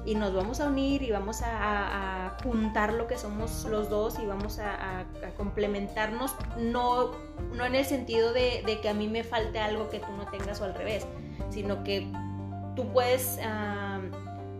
Y 0.07 0.13
nos 0.13 0.35
vamos 0.35 0.59
a 0.59 0.67
unir 0.67 1.01
y 1.01 1.09
vamos 1.11 1.41
a, 1.41 1.49
a- 1.57 2.25
a 2.27 2.37
juntar 2.43 2.93
lo 2.93 3.07
que 3.07 3.17
somos 3.17 3.65
los 3.65 3.89
dos 3.89 4.19
y 4.19 4.25
vamos 4.27 4.59
a, 4.59 4.99
a- 4.99 5.05
complementarnos, 5.35 6.35
no, 6.57 7.11
no 7.53 7.65
en 7.65 7.73
el 7.75 7.85
sentido 7.85 8.31
de, 8.33 8.61
de 8.65 8.81
que 8.81 8.89
a 8.89 8.93
mí 8.93 9.07
me 9.07 9.23
falte 9.23 9.59
algo 9.59 9.89
que 9.89 9.99
tú 9.99 10.11
no 10.15 10.27
tengas 10.27 10.61
o 10.61 10.65
al 10.65 10.75
revés, 10.75 11.07
sino 11.49 11.83
que 11.83 12.11
tú 12.75 12.91
puedes 12.93 13.39
ah, 13.43 13.94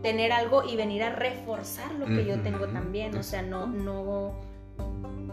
tener 0.05 0.31
algo 0.31 0.63
y 0.63 0.75
venir 0.75 1.01
a 1.03 1.09
reforzar 1.09 1.91
lo 1.95 2.05
que 2.05 2.25
yo 2.25 2.39
tengo 2.41 2.67
también, 2.67 3.15
o 3.17 3.23
sea, 3.23 3.41
no, 3.41 3.65
no, 3.67 4.33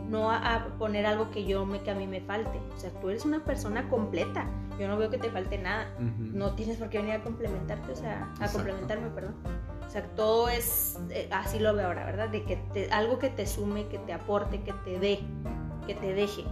no 0.09 0.31
a, 0.31 0.55
a 0.55 0.67
poner 0.79 1.05
algo 1.07 1.31
que 1.31 1.45
yo 1.45 1.67
me, 1.67 1.81
que 1.81 1.91
a 1.91 1.95
mí 1.95 2.07
me 2.07 2.21
falte, 2.23 2.59
o 2.75 2.79
sea, 2.79 2.91
tú 3.01 3.11
eres 3.11 3.25
una 3.27 3.45
persona 3.45 3.89
completa, 3.91 4.47
yo 4.79 4.89
no 4.89 4.97
veo 4.97 5.11
que 5.11 5.19
te 5.19 5.31
falte 5.31 5.59
nada 5.59 5.87
no 5.99 6.55
tienes 6.55 6.79
por 6.79 6.89
qué 6.89 6.99
venir 6.99 7.15
a 7.17 7.23
complementarte, 7.23 7.93
o 7.93 7.97
sea, 7.97 8.25
a 8.25 8.33
Exacto. 8.33 8.53
complementarme, 8.59 9.09
perdón. 9.11 9.35
O 9.87 9.91
sea, 9.91 10.03
todo 10.17 10.49
es, 10.49 10.99
eh, 11.11 11.29
así 11.31 11.59
lo 11.59 11.75
veo 11.75 11.89
ahora, 11.89 12.07
¿verdad? 12.07 12.31
De 12.31 12.43
que 12.45 12.57
te- 12.73 12.91
algo 12.91 13.19
que 13.19 13.29
te 13.29 13.47
sume, 13.47 13.89
que 13.89 13.99
te 13.99 14.15
aporte, 14.15 14.63
que 14.63 14.73
te 14.85 14.99
dé, 14.99 15.21
que 15.87 15.95
te 15.95 16.15
deje. 16.15 16.45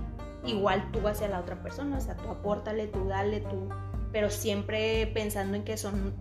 Igual 0.44 0.90
tú 0.92 1.08
hacia 1.08 1.28
la 1.28 1.40
otra 1.40 1.62
persona, 1.62 1.96
o 1.96 2.00
sea, 2.02 2.16
tú 2.16 2.28
apórtale, 2.28 2.86
tú 2.88 3.08
dale, 3.08 3.40
tú, 3.40 3.68
pero 4.12 4.28
siempre 4.28 5.06
pensando 5.14 5.56
en 5.56 5.64
que 5.64 5.78
son 5.78 6.12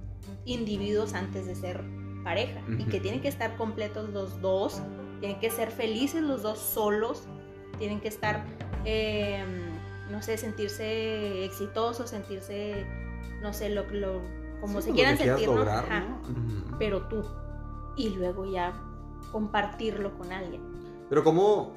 individuos 0.45 1.13
antes 1.13 1.45
de 1.45 1.55
ser 1.55 1.83
pareja 2.23 2.61
y 2.67 2.81
Ujú. 2.81 2.89
que 2.91 2.99
tienen 2.99 3.21
que 3.21 3.27
estar 3.27 3.55
completos 3.57 4.09
los 4.09 4.41
dos, 4.41 4.81
tienen 5.19 5.39
que 5.39 5.49
ser 5.49 5.71
felices 5.71 6.21
los 6.21 6.41
dos 6.43 6.59
solos, 6.59 7.23
tienen 7.77 8.01
que 8.01 8.07
estar, 8.09 8.45
eh, 8.85 9.43
no 10.11 10.21
sé, 10.21 10.37
sentirse 10.37 11.45
exitosos, 11.45 12.09
sentirse, 12.09 12.85
no 13.41 13.53
sé, 13.53 13.69
lo, 13.69 13.89
lo 13.89 14.21
como 14.61 14.81
Sí, 14.81 14.87
se 14.87 14.89
pues, 14.89 14.95
quieran 14.95 15.17
sentir, 15.17 15.47
¿no? 15.47 15.55
lograr, 15.55 15.85
Ajá, 15.85 15.99
¿no? 16.01 16.17
Ujú. 16.17 16.77
pero 16.77 17.07
tú, 17.07 17.23
y 17.95 18.09
luego 18.09 18.45
ya 18.51 18.73
compartirlo 19.31 20.17
con 20.17 20.31
alguien. 20.31 20.61
Pero 21.09 21.23
¿cómo, 21.23 21.73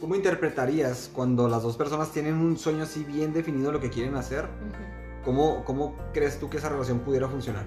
¿cómo 0.00 0.14
interpretarías 0.14 1.10
cuando 1.14 1.48
las 1.48 1.62
dos 1.62 1.76
personas 1.76 2.10
tienen 2.10 2.34
un 2.34 2.56
sueño 2.56 2.84
así 2.84 3.04
bien 3.04 3.32
definido 3.32 3.66
de 3.68 3.72
lo 3.74 3.80
que 3.80 3.90
quieren 3.90 4.16
hacer? 4.16 4.44
Ujú. 4.44 5.03
¿Cómo, 5.24 5.64
cómo 5.64 5.94
crees 6.12 6.38
tú 6.38 6.50
que 6.50 6.58
esa 6.58 6.68
relación 6.68 7.00
pudiera 7.00 7.28
funcionar? 7.28 7.64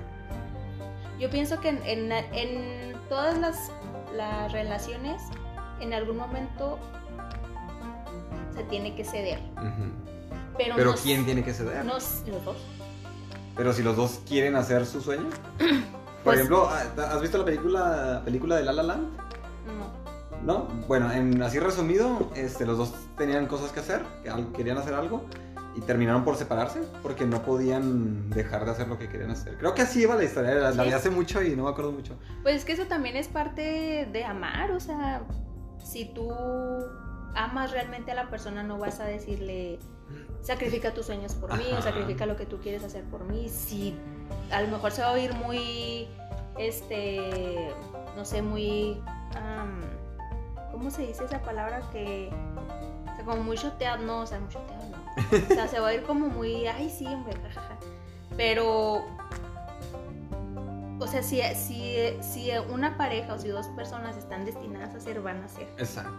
Yo 1.19 1.29
pienso 1.29 1.59
que 1.59 1.69
en, 1.69 1.81
en- 1.83 2.11
en 2.11 2.95
todas 3.09 3.37
las, 3.39 3.71
las 4.15 4.51
relaciones, 4.51 5.21
en 5.79 5.93
algún 5.93 6.17
momento 6.17 6.77
se 8.55 8.63
tiene 8.65 8.95
que 8.95 9.03
ceder. 9.03 9.39
Pero, 10.57 10.95
¿quién 11.01 11.25
tiene 11.25 11.43
que 11.43 11.53
ceder? 11.53 11.85
no 11.85 11.97
s- 11.97 12.29
los 12.29 12.43
dos. 12.43 12.57
Pero 13.55 13.73
si 13.73 13.81
los 13.83 13.95
dos 13.95 14.21
quieren 14.27 14.55
hacer 14.55 14.85
su 14.85 15.01
sueño. 15.01 15.29
Por 15.57 16.23
Pues- 16.23 16.35
ejemplo, 16.37 16.67
¿has 16.69 17.21
visto 17.21 17.37
la 17.37 17.45
película, 17.45 18.21
película 18.25 18.55
de 18.57 18.63
La 18.65 18.73
La 18.73 18.83
Land? 18.83 19.07
No. 19.67 19.97
¿No? 20.43 20.67
Bueno, 20.87 21.11
en, 21.11 21.41
así 21.41 21.57
resumido, 21.59 22.31
este, 22.35 22.65
los 22.65 22.77
dos 22.77 22.93
tenían 23.17 23.47
cosas 23.47 23.71
que 23.71 23.79
hacer, 23.79 24.03
que 24.23 24.31
querían 24.55 24.77
hacer 24.77 24.93
algo 24.93 25.23
y 25.77 25.81
terminaron 25.81 26.25
por 26.25 26.35
separarse 26.35 26.81
porque 27.03 27.25
no 27.25 27.43
podían 27.43 28.29
dejar 28.31 28.65
de 28.65 28.71
hacer 28.71 28.87
lo 28.87 28.97
que 28.97 29.07
querían 29.07 29.31
hacer. 29.31 29.57
Creo 29.57 29.75
que 29.75 29.83
así 29.83 30.01
iba 30.01 30.15
la 30.15 30.23
historia, 30.23 30.55
la, 30.55 30.71
la 30.71 30.83
vi 30.83 30.91
hace 30.91 31.09
mucho 31.09 31.41
y 31.43 31.55
no 31.55 31.63
me 31.63 31.69
acuerdo 31.69 31.91
mucho. 31.91 32.17
Pues 32.41 32.55
es 32.55 32.65
que 32.65 32.73
eso 32.73 32.85
también 32.85 33.15
es 33.15 33.27
parte 33.27 34.09
de 34.11 34.23
amar, 34.25 34.71
o 34.71 34.79
sea, 34.79 35.21
si 35.83 36.05
tú 36.05 36.29
amas 37.35 37.71
realmente 37.71 38.11
a 38.11 38.15
la 38.15 38.29
persona 38.29 38.63
no 38.63 38.79
vas 38.79 38.99
a 38.99 39.05
decirle 39.05 39.79
sacrifica 40.41 40.93
tus 40.93 41.05
sueños 41.05 41.35
por 41.35 41.55
mí 41.57 41.65
o 41.77 41.81
sacrifica 41.81 42.25
lo 42.25 42.35
que 42.35 42.45
tú 42.45 42.59
quieres 42.59 42.83
hacer 42.83 43.03
por 43.03 43.23
mí. 43.25 43.49
Si 43.49 43.93
a 44.51 44.61
lo 44.61 44.69
mejor 44.69 44.91
se 44.91 45.01
va 45.01 45.09
a 45.09 45.11
oír 45.11 45.33
muy, 45.33 46.07
este, 46.57 47.69
no 48.15 48.25
sé, 48.25 48.41
muy, 48.41 49.01
am, 49.35 49.81
¿cómo 50.71 50.89
se 50.89 51.05
dice 51.05 51.25
esa 51.25 51.41
palabra 51.41 51.81
que, 51.91 52.29
o 53.11 53.15
sea, 53.15 53.25
como 53.25 53.43
muy 53.43 53.57
choteado, 53.57 54.03
no, 54.03 54.21
o 54.21 54.25
sea, 54.25 54.39
muy 54.39 54.49
choteado 54.49 54.76
no. 54.76 54.76
O 55.17 55.53
sea, 55.53 55.67
se 55.67 55.79
va 55.79 55.87
a 55.87 55.91
oír 55.91 56.03
como 56.03 56.27
muy, 56.27 56.67
ay, 56.67 56.89
sí, 56.89 57.05
hombre, 57.05 57.33
jajaja. 57.43 57.77
Pero 58.35 59.03
o 60.99 61.05
sea, 61.07 61.21
si, 61.23 61.41
si, 61.55 61.95
si 62.21 62.49
una 62.71 62.97
pareja 62.97 63.33
o 63.33 63.37
si 63.39 63.47
dos 63.49 63.67
personas 63.69 64.17
están 64.17 64.45
destinadas 64.45 64.95
a 64.95 64.99
ser, 64.99 65.21
van 65.21 65.43
a 65.43 65.47
ser. 65.47 65.67
Exacto. 65.77 66.11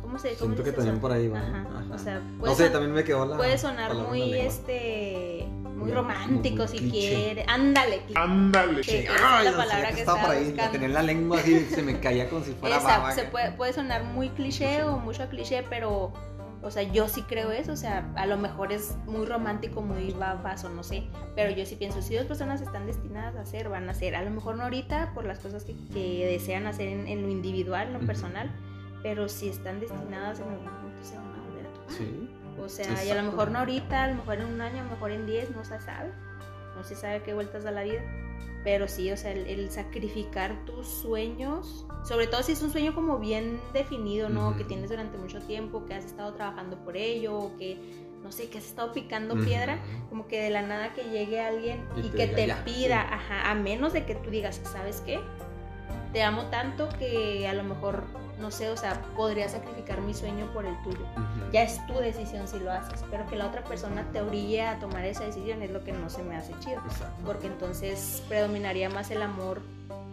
¿Cómo 0.00 0.18
se 0.20 0.34
cómo 0.34 0.54
Siento 0.54 0.62
que 0.62 0.70
dice 0.70 0.72
también 0.76 0.94
eso? 0.94 1.02
por 1.02 1.12
ahí 1.12 1.26
va. 1.28 1.38
Ajá. 1.40 1.66
Ajá. 1.68 1.94
O 1.94 1.98
sea, 1.98 2.20
No 2.20 2.38
puede, 2.38 2.54
sé, 2.54 2.62
son- 2.64 2.72
también 2.72 2.92
me 2.94 3.02
quedó 3.04 3.26
la. 3.26 3.36
puede 3.36 3.58
sonar 3.58 3.92
muy, 3.94 4.34
este, 4.34 5.46
muy 5.76 5.90
romántico 5.90 6.58
muy 6.58 6.68
si 6.68 6.78
cliché. 6.78 7.14
quiere. 7.24 7.44
Ándale. 7.48 8.02
Ándale. 8.14 8.84
Sí, 8.84 8.98
esa 8.98 9.14
es 9.14 9.20
Ay, 9.24 9.44
la 9.46 9.56
palabra 9.56 9.88
que 9.90 10.00
estaba 10.00 10.20
por 10.22 10.30
ahí. 10.30 10.44
Buscando. 10.52 10.78
en 10.86 10.92
la 10.94 11.02
lengua 11.02 11.38
así, 11.40 11.60
se 11.66 11.82
me 11.82 11.98
caía 11.98 12.28
como 12.30 12.44
si 12.44 12.52
fuera 12.52 12.78
baba. 12.82 13.10
se 13.10 13.24
puede, 13.24 13.50
puede 13.52 13.72
sonar 13.72 14.04
muy 14.04 14.28
cliché 14.30 14.84
o 14.84 14.98
mucho 14.98 15.24
a 15.24 15.26
cliché, 15.26 15.64
pero, 15.68 16.12
o 16.62 16.70
sea, 16.70 16.82
yo 16.82 17.08
sí 17.08 17.22
creo 17.22 17.50
eso, 17.50 17.72
o 17.72 17.76
sea, 17.76 18.10
a 18.16 18.26
lo 18.26 18.36
mejor 18.36 18.72
es 18.72 18.96
muy 19.06 19.26
romántico, 19.26 19.82
muy 19.82 20.12
babas 20.12 20.64
o 20.64 20.68
no 20.68 20.82
sé, 20.82 21.04
pero 21.34 21.50
yo 21.50 21.64
sí 21.66 21.76
pienso, 21.76 22.02
si 22.02 22.14
dos 22.14 22.26
personas 22.26 22.60
están 22.60 22.86
destinadas 22.86 23.36
a 23.36 23.42
hacer, 23.42 23.68
van 23.68 23.88
a 23.88 23.92
hacer, 23.92 24.16
a 24.16 24.22
lo 24.22 24.30
mejor 24.30 24.56
no 24.56 24.64
ahorita 24.64 25.12
por 25.14 25.24
las 25.24 25.38
cosas 25.38 25.64
que, 25.64 25.74
que 25.92 26.26
desean 26.26 26.66
hacer 26.66 26.88
en, 26.88 27.06
en 27.06 27.22
lo 27.22 27.28
individual, 27.28 27.88
en 27.88 27.92
lo 27.94 28.00
personal, 28.00 28.50
pero 29.02 29.28
si 29.28 29.48
están 29.48 29.80
destinadas 29.80 30.40
en 30.40 30.48
algún 30.48 30.64
momento 30.64 31.04
se 31.04 31.16
van 31.16 31.26
a 31.26 31.42
volver 31.48 31.66
a 31.66 31.72
topar. 31.72 31.96
Sí. 31.96 32.30
O 32.58 32.68
sea, 32.68 33.04
y 33.04 33.10
a 33.10 33.22
lo 33.22 33.30
mejor 33.30 33.50
no 33.50 33.58
ahorita, 33.60 34.04
a 34.04 34.08
lo 34.08 34.14
mejor 34.16 34.38
en 34.38 34.46
un 34.46 34.60
año, 34.60 34.80
a 34.80 34.84
lo 34.84 34.90
mejor 34.90 35.10
en 35.10 35.26
10, 35.26 35.54
no 35.54 35.64
se 35.64 35.78
sabe. 35.80 36.10
No 36.76 36.84
se 36.84 36.94
sabe 36.94 37.22
qué 37.22 37.34
vueltas 37.34 37.64
da 37.64 37.70
la 37.70 37.82
vida. 37.82 38.02
Pero 38.64 38.88
sí, 38.88 39.10
o 39.12 39.16
sea, 39.16 39.30
el, 39.32 39.46
el 39.46 39.70
sacrificar 39.70 40.64
tus 40.64 40.86
sueños, 40.88 41.86
sobre 42.04 42.26
todo 42.26 42.42
si 42.42 42.52
es 42.52 42.62
un 42.62 42.70
sueño 42.72 42.94
como 42.94 43.18
bien 43.18 43.60
definido, 43.72 44.28
¿no? 44.28 44.56
Que 44.56 44.64
tienes 44.64 44.90
durante 44.90 45.16
mucho 45.18 45.40
tiempo, 45.40 45.84
que 45.86 45.94
has 45.94 46.04
estado 46.04 46.34
trabajando 46.34 46.76
por 46.84 46.96
ello, 46.96 47.38
o 47.38 47.56
que, 47.56 47.78
no 48.24 48.32
sé, 48.32 48.48
que 48.50 48.58
has 48.58 48.66
estado 48.66 48.92
picando 48.92 49.36
piedra, 49.36 49.78
como 50.08 50.26
que 50.26 50.40
de 50.42 50.50
la 50.50 50.62
nada 50.62 50.94
que 50.94 51.04
llegue 51.04 51.40
alguien 51.40 51.84
Y 51.96 52.00
y, 52.00 52.10
te 52.10 52.16
que 52.16 52.26
diga, 52.26 52.36
te 52.36 52.46
"Ya". 52.48 52.64
pida, 52.64 53.00
ajá, 53.02 53.50
a 53.50 53.54
menos 53.54 53.92
de 53.92 54.04
que 54.04 54.16
tú 54.16 54.30
digas, 54.30 54.60
¿sabes 54.64 55.00
qué? 55.06 55.20
Te 56.12 56.22
amo 56.24 56.46
tanto 56.46 56.88
que 56.98 57.46
a 57.46 57.54
lo 57.54 57.62
mejor, 57.62 58.02
no 58.38 58.50
sé, 58.50 58.70
o 58.70 58.76
sea, 58.76 59.00
podría 59.16 59.48
sacrificar 59.48 60.00
mi 60.00 60.14
sueño 60.14 60.52
por 60.52 60.66
el 60.66 60.80
tuyo 60.82 61.06
ya 61.52 61.62
es 61.62 61.84
tu 61.86 61.94
decisión 61.94 62.46
si 62.48 62.58
lo 62.58 62.70
haces, 62.70 63.04
pero 63.10 63.26
que 63.26 63.36
la 63.36 63.46
otra 63.46 63.64
persona 63.64 64.04
te 64.12 64.20
orille 64.20 64.62
a 64.62 64.78
tomar 64.78 65.04
esa 65.04 65.24
decisión 65.24 65.62
es 65.62 65.70
lo 65.70 65.82
que 65.84 65.92
no 65.92 66.10
se 66.10 66.22
me 66.22 66.36
hace 66.36 66.52
chido, 66.60 66.80
Exacto. 66.86 67.22
porque 67.24 67.46
entonces 67.46 68.22
predominaría 68.28 68.90
más 68.90 69.10
el 69.10 69.22
amor 69.22 69.60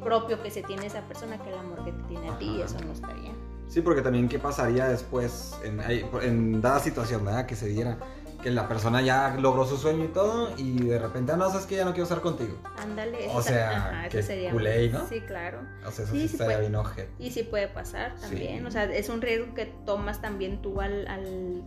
propio 0.02 0.42
que 0.42 0.52
se 0.52 0.62
tiene 0.62 0.86
esa 0.86 1.02
persona 1.02 1.38
que 1.38 1.50
el 1.50 1.58
amor 1.58 1.84
que 1.86 1.92
te 1.92 2.04
tiene 2.04 2.30
a 2.30 2.38
ti 2.38 2.46
y 2.58 2.62
eso 2.62 2.78
no 2.86 2.94
está 2.94 3.12
bien. 3.14 3.34
Sí, 3.68 3.82
porque 3.82 4.02
también 4.02 4.30
qué 4.30 4.38
pasaría 4.38 4.88
después 4.88 5.58
en, 5.64 5.82
en 6.22 6.62
dada 6.62 6.80
situación, 6.80 7.26
¿verdad? 7.26 7.46
Que 7.46 7.56
se 7.56 7.68
diera 7.68 7.98
que 8.44 8.52
la 8.52 8.68
persona 8.68 9.02
ya 9.02 9.36
logró 9.40 9.66
su 9.66 9.78
sueño 9.78 10.04
y 10.04 10.08
todo 10.10 10.52
y 10.58 10.80
de 10.84 11.00
repente, 11.00 11.32
ah, 11.32 11.38
no, 11.38 11.50
sabes 11.50 11.66
que 11.66 11.76
ya 11.78 11.86
no 11.86 11.92
quiero 11.92 12.04
estar 12.04 12.22
contigo. 12.22 12.58
Ándale. 12.78 13.28
O 13.30 13.40
eso- 13.40 13.42
sea, 13.44 13.78
ajá, 13.78 14.10
qué 14.10 14.20
eso 14.20 14.28
sería 14.28 14.52
culé. 14.52 14.92
Sí, 15.10 15.22
claro. 15.22 15.60
O 15.86 15.92
sea, 15.92 16.04
eso 16.06 16.14
Sí, 16.14 16.22
sí, 16.22 16.28
sí 16.28 16.34
estaría 16.36 16.58
puede. 16.58 16.70
bien 16.70 16.76
ojete. 16.76 17.10
Y 17.20 17.32
sí 17.32 17.44
puede 17.44 17.68
pasar 17.70 18.16
también. 18.20 18.60
Sí. 18.60 18.66
O 18.66 18.72
sea, 18.72 18.84
es 18.84 19.10
un 19.10 19.22
riesgo 19.22 19.54
que 19.56 19.66
tomas 19.86 20.22
también 20.22 20.62
tú 20.62 20.82
al, 20.82 21.08
al, 21.08 21.64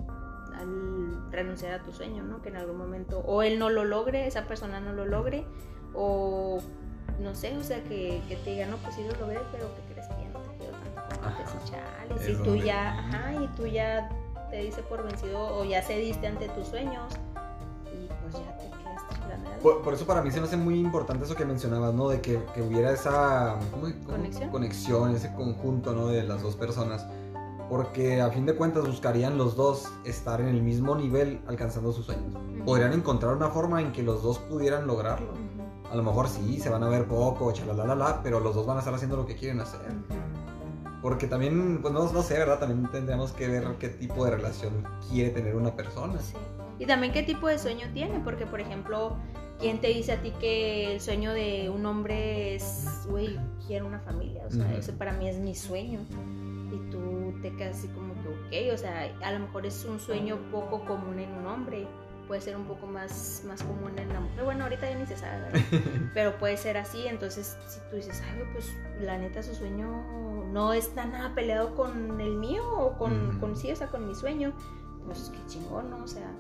al 0.55 1.33
renunciar 1.33 1.73
a 1.75 1.83
tu 1.83 1.93
sueño, 1.93 2.23
¿no? 2.23 2.43
Que 2.43 2.51
en 2.51 2.57
algún 2.57 2.77
momento 2.79 3.21
o 3.21 3.43
él 3.43 3.59
no 3.59 3.71
lo 3.71 3.85
logre, 3.85 4.27
esa 4.27 4.47
persona 4.47 4.79
no 4.81 4.93
lo 4.93 5.05
logre, 5.07 5.45
o 5.95 6.61
no 7.21 7.35
sé, 7.35 7.57
o 7.57 7.63
sea, 7.65 7.83
que, 7.85 8.21
que 8.29 8.37
te 8.37 8.51
diga, 8.51 8.67
no, 8.67 8.77
pues 8.77 8.95
sí 8.95 9.03
lo 9.03 9.19
logré, 9.19 9.41
pero 9.51 9.75
que 9.75 9.93
crees 9.95 10.07
que 10.09 10.23
ya 10.23 10.29
no 10.31 10.41
te 10.41 10.57
quiero 10.59 10.73
tanto 10.75 12.29
y 12.29 12.35
tú 12.45 12.57
ya, 12.57 12.99
ajá, 12.99 13.33
y 13.43 13.49
tú 13.57 13.67
ya 13.67 14.09
te 14.51 14.57
dice 14.63 14.83
por 14.83 15.03
vencido 15.05 15.39
o 15.57 15.65
ya 15.65 15.83
cediste 15.83 16.27
ante 16.27 16.49
tus 16.51 16.67
sueños 16.69 17.13
y 17.93 18.07
pues 18.07 18.35
ya 18.45 18.57
te 18.59 18.65
quedas. 18.71 19.61
Por, 19.63 19.83
por 19.83 19.95
eso 19.95 20.07
para 20.07 20.23
mí 20.23 20.31
se 20.31 20.41
me 20.41 20.47
hace 20.47 20.57
muy 20.57 20.79
importante 20.79 21.25
eso 21.25 21.35
que 21.35 21.45
mencionabas, 21.45 21.93
¿no? 21.95 22.09
De 22.09 22.21
que, 22.21 22.43
que 22.55 22.63
hubiera 22.63 22.91
esa 22.93 23.59
¿cómo- 23.71 23.87
cómo? 24.05 24.17
¿Conexión? 24.17 24.51
conexión, 24.51 25.15
ese 25.17 25.33
conjunto, 25.35 25.93
¿no? 25.95 26.09
De 26.09 26.23
las 26.23 26.43
dos 26.43 26.57
personas. 26.57 27.07
Porque 27.69 28.21
a 28.21 28.31
fin 28.31 28.47
de 28.47 28.55
cuentas 28.55 28.87
buscarían 28.87 29.37
los 29.39 29.57
dos 29.57 29.91
estar 30.05 30.41
en 30.41 30.47
el 30.49 30.63
mismo 30.63 30.95
nivel 30.95 31.41
alcanzando 31.49 31.93
sus 31.93 32.07
sueños. 32.07 32.33
Podrían 32.65 32.93
encontrar 32.93 33.35
una 33.35 33.49
forma 33.49 33.81
en 33.83 33.91
que 33.93 34.05
los 34.05 34.23
dos 34.23 34.39
pudieran 34.39 34.87
lograrlo. 34.87 35.33
Ujú, 35.33 35.91
A 35.93 35.97
lo 35.97 36.03
mejor 36.05 36.29
sí, 36.29 36.61
se 36.61 36.69
van 36.71 36.85
a 36.85 36.89
ver 36.89 37.07
poco, 37.09 37.51
chalalala, 37.53 38.21
pero 38.23 38.39
los 38.39 38.55
dos 38.55 38.67
van 38.67 38.77
a 38.77 38.81
estar 38.81 38.95
haciendo 38.95 39.17
lo 39.17 39.27
que 39.27 39.35
quieren 39.35 39.61
hacer. 39.61 39.81
ujú. 39.81 40.36
Porque 41.07 41.29
también, 41.29 41.79
pues 41.83 41.95
no, 41.95 42.13
no 42.13 42.21
sé, 42.21 42.35
¿verdad? 42.37 42.59
También 42.59 42.91
tendríamos 42.91 43.31
que 43.31 43.47
ver 43.47 43.63
qué 43.79 43.91
tipo 43.91 44.25
de 44.25 44.33
relación 44.33 44.85
quiere 45.09 45.31
tener 45.31 45.55
una 45.55 45.71
persona. 45.71 46.19
Sí. 46.19 46.35
Y 46.81 46.87
también 46.87 47.13
qué 47.13 47.23
tipo 47.23 47.47
de 47.47 47.61
sueño 47.61 47.87
tiene, 47.95 48.19
porque 48.25 48.45
por 48.45 48.61
ejemplo, 48.61 49.17
¿quién 49.61 49.81
te 49.81 49.87
dice 49.87 50.11
a 50.11 50.21
ti 50.21 50.33
que 50.41 50.93
el 50.95 51.01
sueño 51.01 51.33
de 51.33 51.71
un 51.71 51.87
hombre 51.87 52.57
es, 52.57 53.07
güey, 53.09 53.39
quiero 53.69 53.87
una 53.87 54.01
familia? 54.01 54.47
O 54.49 54.51
sea, 54.51 54.65
Ujú. 54.65 54.79
ese 54.79 54.95
para 54.95 55.13
mí 55.13 55.29
es 55.29 55.39
mi 55.39 55.55
sueño. 55.55 56.01
Y 56.73 56.91
tú 56.91 57.35
te 57.41 57.55
quedas 57.55 57.79
así 57.79 57.87
como 57.87 58.13
que, 58.15 58.71
ok, 58.71 58.75
o 58.75 58.77
sea, 58.77 59.09
a 59.23 59.31
lo 59.31 59.39
mejor 59.39 59.65
es 59.65 59.85
un 59.85 60.01
sueño 60.01 60.37
poco 60.51 60.85
común 60.87 61.21
en 61.21 61.31
un 61.31 61.47
hombre, 61.47 61.87
puede 62.27 62.41
ser 62.41 62.57
un 62.57 62.65
poco 62.65 62.87
más, 62.87 63.43
más 63.47 63.63
común 63.63 63.99
en 63.99 64.09
la 64.13 64.21
mujer. 64.21 64.45
Bueno, 64.45 64.65
ahorita 64.65 64.89
ya 64.91 64.99
ni 64.99 65.07
se 65.07 65.17
sabe, 65.17 65.41
¿verdad? 65.43 65.61
Pero 66.15 66.39
puede 66.39 66.57
ser 66.57 66.77
así, 66.77 67.07
entonces 67.07 67.57
si 67.69 67.81
tú 67.91 67.97
dices, 67.97 68.23
ay, 68.33 68.43
pues 68.53 68.73
la 69.01 69.17
neta 69.19 69.43
su 69.43 69.55
sueño 69.55 70.47
no 70.53 70.73
está 70.73 71.07
nada 71.07 71.35
peleado 71.35 71.75
con 71.75 72.21
el 72.21 72.37
mío 72.37 72.63
o 72.69 72.97
con, 72.99 73.39
con 73.41 73.57
sí, 73.57 73.71
o 73.73 73.77
sea, 73.77 73.89
con 73.89 74.07
mi 74.09 74.15
sueño, 74.15 74.53
pues 75.05 75.31
qué 75.33 75.39
chingón, 75.47 75.91
¿no? 75.91 76.03
O 76.03 76.07
sea, 76.09 76.31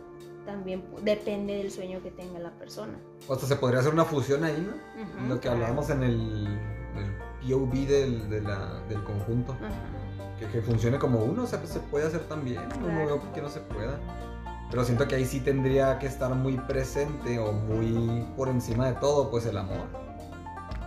también 0.44 0.84
depende 1.02 1.54
del 1.56 1.70
sueño 1.70 2.00
que 2.02 2.10
tenga 2.10 2.38
la 2.38 2.50
persona. 2.52 2.98
O 3.28 3.34
hasta 3.34 3.46
se 3.46 3.56
podría 3.56 3.80
hacer 3.80 3.92
una 3.92 4.04
fusión 4.04 4.44
ahí, 4.44 4.64
¿no? 4.66 5.28
Lo 5.28 5.34
que 5.36 5.40
claro. 5.42 5.56
hablábamos 5.56 5.90
en 5.90 6.02
el, 6.04 6.46
el 6.96 7.48
POV 7.52 7.72
del, 7.86 8.30
de 8.30 8.40
la- 8.42 8.80
del 8.88 9.02
conjunto. 9.04 9.56
Que, 10.38 10.46
que 10.48 10.60
funcione 10.60 10.98
como 10.98 11.20
uno, 11.24 11.44
o 11.44 11.46
sea, 11.46 11.58
pues 11.58 11.72
se 11.72 11.80
puede 11.80 12.06
hacer 12.06 12.20
también. 12.28 12.62
No 12.80 12.86
Claro. 12.86 13.06
veo 13.06 13.32
que 13.32 13.40
no 13.42 13.48
se 13.48 13.60
pueda. 13.60 13.98
Pero 14.70 14.84
siento 14.84 15.06
que 15.06 15.14
ahí 15.14 15.24
sí 15.24 15.40
tendría 15.40 15.98
que 15.98 16.06
estar 16.06 16.34
muy 16.34 16.56
presente 16.56 17.38
o 17.38 17.52
muy 17.52 18.24
por 18.36 18.48
encima 18.48 18.86
de 18.88 18.94
todo, 18.94 19.30
pues 19.30 19.46
el 19.46 19.56
amor. 19.56 19.86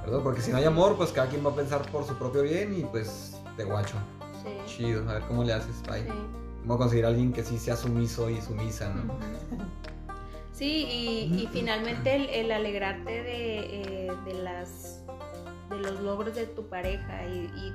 ¿Verdad? 0.05 0.19
Porque 0.23 0.41
si 0.41 0.51
no 0.51 0.57
hay 0.57 0.65
amor, 0.65 0.95
pues 0.97 1.11
cada 1.11 1.27
quien 1.27 1.45
va 1.45 1.51
a 1.51 1.55
pensar 1.55 1.81
por 1.91 2.05
su 2.05 2.15
propio 2.15 2.41
bien 2.43 2.77
y 2.77 2.83
pues 2.83 3.39
te 3.57 3.63
guacho. 3.63 3.95
Sí. 4.43 4.49
Chido, 4.77 5.09
a 5.09 5.13
ver 5.15 5.23
cómo 5.23 5.43
le 5.43 5.53
haces, 5.53 5.81
bye. 5.83 6.03
sí. 6.03 6.09
Vamos 6.61 6.75
a 6.75 6.77
conseguir 6.79 7.05
a 7.05 7.07
alguien 7.09 7.31
que 7.31 7.43
sí 7.43 7.57
sea 7.57 7.75
sumiso 7.77 8.29
y 8.29 8.41
sumisa, 8.41 8.89
¿no? 8.93 9.13
Sí, 10.51 10.85
y, 10.89 11.41
y 11.43 11.47
finalmente 11.53 12.13
el, 12.17 12.27
el 12.31 12.51
alegrarte 12.51 13.23
de, 13.23 14.07
eh, 14.07 14.11
de 14.25 14.33
las 14.43 14.99
de 15.69 15.77
los 15.77 16.01
logros 16.01 16.35
de 16.35 16.47
tu 16.47 16.67
pareja 16.67 17.25
y, 17.27 17.45
y- 17.55 17.73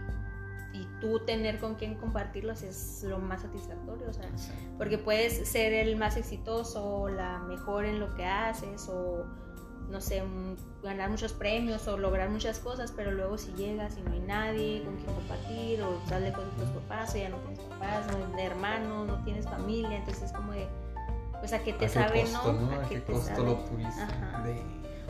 y 0.75 0.89
tú 1.01 1.21
tener 1.21 1.59
con 1.61 1.77
quien 1.77 1.95
compartirlos 1.95 2.63
es 2.63 3.05
lo 3.05 3.21
más 3.21 3.43
satisfactorio, 3.43 4.11
o 4.11 4.13
sea, 4.13 4.29
porque 4.77 4.99
puedes 4.99 5.49
ser 5.49 5.73
el 5.73 5.97
más 5.97 6.17
exitoso, 6.17 6.85
o 6.85 7.09
la 7.09 7.39
mejor 7.39 7.85
en 7.85 8.01
lo 8.01 8.13
que 8.15 8.27
haces, 8.27 8.89
o 8.89 9.25
no 9.89 10.01
sé, 10.01 10.23
ganar 10.83 11.11
muchos 11.11 11.33
premios 11.33 11.87
o 11.87 11.97
lograr 11.97 12.29
muchas 12.29 12.59
cosas, 12.59 12.91
pero 12.91 13.13
luego 13.13 13.39
si 13.39 13.53
llegas 13.53 13.97
y 13.97 14.03
no 14.03 14.13
hay 14.13 14.21
nadie 14.21 14.83
con 14.83 14.97
quien 14.97 15.15
compartir, 15.15 15.83
o 15.83 15.99
estás 16.03 16.23
lejos 16.23 16.45
de 16.45 16.65
tus 16.65 16.71
papás, 16.71 17.15
o 17.15 17.19
ya 17.19 17.29
no 17.29 17.37
tienes 17.39 17.61
papás, 17.61 18.07
no 18.09 18.17
tienes 18.27 18.47
hermanos, 18.51 19.07
no 19.07 19.25
tienes 19.25 19.45
familia, 19.45 19.97
entonces 19.97 20.25
es 20.25 20.33
como 20.33 20.53
de, 20.53 20.67
pues 21.39 21.53
a 21.53 21.63
qué 21.63 21.73
te 21.73 21.85
¿A 21.85 21.89
qué 21.89 21.95
sabe, 21.95 22.23
costo, 22.23 22.53
¿no? 22.53 22.81
¿A 22.81 22.89
qué 22.89 23.01
te 23.01 23.13
costo 23.13 23.29
sabe? 23.29 23.45
lo 23.45 23.55
tuviste? 23.59 24.03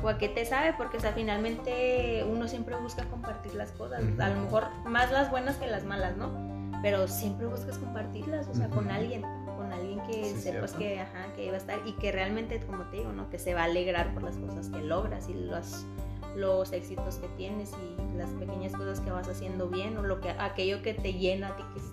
O 0.02 0.08
a 0.08 0.18
qué 0.18 0.28
te 0.28 0.44
sabe, 0.44 0.74
porque 0.76 0.98
o 0.98 1.00
sea, 1.00 1.12
finalmente 1.12 2.24
uno 2.28 2.48
siempre 2.48 2.76
busca 2.76 3.04
compartir 3.06 3.54
las 3.54 3.72
cosas, 3.72 4.02
a 4.18 4.28
lo 4.28 4.40
mejor 4.42 4.64
más 4.84 5.10
las 5.10 5.30
buenas 5.30 5.56
que 5.56 5.66
las 5.66 5.84
malas, 5.84 6.16
¿no? 6.16 6.30
Pero 6.82 7.08
siempre 7.08 7.46
buscas 7.46 7.78
compartirlas, 7.78 8.46
o 8.48 8.54
sea, 8.54 8.68
con 8.68 8.90
alguien, 8.90 9.22
con 9.56 9.72
alguien 9.72 10.00
que 10.06 10.24
Sí, 10.24 10.40
sepas 10.40 10.72
cierto. 10.72 10.78
que, 10.78 11.00
ajá, 11.00 11.32
que 11.34 11.48
va 11.48 11.54
a 11.54 11.58
estar 11.58 11.78
y 11.86 11.92
que 11.92 12.12
realmente, 12.12 12.60
como 12.66 12.82
te 12.84 12.98
digo, 12.98 13.12
¿no? 13.12 13.30
Que 13.30 13.38
se 13.38 13.54
va 13.54 13.62
a 13.62 13.64
alegrar 13.64 14.12
por 14.12 14.22
las 14.22 14.36
cosas 14.36 14.68
que 14.68 14.80
logras 14.82 15.28
y 15.30 15.34
los, 15.34 15.86
los 16.36 16.72
éxitos 16.72 17.16
que 17.16 17.28
tienes 17.28 17.72
y 17.72 18.16
las 18.18 18.28
pequeñas 18.32 18.72
cosas 18.72 19.00
que 19.00 19.10
vas 19.10 19.28
haciendo 19.28 19.68
bien 19.70 19.96
o 19.96 20.02
lo 20.02 20.20
que, 20.20 20.30
aquello 20.30 20.82
que 20.82 20.92
te 20.92 21.14
llena 21.14 21.48
a 21.48 21.56
ti 21.56 21.62
que 21.72 21.78
es 21.80 21.92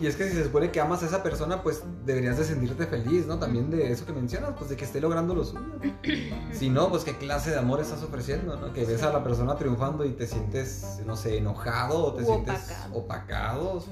y 0.00 0.06
es 0.06 0.16
que 0.16 0.28
si 0.28 0.36
se 0.36 0.44
supone 0.44 0.70
que 0.70 0.80
amas 0.80 1.02
a 1.02 1.06
esa 1.06 1.22
persona, 1.22 1.62
pues 1.62 1.82
deberías 2.04 2.38
de 2.38 2.44
sentirte 2.44 2.86
feliz, 2.86 3.26
¿no? 3.26 3.38
También 3.38 3.70
de 3.70 3.90
eso 3.92 4.06
que 4.06 4.12
mencionas, 4.12 4.50
pues 4.56 4.70
de 4.70 4.76
que 4.76 4.84
esté 4.84 5.00
logrando 5.00 5.34
lo 5.34 5.44
suyo. 5.44 5.60
Si 6.52 6.70
no, 6.70 6.88
pues 6.88 7.04
qué 7.04 7.16
clase 7.16 7.50
de 7.50 7.58
amor 7.58 7.80
estás 7.80 8.02
ofreciendo, 8.02 8.56
¿no? 8.56 8.72
Que 8.72 8.84
ves 8.84 9.00
Sí. 9.00 9.06
a 9.06 9.12
la 9.12 9.22
persona 9.22 9.56
triunfando 9.56 10.04
y 10.04 10.10
te 10.12 10.26
sientes, 10.26 11.00
no 11.06 11.14
sé, 11.16 11.38
enojado 11.38 12.06
o 12.06 12.14
te 12.14 12.22
U 12.22 12.26
sientes 12.26 12.70
opacado. 12.92 12.94
opacado. 12.98 13.84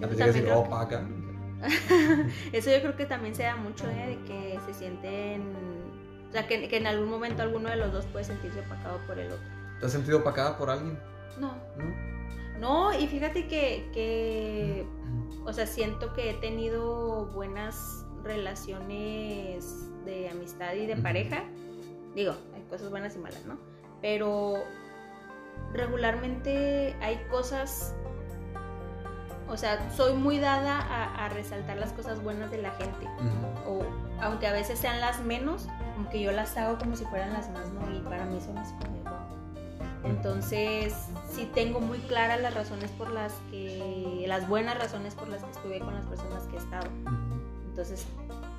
Decir 0.00 0.44
que-. 0.44 1.26
Eso 2.52 2.70
yo 2.70 2.80
creo 2.80 2.96
que 2.96 3.06
también 3.06 3.34
se 3.34 3.42
da 3.44 3.56
mucho 3.56 3.88
¿eh? 3.88 4.08
de 4.08 4.24
que 4.26 4.58
se 4.66 4.74
sienten, 4.74 5.42
o 6.28 6.32
sea, 6.32 6.46
que, 6.46 6.68
que 6.68 6.76
en 6.76 6.86
algún 6.86 7.08
momento 7.08 7.42
alguno 7.42 7.70
de 7.70 7.76
los 7.76 7.92
dos 7.92 8.04
puede 8.06 8.24
sentirse 8.24 8.60
opacado 8.60 8.98
por 9.06 9.18
el 9.18 9.32
otro. 9.32 9.44
¿Te 9.80 9.86
has 9.86 9.92
sentido 9.92 10.18
opacada 10.18 10.56
por 10.58 10.70
alguien? 10.70 10.98
No, 11.40 11.48
¿No? 11.76 12.15
No, 12.60 12.98
y 12.98 13.06
fíjate 13.06 13.46
que, 13.48 13.90
que 13.92 14.86
o 15.44 15.52
sea, 15.52 15.66
siento 15.66 16.12
que 16.12 16.30
he 16.30 16.34
tenido 16.34 17.26
buenas 17.26 18.04
relaciones 18.22 19.88
de 20.04 20.28
amistad 20.28 20.74
y 20.74 20.86
de 20.86 20.96
pareja. 20.96 21.44
Digo, 22.14 22.34
hay 22.54 22.62
cosas 22.62 22.90
buenas 22.90 23.14
y 23.16 23.18
malas, 23.18 23.44
¿no? 23.46 23.58
Pero 24.00 24.54
regularmente 25.72 26.96
hay 27.00 27.16
cosas, 27.30 27.94
o 29.48 29.56
sea, 29.56 29.90
soy 29.90 30.14
muy 30.14 30.38
dada 30.38 30.80
a, 30.80 31.26
a 31.26 31.28
resaltar 31.28 31.76
las 31.76 31.92
cosas 31.92 32.22
buenas 32.22 32.50
de 32.50 32.58
la 32.58 32.70
gente. 32.72 33.06
O 33.66 33.82
aunque 34.20 34.46
a 34.46 34.52
veces 34.52 34.78
sean 34.78 35.00
las 35.00 35.20
menos, 35.22 35.68
como 35.94 36.08
que 36.08 36.20
yo 36.20 36.32
las 36.32 36.56
hago 36.56 36.78
como 36.78 36.96
si 36.96 37.04
fueran 37.04 37.32
las 37.32 37.50
más, 37.50 37.70
¿no? 37.72 37.94
Y 37.94 38.00
para 38.00 38.24
mí 38.24 38.40
son 38.40 38.54
wow. 38.54 38.95
Entonces, 40.06 40.94
sí 41.28 41.50
tengo 41.54 41.80
muy 41.80 41.98
claras 41.98 42.40
las 42.40 42.54
razones 42.54 42.90
por 42.92 43.10
las 43.10 43.32
que, 43.50 44.24
las 44.26 44.48
buenas 44.48 44.78
razones 44.78 45.14
por 45.14 45.28
las 45.28 45.42
que 45.42 45.50
estuve 45.50 45.78
con 45.80 45.94
las 45.94 46.06
personas 46.06 46.44
que 46.44 46.56
he 46.56 46.58
estado. 46.58 46.88
Entonces, 47.68 48.06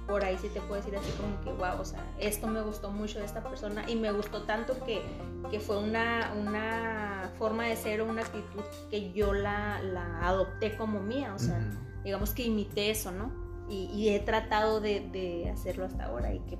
por 0.08 0.24
ahí 0.24 0.38
sí 0.38 0.50
te 0.50 0.62
puedo 0.62 0.76
decir 0.76 0.96
así 0.96 1.12
como 1.12 1.40
que, 1.42 1.52
wow, 1.52 1.82
o 1.82 1.86
sea, 1.86 2.04
esto 2.20 2.48
me 2.48 2.62
gustó 2.62 2.92
mucho 2.92 3.20
de 3.20 3.26
esta 3.26 3.44
persona 3.44 3.84
y 3.88 3.96
me 3.96 4.12
gustó 4.12 4.44
tanto 4.44 4.78
que, 4.86 5.02
que 5.50 5.60
fue 5.60 5.78
una, 5.78 6.34
una 6.40 7.32
forma 7.38 7.66
de 7.66 7.76
ser 7.76 8.02
o 8.02 8.06
una 8.06 8.22
actitud 8.22 8.64
que 8.90 9.12
yo 9.12 9.34
la, 9.34 9.82
la 9.82 10.28
adopté 10.28 10.78
como 10.78 11.02
mía, 11.02 11.34
o 11.36 11.40
sea, 11.40 11.60
digamos 12.04 12.32
que 12.32 12.44
imité 12.44 12.90
eso, 12.90 13.12
¿no? 13.12 13.32
Y, 13.70 13.90
y 13.94 14.10
he 14.10 14.20
tratado 14.22 14.80
de, 14.80 15.02
de 15.12 15.50
hacerlo 15.50 15.86
hasta 15.86 16.06
ahora 16.06 16.34
y 16.34 16.40
que 16.42 16.58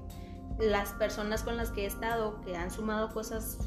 las 0.60 0.92
personas 0.94 1.44
con 1.44 1.56
las 1.56 1.72
que 1.72 1.84
he 1.84 1.86
estado, 1.86 2.42
que 2.42 2.58
han 2.58 2.72
sumado 2.72 3.14
cosas 3.14 3.60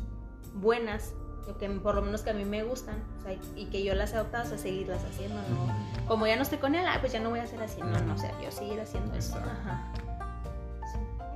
buenas, 0.55 1.12
o 1.48 1.57
que 1.59 1.68
por 1.70 1.94
lo 1.94 2.03
menos 2.03 2.22
que 2.22 2.30
a 2.30 2.34
mí 2.34 2.44
me 2.44 2.62
gustan, 2.62 2.96
o 3.18 3.22
sea, 3.22 3.36
y 3.57 3.66
que 3.66 3.82
yo 3.82 3.94
las 3.94 4.12
he 4.12 4.16
adoptado, 4.16 4.44
o 4.44 4.48
sea, 4.48 4.59
seguirlas 4.59 5.03
haciendo, 5.05 5.36
¿no? 5.36 6.07
Como 6.07 6.26
ya 6.26 6.36
no 6.36 6.42
estoy 6.42 6.59
con 6.59 6.74
él, 6.74 6.84
ah, 6.86 6.98
pues 7.01 7.12
ya 7.12 7.20
no 7.20 7.30
voy 7.30 7.40
a 7.40 7.44
hacer 7.44 7.62
así, 7.62 7.80
no, 7.80 7.98
no, 8.01 8.14
o 8.14 8.18
sea, 8.18 8.32
yo 8.42 8.51
seguir 8.53 8.80
haciendo 8.80 9.14
eso. 9.14 9.36
Ajá. 9.36 9.92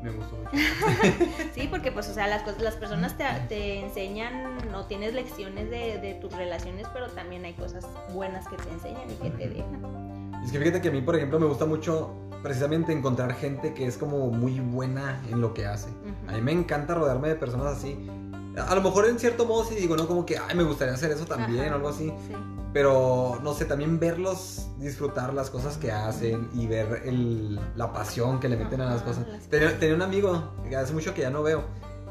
Me 0.03 0.11
gustó 0.11 0.37
mucho. 0.37 0.51
Sí, 1.55 1.67
porque 1.71 1.91
pues, 1.91 2.09
o 2.11 2.15
sea, 2.15 2.27
las, 2.27 2.43
cosas- 2.43 2.61
las 2.61 2.75
personas 2.75 3.17
te, 3.17 3.25
te 3.49 3.81
enseñan, 3.81 4.59
no 4.71 4.85
tienes 4.85 5.15
lecciones 5.15 5.71
de, 5.71 5.99
de 5.99 6.15
tus 6.21 6.33
relaciones, 6.37 6.87
pero 6.93 7.09
también 7.09 7.45
hay 7.47 7.55
cosas 7.55 7.87
buenas 8.13 8.47
que 8.49 8.57
te 8.57 8.69
enseñan 8.71 9.11
y 9.11 9.15
que 9.15 9.31
te 9.31 9.49
dejan. 9.49 10.33
Es 10.45 10.53
que 10.53 10.59
fíjate 10.59 10.83
que 10.83 10.89
a 10.89 10.93
mí, 10.93 11.01
por 11.01 11.17
ejemplo, 11.17 11.41
me 11.41 11.47
gusta 11.47 11.65
mucho 11.65 12.13
precisamente 12.43 12.93
encontrar 12.93 13.33
gente 13.35 13.73
que 13.73 13.87
es 13.87 13.97
como 13.97 14.27
muy 14.29 14.61
buena 14.61 15.23
en 15.31 15.41
lo 15.41 15.55
que 15.55 15.65
hace. 15.65 15.89
Ujú. 15.89 16.29
A 16.29 16.33
mí 16.33 16.41
me 16.43 16.53
encanta 16.53 16.95
rodearme 16.95 17.29
de 17.29 17.37
personas 17.37 17.79
así 17.79 17.95
A 18.57 18.75
lo 18.75 18.81
mejor 18.83 19.07
en 19.07 19.19
cierto 19.19 19.47
modo 19.47 19.65
sí 19.65 19.75
digo, 19.75 19.97
¿no? 19.97 20.07
Como 20.07 20.25
que, 20.25 20.39
ay, 20.39 20.55
me 20.57 20.63
gustaría 20.63 20.95
hacer 20.95 21.11
eso 21.11 21.25
también 21.25 21.73
o 21.73 21.77
algo 21.77 21.89
así. 21.89 22.13
Sí. 22.27 22.35
Pero, 22.73 23.39
no 23.43 23.55
sé, 23.55 23.65
también 23.67 24.01
verlos 24.01 24.67
disfrutar 24.79 25.33
las 25.33 25.49
cosas 25.51 25.77
que 25.77 25.93
hacen 25.93 26.49
y 26.55 26.67
ver 26.67 27.03
el- 27.05 27.61
la 27.77 27.93
pasión 27.93 28.41
que 28.41 28.49
le 28.49 28.57
meten 28.57 28.81
a 28.81 28.87
las 28.87 29.03
cosas. 29.03 29.27
las 29.29 29.49
Tenía, 29.49 29.79
tenía 29.79 29.95
un 29.95 30.03
amigo, 30.03 30.55
que 30.69 30.75
hace 30.77 30.93
mucho 30.93 31.15
que 31.15 31.21
ya 31.23 31.31
no 31.31 31.43
veo, 31.43 31.65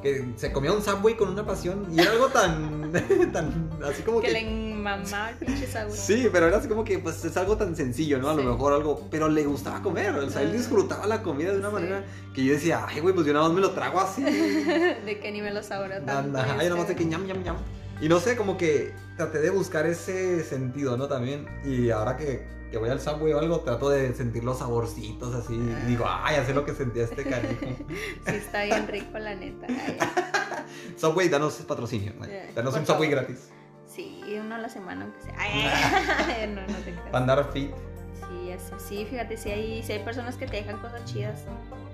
que 0.04 0.34
se 0.36 0.52
comía 0.52 0.72
un 0.72 0.84
Subway 0.84 1.16
con 1.16 1.30
una 1.30 1.46
pasión 1.46 1.88
y 1.92 2.00
era 2.02 2.12
algo 2.12 2.28
tan, 2.28 2.92
tan, 3.34 3.70
así 3.84 4.04
como 4.04 4.20
Que 4.22 4.28
que... 4.28 4.34
le 4.34 4.74
mamaba 4.76 5.30
el 5.32 5.38
pinche 5.38 5.66
sabor. 5.66 5.96
Sí, 5.96 6.28
pero 6.32 6.48
era 6.48 6.58
así 6.58 6.68
como 6.68 6.84
que 6.84 7.00
pues 7.00 7.24
es 7.26 7.36
algo 7.38 7.58
tan 7.58 7.76
sencillo, 7.76 8.20
¿no? 8.20 8.30
A 8.30 8.36
lo 8.36 8.44
mejor 8.44 8.74
algo, 8.74 9.08
pero 9.10 9.30
le 9.30 9.44
gustaba 9.46 9.82
comer, 9.82 10.12
o 10.14 10.30
sea, 10.30 10.42
él 10.42 10.50
Ajá. 10.50 10.58
disfrutaba 10.58 11.08
la 11.08 11.24
comida 11.24 11.52
de 11.54 11.58
una 11.60 11.70
Sí. 11.70 11.74
manera 11.74 12.04
que 12.36 12.44
yo 12.44 12.54
decía, 12.54 12.86
ay, 12.88 13.00
güey, 13.00 13.16
pues 13.16 13.26
yo 13.26 13.34
nada 13.34 13.46
más 13.48 13.56
me 13.56 13.62
lo 13.62 13.72
trago 13.72 14.00
así. 14.02 14.22
de 14.24 15.20
que 15.22 15.32
ni 15.32 15.42
me 15.42 15.52
lo 15.54 15.64
saboreo 15.64 15.98
tanto. 16.04 16.12
Anda, 16.12 16.44
ay, 16.60 16.68
nada 16.68 16.76
más 16.76 16.88
de 16.88 16.94
este. 16.94 16.96
que 17.04 17.06
ñam, 17.10 17.26
ñam, 17.26 17.42
ñam. 17.42 17.56
Y 18.04 18.10
no 18.10 18.20
sé, 18.20 18.36
como 18.36 18.58
que 18.58 18.94
traté 19.16 19.40
de 19.40 19.50
buscar 19.50 19.86
ese 19.86 20.44
sentido, 20.44 20.98
¿no? 20.98 21.08
También. 21.08 21.48
Y 21.64 21.90
ahora 21.90 22.18
que, 22.18 22.46
que 22.70 22.78
voy 22.78 22.90
al 22.90 23.00
Subway 23.00 23.32
o 23.32 23.40
algo, 23.40 23.62
trato 23.62 23.90
de 23.90 24.14
sentir 24.14 24.44
los 24.44 24.58
saborcitos 24.60 25.34
así. 25.34 25.54
Y 25.54 25.86
digo, 25.88 26.04
ay, 26.06 26.36
hacer 26.36 26.54
lo 26.54 26.66
que 26.66 26.74
sentía 26.74 27.06
este 27.06 27.24
cariño. 27.24 27.58
Sí, 28.28 28.36
está 28.36 28.66
bien 28.66 28.90
rico, 28.90 29.18
la 29.18 29.36
neta. 29.36 29.68
Ay, 29.70 29.98
Subway, 30.98 31.30
danos 31.30 31.54
patrocinio. 31.66 32.12
Eh, 32.28 32.52
Danos 32.54 32.74
por 32.74 32.82
un 32.82 32.86
Subway 32.88 33.10
favor. 33.10 33.26
gratis. 33.26 33.50
Sí, 33.86 34.22
uno 34.38 34.56
a 34.56 34.58
la 34.58 34.68
semana, 34.68 35.04
aunque 35.06 35.22
sea. 35.22 35.36
Ay, 35.38 36.48
no, 36.54 36.62
no 36.62 36.78
te 36.80 36.92
creas. 36.92 37.06
Para 37.06 37.18
andar 37.20 37.52
fit. 37.54 37.72
Sí, 38.78 39.06
fíjate, 39.10 39.38
si 39.38 39.50
hay, 39.52 39.84
si 39.84 39.94
hay 39.94 40.04
personas 40.04 40.36
que 40.36 40.46
te 40.48 40.58
dejan 40.58 40.80
cosas 40.80 41.04
chidas 41.06 41.42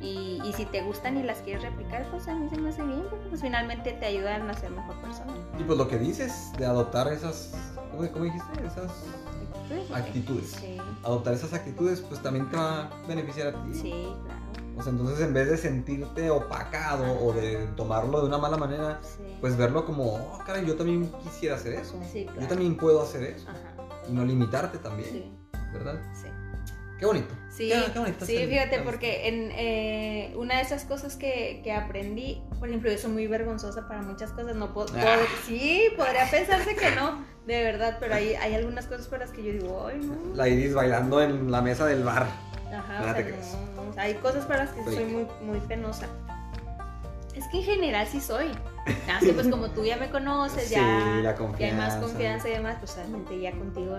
y, 0.01 0.39
y 0.43 0.53
si 0.53 0.65
te 0.65 0.81
gustan 0.83 1.17
y 1.17 1.23
las 1.23 1.39
quieres 1.39 1.63
replicar, 1.63 2.05
pues 2.11 2.27
a 2.27 2.35
mí 2.35 2.49
se 2.49 2.57
me 2.57 2.69
hace 2.69 2.83
bien, 2.83 3.03
porque 3.09 3.25
pues 3.29 3.41
finalmente 3.41 3.91
te 3.93 4.05
ayudan 4.05 4.49
a 4.49 4.53
ser 4.53 4.71
mejor 4.71 4.95
persona. 5.01 5.33
Y 5.59 5.63
pues 5.63 5.77
lo 5.77 5.87
que 5.87 5.97
dices 5.97 6.51
de 6.57 6.65
adoptar 6.65 7.07
esas. 7.11 7.53
¿Cómo, 7.91 8.09
cómo 8.11 8.25
dijiste? 8.25 8.65
Esas 8.65 8.91
Actitudes. 9.69 9.91
actitudes. 9.91 10.49
Sí, 10.51 10.77
Adoptar 11.03 11.33
esas 11.33 11.53
actitudes, 11.53 12.01
pues 12.01 12.21
también 12.21 12.49
te 12.49 12.57
va 12.57 12.83
a 12.85 12.89
beneficiar 13.07 13.47
a 13.55 13.63
ti. 13.63 13.73
sí, 13.73 13.91
claro. 14.25 14.39
O 14.77 14.81
sea, 14.81 14.91
entonces 14.93 15.19
en 15.19 15.33
vez 15.33 15.49
de 15.49 15.57
sentirte 15.57 16.29
opacado 16.29 17.03
o 17.21 17.33
de 17.33 17.67
tomarlo 17.75 18.21
de 18.21 18.27
una 18.27 18.37
mala 18.37 18.55
manera, 18.55 18.99
Sí. 19.03 19.23
pues 19.41 19.57
verlo 19.57 19.85
como, 19.85 20.05
oh, 20.15 20.39
caray, 20.45 20.65
yo 20.65 20.75
también 20.77 21.11
quisiera 21.21 21.55
hacer 21.55 21.73
eso. 21.73 21.99
Sí, 22.09 22.23
claro. 22.23 22.39
Yo 22.41 22.47
también 22.47 22.77
puedo 22.77 23.01
hacer 23.01 23.23
eso. 23.23 23.49
Ajá, 23.49 23.73
Y 24.07 24.13
no 24.13 24.23
limitarte 24.23 24.77
también, 24.77 25.09
sí, 25.09 25.31
¿verdad? 25.73 25.99
sí. 26.13 26.29
Qué 26.99 27.05
bonito. 27.05 27.33
Sí, 27.49 27.69
Qué- 27.69 27.91
qué 27.93 27.99
bonito 27.99 28.25
sí, 28.25 28.45
fíjate, 28.47 28.79
porque 28.79 29.27
en, 29.29 29.51
eh, 29.53 30.33
una 30.35 30.57
de 30.57 30.61
esas 30.63 30.83
cosas 30.83 31.15
que, 31.15 31.61
que 31.63 31.71
aprendí, 31.71 32.41
por 32.59 32.67
ejemplo, 32.67 32.91
yo 32.91 32.97
soy 32.97 33.11
muy 33.11 33.25
vergonzosa 33.27 33.87
para 33.87 34.01
muchas 34.01 34.31
cosas, 34.31 34.55
no 34.57 34.73
puedo, 34.73 34.87
Ah. 34.97 35.17
sí, 35.47 35.83
podría 35.95 36.29
pensarse 36.29 36.75
que 36.75 36.91
no, 36.91 37.23
de 37.47 37.63
verdad, 37.63 37.97
pero 38.01 38.15
hay, 38.15 38.33
hay 38.35 38.53
algunas 38.53 38.85
cosas 38.85 39.07
para 39.07 39.25
las 39.25 39.33
que 39.33 39.43
yo 39.43 39.51
digo, 39.53 39.87
ay, 39.87 39.99
no, 39.99 40.35
La 40.35 40.47
Iris 40.49 40.73
bailando 40.73 41.21
en 41.21 41.49
la 41.49 41.61
mesa 41.61 41.85
del 41.85 42.03
bar. 42.03 42.27
ajá, 42.67 42.99
Nada 42.99 43.11
o 43.11 43.15
sea, 43.15 43.59
no, 43.75 43.83
no, 43.83 43.89
o 43.89 43.93
sea, 43.93 44.03
hay 44.03 44.13
cosas 44.15 44.45
para 44.45 44.65
las 44.65 44.73
que 44.73 44.83
Sí. 44.89 44.95
soy 44.95 45.05
muy, 45.05 45.27
muy 45.41 45.59
penosa. 45.61 46.07
Es 47.33 47.47
que 47.47 47.59
en 47.59 47.63
general 47.63 48.05
sí 48.07 48.19
soy. 48.19 48.51
Así 49.15 49.31
pues 49.31 49.47
como 49.47 49.69
tú 49.69 49.85
ya 49.85 49.95
me 49.97 50.09
conoces, 50.09 50.63
Sí, 50.67 50.73
ya, 50.73 50.79
ya 50.81 51.35
hay 51.67 51.73
más 51.73 51.95
confianza. 51.95 52.49
y 52.49 52.51
demás, 52.53 52.77
pues 52.79 52.97
obviamente 52.97 53.39
ya 53.39 53.51
contigo 53.51 53.95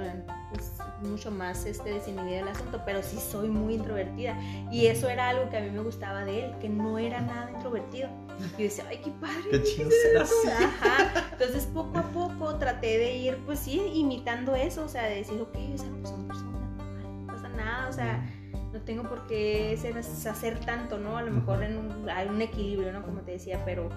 pues, 0.53 0.73
mucho 1.03 1.31
más 1.31 1.65
este 1.67 1.91
desinhibido 1.95 2.41
el 2.41 2.49
asunto, 2.49 2.83
pero 2.85 3.03
sí 3.03 3.17
soy 3.19 3.49
muy 3.49 3.75
introvertida. 3.75 4.39
Y 4.71 4.87
eso 4.87 5.09
era 5.09 5.29
algo 5.31 5.49
que 5.51 5.57
a 5.59 5.61
mí 5.61 5.71
me 5.71 5.83
gustaba 5.83 6.25
de 6.25 6.47
él, 6.47 6.55
que 6.61 6.69
no 6.69 6.99
era 6.99 7.21
nada 7.21 7.51
introvertido. 7.51 8.09
Y 8.39 8.43
yo 8.63 8.65
decía, 8.65 8.85
ay, 8.89 9.01
qué 9.05 9.11
padre. 9.13 9.51
Qué 9.51 9.63
chido 9.63 9.89
así. 10.21 10.49
Ajá. 10.49 11.29
Entonces 11.33 11.67
poco 11.67 11.99
a 11.99 12.03
poco 12.05 12.55
traté 12.57 12.99
de 12.99 13.17
ir, 13.17 13.37
pues 13.47 13.59
sí, 13.61 13.81
imitando 13.95 14.55
eso, 14.55 14.85
o 14.85 14.89
sea, 14.89 15.05
de 15.05 15.17
decir, 15.17 15.41
ok, 15.41 15.57
o 15.75 15.79
sea, 15.79 15.89
pues 16.01 16.09
son 16.11 16.27
personas, 16.27 16.55
no 16.63 17.27
pasa 17.27 17.49
nada, 17.51 17.89
o 17.89 17.93
sea, 17.93 18.27
no 18.73 18.81
tengo 18.83 19.03
por 19.03 19.27
qué 19.27 19.77
ser, 19.81 19.99
hacer 19.99 20.61
tanto, 20.61 20.99
¿no? 20.99 21.17
A 21.17 21.23
lo 21.23 21.33
mejor 21.33 21.63
en 21.65 21.77
un- 21.77 22.09
hay 22.09 22.29
un 22.29 22.41
equilibrio, 22.41 22.93
¿no? 22.93 23.03
Como 23.03 23.21
te 23.23 23.33
decía, 23.33 23.61
pero 23.65 23.89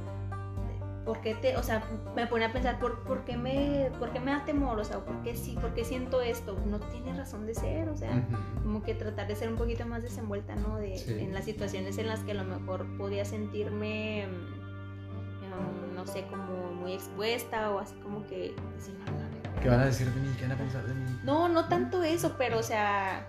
¿por 1.05 1.21
qué 1.21 1.35
te, 1.35 1.57
o 1.57 1.63
sea, 1.63 1.83
me 2.15 2.27
pone 2.27 2.45
a 2.45 2.53
pensar, 2.53 2.79
¿por, 2.79 3.03
por, 3.03 3.25
qué 3.25 3.35
me, 3.37 3.91
¿por 3.99 4.11
qué 4.11 4.19
me 4.19 4.31
da 4.31 4.45
temor? 4.45 4.79
O 4.79 4.83
sea, 4.83 4.99
¿por 4.99 5.21
qué 5.21 5.35
sí, 5.35 5.57
por 5.59 5.73
qué 5.73 5.83
siento 5.83 6.21
esto? 6.21 6.57
No 6.65 6.79
tiene 6.79 7.13
razón 7.13 7.45
de 7.45 7.55
ser, 7.55 7.89
o 7.89 7.97
sea, 7.97 8.25
como 8.61 8.83
que 8.83 8.95
tratar 8.95 9.27
de 9.27 9.35
ser 9.35 9.49
un 9.49 9.57
poquito 9.57 9.85
más 9.85 10.03
desenvuelta, 10.03 10.55
¿no? 10.55 10.77
De, 10.77 10.93
Sí. 10.97 11.17
En 11.19 11.33
las 11.33 11.45
situaciones 11.45 11.97
en 11.97 12.07
las 12.07 12.21
que 12.21 12.31
a 12.31 12.35
lo 12.35 12.43
mejor 12.43 12.85
podía 12.97 13.25
sentirme, 13.25 14.27
mm, 14.27 15.91
mm, 15.91 15.95
no 15.95 16.05
sé, 16.05 16.25
como 16.29 16.71
muy 16.71 16.93
expuesta 16.93 17.71
o 17.71 17.79
así 17.79 17.95
como 17.95 18.25
que, 18.27 18.55
no. 18.55 19.61
¿Qué 19.61 19.69
van 19.69 19.79
a 19.79 19.85
decir 19.85 20.09
de 20.09 20.21
mí? 20.21 20.33
¿Qué 20.37 20.43
van 20.43 20.51
a 20.53 20.57
pensar 20.57 20.85
de 20.85 20.93
mí? 20.93 21.19
No, 21.23 21.49
no 21.49 21.67
tanto 21.67 22.03
eso, 22.03 22.35
pero 22.37 22.59
o 22.59 22.63
sea, 22.63 23.27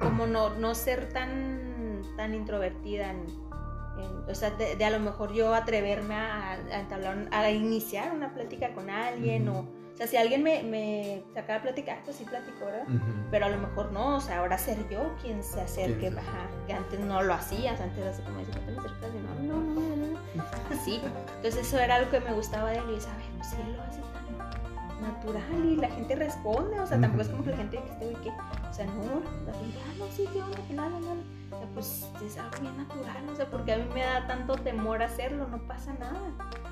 como 0.00 0.26
no, 0.26 0.50
no 0.50 0.74
ser 0.74 1.08
tan, 1.12 2.02
tan 2.16 2.34
introvertida, 2.34 3.12
o 4.28 4.34
sea, 4.34 4.50
de, 4.50 4.76
de 4.76 4.84
a 4.84 4.90
lo 4.90 5.00
mejor 5.00 5.32
yo 5.32 5.54
atreverme 5.54 6.14
a, 6.14 6.52
a 6.52 6.80
entablar, 6.80 7.28
a 7.30 7.50
iniciar 7.50 8.12
una 8.12 8.34
plática 8.34 8.72
con 8.74 8.90
alguien, 8.90 9.48
o, 9.48 9.60
o 9.60 9.96
sea, 9.96 10.06
si 10.06 10.16
alguien 10.16 10.42
me, 10.42 10.62
me 10.62 11.22
sacara 11.34 11.58
a 11.58 11.62
platicar, 11.62 11.98
pues 12.04 12.16
sí 12.16 12.24
platico, 12.24 12.66
¿verdad? 12.66 12.86
Pero 13.30 13.46
a 13.46 13.48
lo 13.48 13.58
mejor 13.58 13.90
no, 13.90 14.16
o 14.16 14.20
sea, 14.20 14.38
ahora 14.38 14.56
ser 14.56 14.76
yo 14.88 15.14
quien 15.20 15.42
se 15.42 15.60
acerque, 15.60 16.08
ajá, 16.08 16.48
que 16.66 16.72
antes 16.72 17.00
no 17.00 17.20
lo 17.22 17.34
hacías, 17.34 17.80
antes 17.80 18.06
así 18.06 18.22
como 18.22 18.38
decir, 18.38 18.54
"¿Por 18.54 18.64
qué 18.64 18.66
te 18.66 18.72
me 18.72 18.78
acercas?" 18.78 19.10
Y 19.14 19.46
no, 19.46 19.54
no, 19.54 19.60
no, 19.60 19.96
no, 19.96 20.06
no, 20.12 20.44
así. 20.70 21.00
Entonces 21.36 21.66
eso 21.66 21.78
era 21.80 21.96
algo 21.96 22.10
que 22.10 22.20
me 22.20 22.32
gustaba 22.32 22.70
de 22.70 22.78
él 22.78 22.84
y 22.90 22.94
yo, 22.94 23.00
¿sabes? 23.00 23.26
Pues 23.36 23.48
si 23.48 23.56
él 23.60 23.76
lo 23.76 23.82
hace 23.82 24.00
tan 24.00 25.02
natural 25.02 25.64
y 25.64 25.76
la 25.76 25.88
gente 25.88 26.14
responde, 26.14 26.78
o 26.78 26.86
sea, 26.86 27.00
tampoco 27.00 27.22
es 27.22 27.28
como 27.28 27.42
que 27.44 27.50
la 27.50 27.56
gente 27.56 27.82
que 27.82 27.90
esté, 27.90 28.16
¿qué? 28.22 28.30
O 28.30 28.72
sea, 28.72 28.86
no, 28.86 29.20
la 29.46 29.58
gente, 29.58 29.78
ah, 29.84 29.94
no, 29.98 30.06
sí, 30.12 30.28
¿qué 30.32 30.42
onda? 30.42 30.58
Que 30.68 30.74
nada, 30.74 30.90
nada. 30.90 31.16
O 31.50 31.56
sea, 31.58 31.68
pues 31.74 32.06
es 32.24 32.36
algo 32.38 32.60
bien 32.60 32.76
natural, 32.76 33.28
o 33.32 33.36
sea, 33.36 33.50
porque 33.50 33.72
a 33.72 33.78
mí 33.78 33.84
me 33.94 34.00
da 34.02 34.26
tanto 34.26 34.54
temor 34.56 35.02
hacerlo, 35.02 35.46
no 35.48 35.66
pasa 35.66 35.94
nada. 35.94 36.20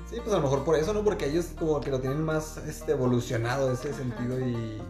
Sí, 0.09 0.17
pues 0.17 0.31
a 0.33 0.37
lo 0.37 0.43
mejor 0.43 0.63
por 0.63 0.75
eso, 0.75 0.93
¿no? 0.93 1.03
Porque 1.03 1.25
ellos 1.25 1.47
como 1.57 1.81
que 1.81 1.89
lo 1.91 1.99
tienen 1.99 2.23
más 2.23 2.57
este, 2.57 2.91
evolucionado 2.93 3.71
ese 3.71 3.89
Ajá. 3.89 3.97
sentido 3.97 4.39
y, 4.39 4.81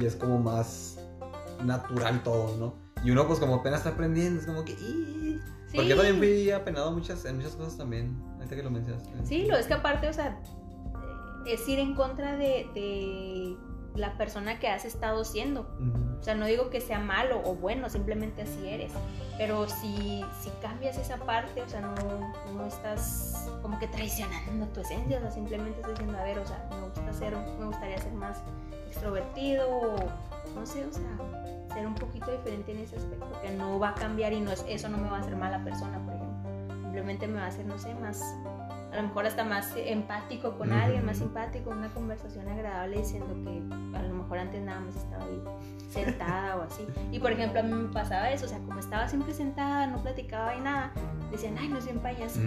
y 0.00 0.04
es 0.04 0.14
como 0.16 0.38
más 0.38 0.98
natural 1.64 2.22
todo, 2.22 2.56
¿no? 2.56 2.74
Y 3.04 3.10
uno 3.10 3.26
pues 3.26 3.38
como 3.40 3.56
apenas 3.56 3.80
está 3.80 3.90
aprendiendo, 3.90 4.40
es 4.40 4.46
como 4.46 4.64
que... 4.64 4.72
"Ih". 4.72 5.40
Sí. 5.66 5.76
Porque 5.78 5.88
yo 5.88 5.96
también 5.96 6.18
fui 6.18 6.50
apenado 6.50 6.92
muchas, 6.92 7.24
en 7.24 7.36
muchas 7.36 7.56
cosas 7.56 7.78
también, 7.78 8.14
ahorita 8.36 8.56
que 8.56 8.62
lo 8.62 8.70
mencionas. 8.70 9.02
Sí, 9.24 9.46
lo 9.46 9.56
es 9.56 9.66
que 9.66 9.72
aparte, 9.74 10.06
o 10.08 10.12
sea, 10.12 10.38
es 11.46 11.66
ir 11.66 11.78
en 11.78 11.94
contra 11.94 12.36
de, 12.36 12.66
de 12.74 13.56
la 13.94 14.16
persona 14.16 14.58
que 14.58 14.68
has 14.68 14.84
estado 14.84 15.24
siendo. 15.24 15.66
O 16.20 16.22
sea, 16.22 16.34
no 16.34 16.46
digo 16.46 16.70
que 16.70 16.80
sea 16.80 16.98
malo 16.98 17.40
o 17.44 17.54
bueno, 17.54 17.88
simplemente 17.90 18.42
así 18.42 18.68
eres. 18.68 18.92
Pero 19.38 19.68
si, 19.68 20.24
si 20.40 20.50
cambias 20.60 20.96
esa 20.96 21.16
parte, 21.16 21.62
o 21.62 21.68
sea, 21.68 21.80
no, 21.80 21.94
no 22.54 22.66
estás 22.66 23.48
como 23.60 23.78
que 23.78 23.88
traicionando 23.88 24.66
tu 24.68 24.80
esencia, 24.80 25.18
o 25.18 25.20
sea, 25.20 25.30
simplemente 25.30 25.80
estás 25.80 25.92
diciendo, 25.92 26.18
a 26.18 26.24
ver, 26.24 26.38
o 26.38 26.46
sea, 26.46 26.68
me 26.70 26.82
gusta 26.82 27.12
ser, 27.12 27.36
me 27.58 27.66
gustaría 27.66 27.98
ser 27.98 28.12
más 28.12 28.42
extrovertido, 28.88 29.68
o 29.68 29.96
no 30.54 30.66
sé, 30.66 30.84
o 30.86 30.92
sea, 30.92 31.74
ser 31.74 31.86
un 31.86 31.94
poquito 31.94 32.30
diferente 32.30 32.72
en 32.72 32.78
ese 32.78 32.96
aspecto, 32.96 33.26
que 33.40 33.50
no 33.50 33.78
va 33.78 33.90
a 33.90 33.94
cambiar 33.94 34.32
y 34.32 34.40
no 34.40 34.52
es, 34.52 34.64
eso 34.68 34.88
no 34.88 34.98
me 34.98 35.08
va 35.08 35.18
a 35.18 35.20
hacer 35.20 35.36
mala 35.36 35.62
persona, 35.64 35.98
por 36.04 36.14
ejemplo. 36.14 36.50
Simplemente 36.82 37.26
me 37.26 37.38
va 37.38 37.46
a 37.46 37.48
hacer, 37.48 37.64
no 37.64 37.78
sé, 37.78 37.94
más, 37.94 38.22
a 38.92 38.96
lo 38.96 39.02
mejor 39.04 39.26
hasta 39.26 39.42
más 39.42 39.72
empático 39.74 40.58
con 40.58 40.70
alguien, 40.70 41.04
más 41.04 41.16
simpático, 41.16 41.70
una 41.70 41.88
conversación 41.88 42.46
agradable 42.46 42.98
diciendo 42.98 43.34
que 43.42 43.96
a 43.96 44.02
lo 44.02 44.14
mejor 44.14 44.38
antes 44.38 44.62
nada 44.62 44.80
más 44.80 44.96
estaba 44.96 45.24
ahí 45.24 45.42
sentada 45.90 46.56
o 46.56 46.62
así. 46.62 46.86
Y 47.10 47.18
por 47.18 47.32
ejemplo, 47.32 47.60
a 47.60 47.62
mí 47.62 47.72
me 47.72 47.88
pasaba 47.88 48.30
eso, 48.30 48.44
o 48.44 48.48
sea, 48.48 48.58
como 48.58 48.78
estaba 48.78 49.08
siempre 49.08 49.32
sentada, 49.32 49.86
no 49.86 50.02
platicaba 50.02 50.54
y 50.54 50.60
nada, 50.60 50.92
decían, 51.30 51.56
ay, 51.58 51.68
no 51.68 51.78
es 51.78 51.86
bien 51.86 52.00
payaso. 52.00 52.40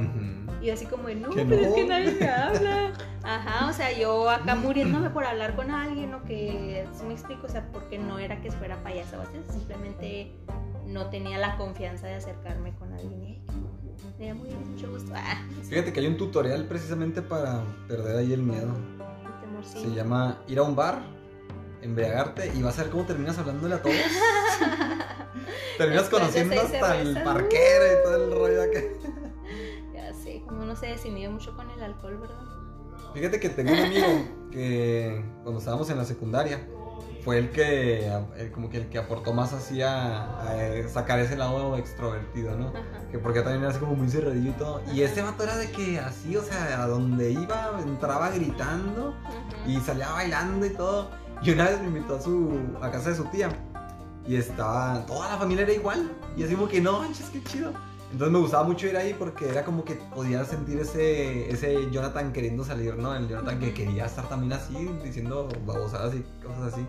Y 0.61 0.67
yo 0.67 0.73
así 0.73 0.85
como, 0.85 1.09
no, 1.09 1.29
pero 1.33 1.55
es 1.55 1.73
que 1.73 1.85
nadie 1.85 2.11
me 2.19 2.29
habla. 2.29 2.93
Ajá, 3.23 3.67
o 3.67 3.73
sea, 3.73 3.91
yo 3.97 4.29
acá 4.29 4.53
muriéndome 4.53 5.09
por 5.09 5.25
hablar 5.25 5.55
con 5.55 5.71
alguien 5.71 6.13
o 6.13 6.23
que, 6.23 6.87
si 6.93 7.05
me 7.05 7.13
explico, 7.13 7.47
o 7.47 7.49
sea, 7.49 7.65
porque 7.71 7.97
no 7.97 8.19
era 8.19 8.39
que 8.41 8.51
fuera 8.51 8.75
payasa 8.83 9.19
o 9.19 9.51
simplemente 9.51 10.31
no 10.85 11.09
tenía 11.09 11.39
la 11.39 11.57
confianza 11.57 12.05
de 12.05 12.15
acercarme 12.15 12.73
con 12.75 12.93
alguien. 12.93 13.41
Y, 14.19 14.23
"Ay, 14.23 14.27
me 14.27 14.27
da 14.27 14.33
muy 14.35 14.49
mucho 14.71 14.89
gusto. 14.91 15.11
Ah, 15.15 15.45
Fíjate 15.69 15.91
que 15.93 15.99
hay 15.99 16.07
un 16.07 16.17
tutorial 16.17 16.65
precisamente 16.65 17.21
para 17.21 17.63
perder 17.87 18.17
ahí 18.17 18.33
el 18.33 18.41
miedo. 18.43 18.73
el 18.75 19.41
temor, 19.41 19.63
sí. 19.65 19.79
Se 19.79 19.93
llama 19.93 20.41
ir 20.47 20.59
a 20.59 20.63
un 20.63 20.75
bar, 20.75 20.99
embriagarte 21.81 22.51
y 22.55 22.61
vas 22.61 22.77
a 22.79 22.83
ver 22.83 22.91
cómo 22.91 23.05
terminas 23.05 23.37
hablándole 23.37 23.75
a 23.75 23.81
todos. 23.81 23.95
terminas 25.77 26.09
conociendo 26.09 26.59
hasta 26.61 26.99
el 27.01 27.21
parquero 27.23 27.85
y 27.85 28.03
todo 28.03 28.25
el 28.25 28.31
rollo 28.31 28.63
acá. 28.63 28.79
Ya 29.93 30.13
sé, 30.13 30.43
como 30.47 30.63
uno 30.63 30.75
se 30.75 30.87
desinhibe 30.87 31.29
mucho 31.29 31.55
con 31.55 31.69
el 31.71 31.81
alcohol, 31.81 32.17
¿verdad? 32.17 32.39
Fíjate 33.13 33.39
que 33.39 33.49
tengo 33.49 33.71
un 33.71 33.79
amigo 33.79 34.07
que 34.51 35.23
cuando 35.43 35.59
estábamos 35.59 35.89
en 35.89 35.97
la 35.97 36.05
secundaria 36.05 36.67
fue 37.25 37.39
el 37.39 37.49
que, 37.49 38.07
el- 38.37 38.51
como 38.51 38.69
que 38.69 38.77
el 38.77 38.87
que 38.87 38.99
aportó 38.99 39.33
más 39.33 39.51
así 39.51 39.81
a, 39.81 40.39
a, 40.47 40.55
eh, 40.63 40.87
sacar 40.87 41.19
ese 41.19 41.35
lado 41.35 41.75
extrovertido, 41.75 42.55
¿no? 42.55 42.67
Ajá. 42.69 42.81
Que 43.11 43.17
porque 43.17 43.41
también 43.41 43.61
era 43.63 43.71
así 43.71 43.79
como 43.79 43.95
muy 43.95 44.07
cerradillo 44.07 44.51
y 44.51 44.53
todo. 44.53 44.81
Y 44.93 45.01
este 45.01 45.23
vato 45.23 45.43
era 45.43 45.57
de 45.57 45.71
que 45.71 45.99
así, 45.99 46.37
o 46.37 46.43
sea, 46.43 46.83
a 46.83 46.87
donde 46.87 47.31
iba, 47.31 47.71
entraba 47.83 48.29
gritando 48.29 49.15
y 49.65 49.79
salía 49.79 50.09
bailando 50.11 50.65
y 50.67 50.69
todo. 50.69 51.09
Y 51.41 51.51
una 51.51 51.65
vez 51.65 51.81
me 51.81 51.87
invitó 51.87 52.15
a 52.15 52.21
su 52.21 52.59
a 52.81 52.91
casa 52.91 53.09
de 53.09 53.15
su 53.15 53.25
tía. 53.25 53.49
Y 54.27 54.35
estaba, 54.37 55.05
toda 55.05 55.29
la 55.29 55.37
familia 55.37 55.63
era 55.63 55.73
igual. 55.73 56.11
Y 56.37 56.43
así 56.43 56.53
como 56.55 56.67
que 56.67 56.79
no, 56.79 56.99
manches, 56.99 57.29
qué 57.31 57.43
chido. 57.43 57.73
Entonces 58.15 58.31
me 58.31 58.39
gustaba 58.39 58.63
mucho 58.63 58.87
ir 58.87 58.95
ahí 58.95 59.13
porque 59.13 59.49
era 59.49 59.65
como 59.65 59.83
que 59.83 59.95
podía 59.95 60.45
sentir 60.45 60.79
ese, 60.79 61.51
ese 61.51 61.91
Jonathan 61.91 62.31
queriendo 62.31 62.63
salir, 62.63 62.95
¿no? 62.95 63.13
El 63.13 63.27
Jonathan 63.27 63.59
que 63.59 63.73
quería 63.73 64.05
estar 64.05 64.29
también 64.29 64.53
así, 64.53 64.73
diciendo 65.03 65.49
babosadas 65.65 66.15
y 66.15 66.23
cosas 66.41 66.71
así. 66.71 66.87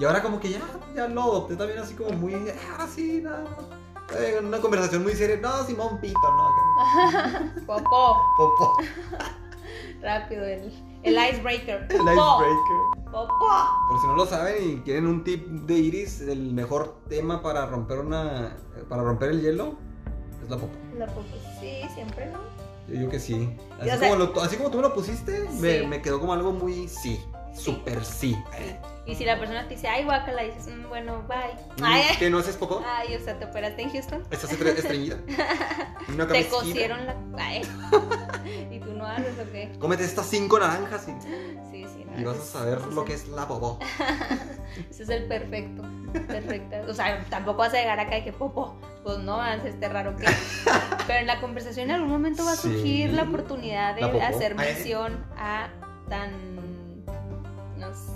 Y 0.00 0.04
ahora 0.04 0.20
como 0.20 0.40
que 0.40 0.50
ya, 0.50 0.60
ya 0.92 1.06
lo 1.06 1.22
adopté 1.22 1.54
también 1.54 1.78
así 1.78 1.94
como 1.94 2.10
muy, 2.14 2.34
"Ah, 2.34 2.72
ahora 2.72 2.88
sí, 2.88 3.20
nada. 3.22 3.44
Eh, 4.18 4.40
una 4.44 4.58
conversación 4.60 5.04
muy 5.04 5.12
seria. 5.12 5.36
No, 5.36 5.62
Simón 5.64 6.00
Pito, 6.00 6.18
no. 6.20 6.48
Popó. 7.66 8.16
Popo. 8.36 8.76
Rápido, 10.02 10.44
el, 10.44 10.72
el 11.04 11.14
icebreaker. 11.14 11.86
El 11.88 11.98
Popó. 11.98 12.42
icebreaker. 12.42 13.12
Popó. 13.12 13.48
Por 13.90 14.00
si 14.00 14.06
no 14.08 14.14
lo 14.16 14.26
saben 14.26 14.70
y 14.72 14.76
quieren 14.80 15.06
un 15.06 15.22
tip 15.22 15.46
de 15.46 15.74
Iris, 15.74 16.20
el 16.22 16.52
mejor 16.52 16.96
tema 17.08 17.42
para 17.42 17.64
romper 17.66 18.00
una 18.00 18.56
para 18.88 19.04
romper 19.04 19.30
el 19.30 19.40
hielo 19.40 19.76
es 20.44 20.50
la 20.50 20.56
popa. 20.56 20.72
La 20.98 21.06
popó. 21.06 21.22
Sí, 21.60 21.80
siempre, 21.94 22.26
¿no? 22.26 22.38
Yo 22.88 22.98
digo 22.98 23.10
que 23.10 23.18
sí. 23.18 23.50
Así, 23.80 23.98
como, 23.98 24.16
lo- 24.16 24.42
así 24.42 24.56
como 24.56 24.70
tú 24.70 24.76
me 24.76 24.82
lo 24.82 24.94
pusiste, 24.94 25.48
me, 25.60 25.86
me 25.86 26.02
quedó 26.02 26.20
como 26.20 26.32
algo 26.34 26.52
muy 26.52 26.86
sí, 26.88 27.18
súper 27.54 28.04
sí. 28.04 28.36
Y 29.06 29.14
si 29.16 29.24
la 29.24 29.38
persona 29.38 29.68
te 29.68 29.74
dice, 29.74 29.86
ay, 29.86 30.04
guacala, 30.04 30.42
dices, 30.42 30.66
"Mm, 30.68 30.88
bueno, 30.88 31.22
bye. 31.28 31.54
Mm, 31.86 32.18
¿Qué 32.18 32.30
no 32.30 32.38
haces 32.38 32.56
poco? 32.56 32.82
ay, 32.86 33.14
o 33.14 33.20
sea, 33.20 33.38
te 33.38 33.44
operaste 33.44 33.82
en 33.82 33.90
Houston. 33.90 34.22
Estás 34.30 34.50
estre- 34.52 34.76
estreñida. 34.76 35.18
Una 36.08 36.26
Te 36.26 36.48
cosieron 36.48 37.04
la. 37.06 37.14
Ay. 37.38 37.62
y 38.70 38.80
tú 38.80 38.92
no 38.94 39.06
haces 39.06 39.34
o 39.38 39.50
qué. 39.52 39.72
Cómete 39.78 40.04
estas 40.04 40.26
cinco 40.26 40.58
naranjas 40.58 41.06
y, 41.08 41.12
Sí, 41.70 41.86
sí, 41.94 42.04
no. 42.10 42.18
y 42.18 42.24
vas 42.24 42.36
a 42.36 42.38
es- 42.40 42.44
saber 42.48 42.80
lo 42.88 43.04
que 43.04 43.12
es 43.14 43.28
la 43.28 43.46
popó. 43.46 43.78
Ese 44.90 45.02
es 45.02 45.08
el 45.10 45.24
perfecto. 45.28 45.82
Perfecto. 46.26 46.76
O 46.90 46.94
sea, 46.94 47.22
tampoco 47.28 47.58
vas 47.58 47.74
a 47.74 47.76
llegar 47.76 48.00
acá 48.00 48.16
y 48.18 48.24
que 48.24 48.32
popo. 48.32 48.76
Pues 49.02 49.18
no, 49.18 49.40
haces 49.40 49.74
este 49.74 49.88
raro 49.88 50.16
que. 50.16 50.24
Pero 51.06 51.18
en 51.20 51.26
la 51.26 51.40
conversación 51.42 51.90
en 51.90 51.96
algún 51.96 52.10
momento 52.10 52.44
va 52.44 52.52
a 52.52 52.56
Sí. 52.56 52.72
surgir 52.72 53.12
la 53.12 53.24
oportunidad 53.24 53.94
de 53.94 54.00
La 54.00 54.12
popó. 54.12 54.24
hacer 54.24 54.54
mención 54.54 55.26
a 55.36 55.68
tan. 56.08 56.53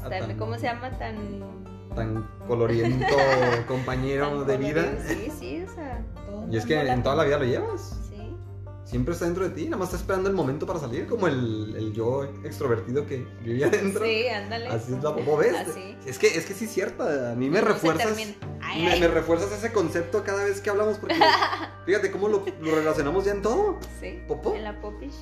No 0.02 0.06
A 0.06 0.10
sé, 0.10 0.18
tan- 0.20 0.38
¿cómo 0.38 0.54
se 0.56 0.62
llama? 0.62 0.90
Tan. 0.98 1.68
Tan 1.94 2.28
coloriento 2.46 3.06
compañero 3.68 4.28
tan 4.38 4.46
de 4.46 4.56
vida. 4.58 4.98
Sí, 5.06 5.32
sí, 5.38 5.62
o 5.68 5.74
sea. 5.74 6.04
todo 6.14 6.46
Y 6.50 6.56
es 6.56 6.66
que 6.66 6.78
en 6.80 7.02
toda 7.02 7.16
la 7.16 7.24
vida 7.24 7.38
lo 7.38 7.44
llevas. 7.44 7.96
Sí. 8.08 8.36
Siempre 8.84 9.12
está 9.14 9.26
dentro 9.26 9.44
de 9.44 9.50
ti, 9.50 9.64
nada 9.66 9.76
más 9.78 9.88
está 9.88 9.98
esperando 9.98 10.28
el 10.30 10.34
momento 10.36 10.66
para 10.66 10.78
salir, 10.78 11.06
como 11.06 11.26
el, 11.28 11.74
el 11.76 11.92
yo 11.92 12.24
extrovertido 12.44 13.04
que 13.06 13.26
vivía 13.44 13.68
dentro. 13.68 14.04
Sí, 14.04 14.28
ándale. 14.28 14.68
Así 14.68 14.94
es 14.94 15.02
la 15.02 15.14
popó, 15.14 15.36
¿ves? 15.38 15.54
Así. 15.68 15.96
Es 16.06 16.18
que, 16.18 16.26
es 16.28 16.46
que 16.46 16.54
sí 16.54 16.64
es 16.66 16.72
cierto, 16.72 17.02
a 17.04 17.34
mí 17.34 17.50
me 17.50 17.60
No 17.60 17.68
refuerzas. 17.68 18.16
Ay, 18.60 18.82
Me, 18.82 18.92
ay. 18.92 19.00
me 19.00 19.08
refuerzas 19.08 19.52
ese 19.52 19.72
concepto 19.72 20.22
cada 20.24 20.44
vez 20.44 20.60
que 20.60 20.70
hablamos 20.70 20.98
porque 20.98 21.16
fíjate 21.86 22.10
cómo 22.10 22.28
lo, 22.28 22.44
lo 22.60 22.74
relacionamos 22.76 23.24
ya 23.24 23.32
en 23.32 23.42
todo. 23.42 23.78
Sí. 24.00 24.22
¿Popó? 24.28 24.54
En 24.54 24.64
la 24.64 24.80
popish. 24.80 25.14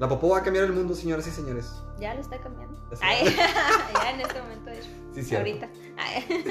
La 0.00 0.08
popó 0.08 0.30
va 0.30 0.38
a 0.38 0.42
cambiar 0.42 0.64
el 0.64 0.72
mundo, 0.72 0.94
señoras 0.94 1.26
y 1.26 1.30
señores. 1.30 1.70
Ya 1.98 2.14
lo 2.14 2.22
está 2.22 2.40
cambiando. 2.40 2.74
Ya 2.90 2.98
Ay, 3.02 3.36
ya 3.94 4.10
en 4.10 4.20
este 4.22 4.40
momento, 4.40 4.70
de 4.70 4.78
hecho. 4.78 4.88
Sí. 5.14 5.36
Ahorita. 5.36 5.68
Ay. 5.98 6.44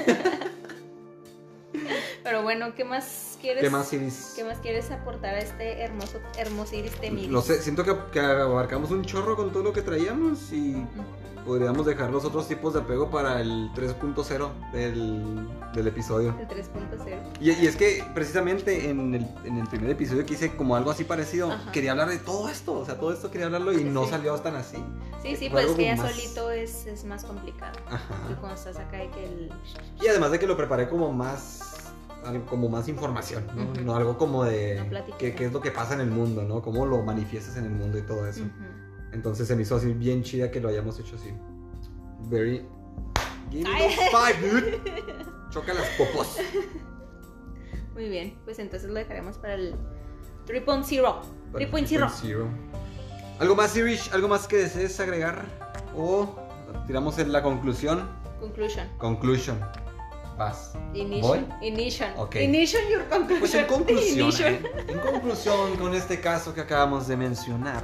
Pero 2.22 2.42
bueno, 2.42 2.74
¿qué 2.76 2.84
más 2.84 3.29
quieres? 3.40 3.62
¿Qué 3.62 3.70
más, 3.70 3.92
Iris? 3.92 4.32
¿Qué 4.36 4.44
más 4.44 4.58
quieres 4.58 4.90
aportar 4.90 5.34
a 5.34 5.38
este 5.38 5.80
hermoso, 5.82 6.18
hermoso 6.38 6.76
iris 6.76 6.92
temiris? 7.00 7.28
No 7.30 7.40
sé, 7.40 7.60
siento 7.62 7.84
que, 7.84 7.96
que 8.12 8.20
abarcamos 8.20 8.90
un 8.90 9.04
chorro 9.04 9.36
con 9.36 9.50
todo 9.52 9.62
lo 9.62 9.72
que 9.72 9.82
traíamos 9.82 10.52
y 10.52 10.84
podríamos 11.46 11.86
dejar 11.86 12.10
los 12.10 12.24
otros 12.26 12.46
tipos 12.46 12.74
de 12.74 12.80
apego 12.80 13.10
para 13.10 13.40
el 13.40 13.70
3.0 13.74 14.70
del, 14.72 15.48
del 15.72 15.86
episodio. 15.88 16.34
El 16.38 16.46
3.0. 16.46 17.18
Y, 17.40 17.50
y 17.52 17.66
es 17.66 17.76
que 17.76 18.04
precisamente 18.14 18.90
en 18.90 19.14
el, 19.14 19.26
en 19.44 19.56
el 19.58 19.66
primer 19.66 19.90
episodio 19.90 20.24
que 20.26 20.34
hice 20.34 20.54
como 20.54 20.76
algo 20.76 20.90
así 20.90 21.04
parecido, 21.04 21.50
quería 21.72 21.92
hablar 21.92 22.10
de 22.10 22.18
todo 22.18 22.48
esto, 22.50 22.74
o 22.74 22.84
sea, 22.84 22.98
todo 23.00 23.12
esto 23.12 23.30
quería 23.30 23.46
hablarlo 23.46 23.72
y 23.72 23.78
Sí, 23.78 23.84
no 23.84 24.04
sí. 24.04 24.10
salió 24.10 24.34
tan 24.38 24.54
así. 24.56 24.76
Sí, 25.22 25.34
sí, 25.36 25.48
Fue 25.50 25.62
pues 25.64 25.74
que 25.76 25.84
ya 25.86 25.96
más- 25.96 26.10
solito 26.12 26.50
es, 26.50 26.86
es 26.86 27.04
más 27.04 27.24
complicado. 27.24 27.72
Y 27.90 27.94
Ajá. 27.94 28.16
cuando 28.38 28.54
estás 28.56 28.76
acá 28.76 29.02
y 29.02 29.08
que 29.08 29.24
el... 29.24 29.52
Y 30.02 30.08
además 30.08 30.30
de 30.32 30.38
que 30.38 30.46
lo 30.46 30.56
preparé 30.56 30.88
como 30.90 31.10
más 31.12 31.76
algo- 32.24 32.46
como 32.46 32.68
más 32.68 32.88
información, 32.88 33.46
¿no? 33.54 33.62
Ujú. 33.70 33.80
No 33.82 33.94
algo 33.96 34.16
como 34.18 34.44
de 34.44 34.88
qué, 35.18 35.34
qué 35.34 35.46
es 35.46 35.52
lo 35.52 35.60
que 35.60 35.70
pasa 35.70 35.94
en 35.94 36.00
el 36.00 36.10
mundo, 36.10 36.42
¿no? 36.42 36.62
Cómo 36.62 36.86
lo 36.86 37.02
manifiestas 37.02 37.56
en 37.56 37.64
el 37.64 37.70
mundo 37.72 37.98
y 37.98 38.02
todo 38.02 38.26
eso. 38.26 38.42
Ujú. 38.42 38.50
Entonces 39.12 39.48
se 39.48 39.56
me 39.56 39.62
hizo 39.62 39.76
así 39.76 39.92
bien 39.92 40.22
chida 40.22 40.50
que 40.50 40.60
lo 40.60 40.68
hayamos 40.68 40.98
hecho 41.00 41.16
así. 41.16 41.32
Very... 42.28 42.66
Give 43.50 43.68
me 43.68 43.88
five, 43.88 44.48
dude. 44.50 44.80
Choca 45.50 45.74
las 45.74 45.88
popos. 45.98 46.36
Muy 47.94 48.08
bien, 48.08 48.38
pues 48.44 48.58
entonces 48.60 48.88
lo 48.88 48.94
dejaremos 48.94 49.36
para 49.38 49.54
el 49.54 49.74
3.0. 50.46 51.22
3.0. 51.52 52.10
Zero. 52.20 52.48
¿Algo 53.40 53.56
más, 53.56 53.76
Irish? 53.76 54.10
¿Algo 54.12 54.28
más 54.28 54.46
que 54.46 54.58
desees 54.58 55.00
agregar? 55.00 55.44
O 55.96 56.36
tiramos 56.86 57.18
en 57.18 57.32
la 57.32 57.42
conclusión. 57.42 58.08
Conclusion. 58.38 58.86
Conclusion. 58.98 59.58
Vas. 60.40 60.72
Ignition. 60.94 61.46
Ignition. 61.60 62.08
Ok. 62.16 62.36
Ignition 62.36 62.80
your 62.90 63.06
conclusion. 63.10 63.40
Pues 63.40 63.54
en 63.54 63.66
conclusión. 63.66 64.54
¿eh? 64.54 64.62
en 64.88 64.98
conclusión 65.00 65.76
con 65.76 65.94
este 65.94 66.18
caso 66.18 66.54
que 66.54 66.62
acabamos 66.62 67.06
de 67.08 67.18
mencionar, 67.18 67.82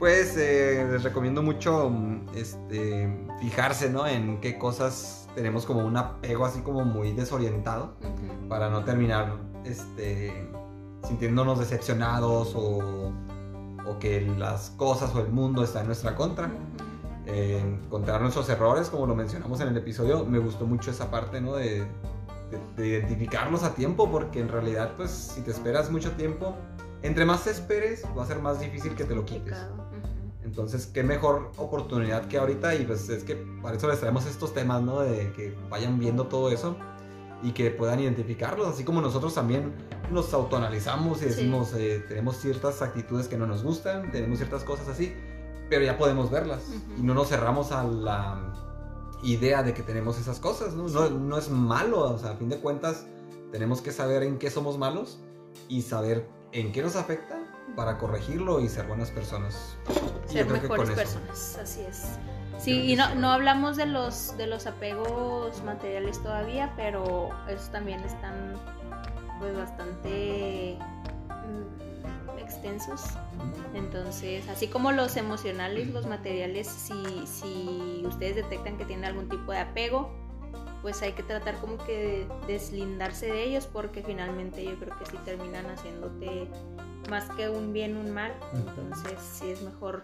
pues 0.00 0.36
eh, 0.36 0.84
les 0.90 1.04
recomiendo 1.04 1.44
mucho 1.44 1.92
este, 2.34 3.08
fijarse 3.40 3.88
¿no? 3.88 4.04
en 4.08 4.40
qué 4.40 4.58
cosas 4.58 5.28
tenemos 5.36 5.64
como 5.64 5.86
un 5.86 5.96
apego 5.96 6.44
así 6.44 6.60
como 6.60 6.84
muy 6.84 7.12
desorientado 7.12 7.94
Ujú. 8.00 8.48
para 8.48 8.68
no 8.68 8.82
terminar 8.82 9.36
este, 9.64 10.32
sintiéndonos 11.06 11.60
decepcionados 11.60 12.52
o, 12.56 13.12
o 13.86 13.98
que 14.00 14.22
las 14.22 14.70
cosas 14.70 15.14
o 15.14 15.20
el 15.20 15.28
mundo 15.28 15.62
está 15.62 15.82
en 15.82 15.86
nuestra 15.86 16.16
contra. 16.16 16.48
Ujú. 16.48 16.89
Eh, 17.32 17.60
encontrar 17.60 18.20
nuestros 18.20 18.48
errores, 18.48 18.88
como 18.88 19.06
lo 19.06 19.14
mencionamos 19.14 19.60
en 19.60 19.68
el 19.68 19.76
episodio, 19.76 20.24
me 20.24 20.38
gustó 20.38 20.66
mucho 20.66 20.90
esa 20.90 21.10
parte, 21.10 21.40
¿no? 21.40 21.54
De, 21.54 21.80
de- 22.50 22.60
de 22.76 22.88
identificarlos 22.88 23.62
a 23.62 23.74
tiempo, 23.74 24.10
porque 24.10 24.40
en 24.40 24.48
realidad, 24.48 24.94
pues, 24.96 25.10
si 25.10 25.40
te 25.42 25.52
esperas 25.52 25.90
mucho 25.90 26.10
tiempo, 26.12 26.56
entre 27.02 27.24
más 27.24 27.44
te 27.44 27.50
esperes, 27.50 28.04
va 28.18 28.24
a 28.24 28.26
ser 28.26 28.40
más 28.40 28.58
difícil 28.58 28.94
que 28.96 29.04
te 29.04 29.14
lo 29.14 29.24
quites. 29.24 29.56
Entonces, 30.42 30.86
qué 30.86 31.04
mejor 31.04 31.52
oportunidad 31.58 32.26
que 32.26 32.38
ahorita, 32.38 32.74
y 32.74 32.84
pues 32.84 33.08
es 33.08 33.22
que 33.22 33.36
para 33.62 33.76
eso 33.76 33.86
les 33.86 34.00
traemos 34.00 34.26
estos 34.26 34.52
temas, 34.52 34.82
¿no? 34.82 35.00
De 35.00 35.30
que 35.32 35.54
vayan 35.68 35.98
viendo 36.00 36.26
todo 36.26 36.50
eso 36.50 36.76
y 37.42 37.52
que 37.52 37.70
puedan 37.70 38.00
identificarlos, 38.00 38.66
así 38.66 38.82
como 38.82 39.00
nosotros 39.00 39.32
también 39.34 39.72
nos 40.10 40.34
autoanalizamos 40.34 41.18
y 41.18 41.20
Sí. 41.20 41.26
decimos, 41.26 41.72
eh, 41.76 42.04
tenemos 42.08 42.36
ciertas 42.38 42.82
actitudes 42.82 43.28
que 43.28 43.36
no 43.38 43.46
nos 43.46 43.62
gustan, 43.62 44.10
tenemos 44.10 44.38
ciertas 44.38 44.64
cosas 44.64 44.88
así, 44.88 45.14
pero 45.70 45.84
ya 45.84 45.96
podemos 45.96 46.30
verlas 46.30 46.68
Ujú. 46.68 47.00
y 47.00 47.02
no 47.02 47.14
nos 47.14 47.28
cerramos 47.28 47.72
a 47.72 47.84
la 47.84 48.38
idea 49.22 49.62
de 49.62 49.72
que 49.72 49.82
tenemos 49.82 50.18
esas 50.18 50.40
cosas, 50.40 50.74
¿no? 50.74 50.88
No, 50.88 51.08
no 51.08 51.38
es 51.38 51.48
malo, 51.48 52.00
o 52.00 52.18
sea, 52.18 52.32
a 52.32 52.36
fin 52.36 52.48
de 52.48 52.58
cuentas 52.58 53.06
tenemos 53.52 53.80
que 53.80 53.92
saber 53.92 54.22
en 54.24 54.38
qué 54.38 54.50
somos 54.50 54.76
malos 54.76 55.20
y 55.68 55.82
saber 55.82 56.28
en 56.52 56.72
qué 56.72 56.82
nos 56.82 56.96
afecta 56.96 57.38
para 57.76 57.98
corregirlo 57.98 58.60
y 58.60 58.68
ser 58.68 58.86
buenas 58.86 59.10
personas. 59.10 59.76
Ser 60.26 60.46
mejores 60.46 60.68
con 60.68 60.86
eso. 60.86 60.94
personas, 60.94 61.58
así 61.62 61.80
es. 61.82 62.18
Sí, 62.58 62.92
y 62.92 62.96
no, 62.96 63.14
no 63.14 63.30
hablamos 63.30 63.76
de 63.76 63.86
los, 63.86 64.36
de 64.36 64.46
los 64.46 64.66
apegos 64.66 65.62
materiales 65.62 66.20
todavía, 66.22 66.72
pero 66.76 67.30
esos 67.48 67.70
también 67.70 68.00
están 68.00 68.54
pues 69.38 69.56
bastante 69.56 70.78
extensos. 72.50 73.02
Entonces, 73.74 74.48
así 74.48 74.68
como 74.68 74.92
los 74.92 75.16
emocionales, 75.16 75.88
los 75.88 76.06
materiales, 76.06 76.66
si, 76.66 77.26
si 77.26 78.02
ustedes 78.06 78.36
detectan 78.36 78.76
que 78.76 78.84
tienen 78.84 79.04
algún 79.04 79.28
tipo 79.28 79.52
de 79.52 79.58
apego, 79.58 80.10
pues 80.82 81.02
hay 81.02 81.12
que 81.12 81.22
tratar 81.22 81.56
como 81.58 81.76
que 81.78 82.26
de 82.46 82.52
deslindarse 82.52 83.26
de 83.26 83.44
ellos 83.44 83.66
porque 83.66 84.02
finalmente 84.02 84.64
yo 84.64 84.78
creo 84.78 84.98
que 84.98 85.06
sí 85.06 85.16
terminan 85.24 85.66
haciéndote 85.66 86.48
más 87.10 87.24
que 87.36 87.48
un 87.48 87.72
bien, 87.72 87.96
un 87.96 88.10
mal. 88.10 88.32
Entonces 88.54 89.18
sí 89.20 89.50
es 89.50 89.62
mejor 89.62 90.02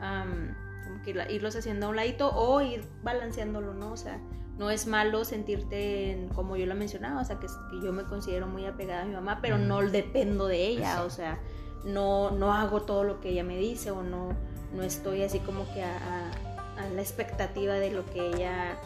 am, 0.00 0.54
como 0.84 1.02
que 1.02 1.10
irlos 1.32 1.54
haciendo 1.56 1.86
a 1.86 1.88
un 1.90 1.96
ladito 1.96 2.30
o 2.34 2.60
ir 2.62 2.84
balanceándolo, 3.02 3.74
¿no? 3.74 3.92
O 3.92 3.96
sea, 3.96 4.18
no 4.56 4.70
es 4.70 4.86
malo 4.86 5.24
sentirte 5.24 6.10
en- 6.10 6.28
como 6.30 6.56
yo 6.56 6.66
lo 6.66 6.74
mencionaba, 6.74 7.20
o 7.20 7.24
sea, 7.24 7.38
que, 7.38 7.46
yo 7.82 7.92
me 7.92 8.02
considero 8.04 8.46
muy 8.46 8.64
apegada 8.66 9.02
a 9.02 9.04
mi 9.04 9.14
mamá, 9.14 9.38
pero 9.40 9.56
no 9.58 9.80
dependo 9.82 10.46
de 10.48 10.66
ella, 10.66 10.80
Exacto. 10.92 11.06
o 11.06 11.10
sea, 11.10 11.38
no, 11.84 12.30
no 12.30 12.52
hago 12.52 12.82
todo 12.82 13.04
lo 13.04 13.20
que 13.20 13.30
ella 13.30 13.44
me 13.44 13.56
dice 13.56 13.90
o 13.90 14.02
no, 14.02 14.28
no 14.74 14.82
estoy 14.82 15.22
así 15.22 15.38
como 15.40 15.64
que 15.72 15.82
a, 15.82 15.96
a- 15.96 16.82
a 16.84 16.88
la 16.90 17.00
expectativa 17.02 17.74
de 17.74 17.90
lo 17.90 18.04
que 18.06 18.28
ella 18.28 18.76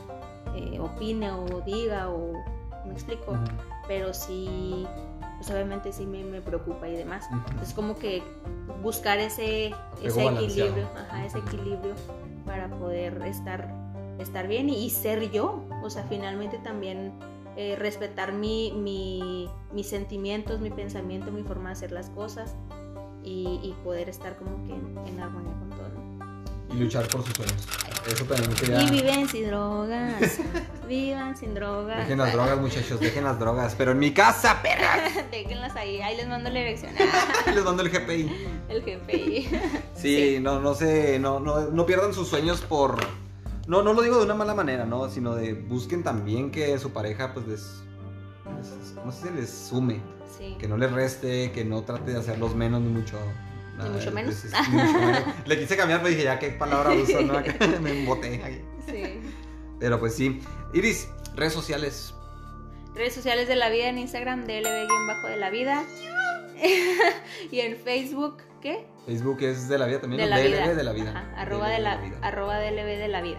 eh, 0.56 0.78
opine 0.80 1.30
o 1.32 1.60
diga 1.60 2.08
o 2.08 2.32
me 2.86 2.92
explico, 2.94 3.32
pero 3.86 4.14
sí, 4.14 4.86
pues 5.36 5.50
obviamente 5.50 5.92
sí 5.92 6.06
me, 6.06 6.24
me 6.24 6.40
preocupa 6.40 6.88
y 6.88 6.96
demás. 6.96 7.26
Entonces 7.50 7.74
como 7.74 7.96
que 7.98 8.22
buscar 8.82 9.18
ese, 9.18 9.74
ese 10.02 10.20
equilibrio, 10.46 10.88
ajá, 10.96 11.26
ese 11.26 11.38
equilibrio 11.38 11.94
para 12.46 12.68
poder 12.68 13.20
estar, 13.26 13.68
estar 14.18 14.46
bien 14.48 14.68
y, 14.70 14.84
y 14.84 14.90
ser 14.90 15.30
yo. 15.30 15.62
O 15.82 15.90
sea, 15.90 16.04
finalmente 16.08 16.58
también 16.58 17.12
eh, 17.56 17.76
respetar 17.78 18.32
mi, 18.32 18.72
mi- 18.72 19.48
mis 19.72 19.88
sentimientos, 19.88 20.60
mi 20.60 20.70
pensamiento, 20.70 21.30
mi 21.30 21.42
forma 21.42 21.68
de 21.70 21.72
hacer 21.74 21.92
las 21.92 22.08
cosas 22.10 22.54
y, 23.22 23.60
y 23.62 23.74
poder 23.84 24.08
estar 24.08 24.36
como 24.36 24.56
que 24.66 24.72
en, 24.74 24.98
en 25.06 25.20
armonía 25.20 25.52
con 25.58 25.70
todo. 25.70 25.88
¿no? 25.88 26.74
Y 26.74 26.78
luchar 26.78 27.06
por 27.08 27.22
sus 27.22 27.34
sueños. 27.34 27.68
Eso 28.10 28.24
también 28.24 28.52
quería. 28.54 28.82
Y 28.82 28.90
viven 28.90 29.28
sin 29.28 29.46
drogas, 29.48 30.38
vivan 30.88 31.36
sin 31.36 31.54
drogas. 31.54 31.98
Dejen 31.98 32.18
las 32.18 32.32
drogas, 32.32 32.58
muchachos, 32.58 32.98
dejen 32.98 33.24
las 33.24 33.38
drogas. 33.38 33.74
Pero 33.76 33.92
en 33.92 33.98
mi 33.98 34.12
casa, 34.12 34.60
perras. 34.62 35.12
Déjenlas 35.30 35.76
ahí, 35.76 36.00
ahí 36.00 36.16
les 36.16 36.26
mando 36.26 36.48
la 36.50 36.58
dirección. 36.58 36.92
Les 37.54 37.62
mando 37.64 37.82
el 37.82 37.90
GPI. 37.90 38.30
El 38.70 38.82
GPI. 38.82 39.48
Sí, 39.94 40.38
no, 40.40 40.58
no 40.60 40.74
sé, 40.74 41.18
no, 41.18 41.38
no, 41.40 41.60
no 41.70 41.86
pierdan 41.86 42.14
sus 42.14 42.28
sueños 42.28 42.62
por. 42.62 42.98
No, 43.68 43.82
no 43.82 43.92
lo 43.92 44.02
digo 44.02 44.18
de 44.18 44.24
una 44.24 44.34
mala 44.34 44.54
manera, 44.54 44.84
¿no? 44.84 45.08
Sino 45.08 45.34
de 45.34 45.54
busquen 45.54 46.02
también 46.02 46.50
que 46.50 46.78
su 46.78 46.90
pareja, 46.92 47.32
pues 47.32 47.46
les. 47.46 47.82
les- 48.56 48.94
no 49.04 49.12
sé 49.12 49.28
si 49.28 49.34
les 49.34 49.50
sume. 49.50 50.00
Sí. 50.38 50.56
Que 50.58 50.66
no 50.66 50.76
les 50.76 50.90
reste, 50.90 51.52
que 51.52 51.64
no 51.64 51.82
trate 51.82 52.12
de 52.12 52.18
hacerlos 52.18 52.54
menos 52.54 52.80
ni 52.80 52.88
mucho. 52.88 53.18
Ni 53.82 53.88
mucho 53.90 54.10
menos. 54.12 54.34
pues, 54.34 54.52
es- 54.52 54.68
ni 54.70 54.76
mucho 54.76 54.98
menos. 54.98 55.22
Le 55.46 55.58
quise 55.58 55.76
cambiar, 55.76 56.00
pero 56.00 56.10
dije, 56.10 56.24
ya 56.24 56.38
qué 56.38 56.48
palabra 56.50 56.90
uso, 57.02 57.20
¿no? 57.22 57.34
Me 57.80 58.00
emboté. 58.00 58.62
sí. 58.86 59.20
Pero 59.78 59.98
pues 59.98 60.14
sí. 60.14 60.40
Iris, 60.74 61.08
redes 61.34 61.52
sociales. 61.52 62.14
Redes 62.94 63.14
sociales 63.14 63.48
de 63.48 63.56
la 63.56 63.68
vida 63.70 63.88
en 63.88 63.98
Instagram, 63.98 64.44
DLB-bajo 64.46 65.26
de 65.28 65.36
la 65.36 65.50
vida. 65.50 65.82
y 67.50 67.60
en 67.60 67.76
Facebook, 67.76 68.38
¿qué? 68.60 68.86
Facebook 69.06 69.38
es 69.42 69.68
de 69.68 69.78
la 69.78 69.86
vida 69.86 70.00
también. 70.00 70.22
De 70.22 70.28
la 70.28 70.38
DLB 70.38 70.46
vida. 70.48 70.74
de 70.74 70.84
la 70.84 70.92
vida. 70.92 71.10
Ajá, 71.10 71.40
arroba, 71.42 71.66
DLB 71.68 71.74
de 71.76 71.80
la, 71.82 71.96
vida. 71.96 72.18
arroba 72.22 72.58
DLB 72.60 72.86
de 72.98 73.08
la 73.08 73.22
vida. 73.22 73.38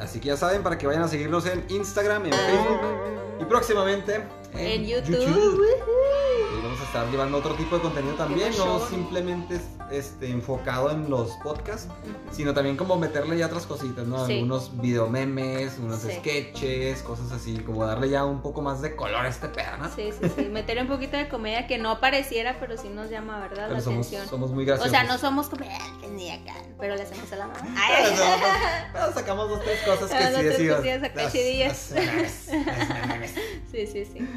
Así 0.00 0.18
que 0.18 0.28
ya 0.28 0.36
saben, 0.36 0.62
para 0.62 0.78
que 0.78 0.86
vayan 0.86 1.02
a 1.02 1.08
seguirnos 1.08 1.46
en 1.46 1.64
Instagram, 1.68 2.26
en 2.26 2.32
Facebook 2.32 2.80
y 3.40 3.44
próximamente 3.44 4.24
En 4.56 4.86
YouTube. 4.86 5.62
Estar 6.90 7.08
llevando 7.08 7.38
otro 7.38 7.54
tipo 7.54 7.76
de 7.76 7.82
contenido 7.82 8.14
también, 8.16 8.52
no 8.58 8.80
simplemente 8.80 9.60
este, 9.92 10.28
enfocado 10.28 10.90
en 10.90 11.08
los 11.08 11.30
podcasts, 11.36 11.86
sino 12.32 12.52
también 12.52 12.76
como 12.76 12.96
meterle 12.96 13.38
ya 13.38 13.46
otras 13.46 13.64
cositas, 13.64 14.08
¿no? 14.08 14.26
Sí. 14.26 14.34
Algunos 14.34 14.76
videomemes, 14.80 15.78
unos 15.78 16.00
Sí. 16.00 16.10
sketches, 16.18 17.02
cosas 17.02 17.30
así, 17.30 17.58
como 17.58 17.86
darle 17.86 18.08
ya 18.10 18.24
un 18.24 18.42
poco 18.42 18.60
más 18.60 18.82
de 18.82 18.96
color 18.96 19.24
a 19.24 19.28
este 19.28 19.46
pedo, 19.48 19.76
¿no? 19.78 19.88
Sí, 19.94 20.10
sí, 20.20 20.28
sí. 20.34 20.42
Meterle 20.50 20.82
un 20.82 20.88
poquito 20.88 21.16
de 21.16 21.28
comedia 21.28 21.68
que 21.68 21.78
no 21.78 22.00
pareciera, 22.00 22.56
pero 22.58 22.76
sí 22.76 22.88
nos 22.88 23.08
llama, 23.08 23.38
¿verdad? 23.38 23.66
Pero 23.68 23.74
la 23.74 23.80
somos, 23.80 24.06
atención. 24.08 24.28
somos 24.28 24.50
muy 24.50 24.64
O 24.64 24.66
graciosos. 24.66 24.90
sea, 24.90 25.04
no 25.04 25.16
somos 25.16 25.48
comediantes 25.48 26.10
ni 26.10 26.28
acá, 26.32 26.54
pero 26.80 26.96
le 26.96 27.02
hacemos 27.02 27.32
a 27.32 27.36
la 27.36 27.46
mamá. 27.46 27.60
Ay, 27.78 28.12
no, 28.16 28.22
pero 28.92 29.12
sacamos 29.12 29.48
dos, 29.48 29.60
tres 29.62 29.78
cosas 29.86 30.10
que 30.10 30.26
sí 30.36 30.42
decimos. 30.42 30.76
cosillas 30.78 31.02
acá 31.04 31.22
"Las- 31.22 31.32
chidillas". 31.32 31.90
las 31.92 32.04
memes, 32.04 32.48
las 32.66 33.06
memes". 33.08 33.34
sí, 33.70 33.86
sí, 33.86 34.04
sí. 34.04 34.28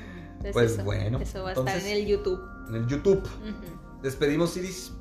Entonces, 0.46 0.54
Pues 0.54 0.72
eso, 0.74 0.84
bueno, 0.84 1.20
Eso 1.20 1.44
va 1.44 1.50
a 1.50 1.52
entonces- 1.52 1.76
estar 1.78 1.92
en 1.92 1.98
el 1.98 2.06
YouTube. 2.08 2.42
En 2.70 2.76
el 2.76 2.88
YouTube. 2.88 3.24
Despedimos, 4.02 4.56
Iris. 4.58 4.92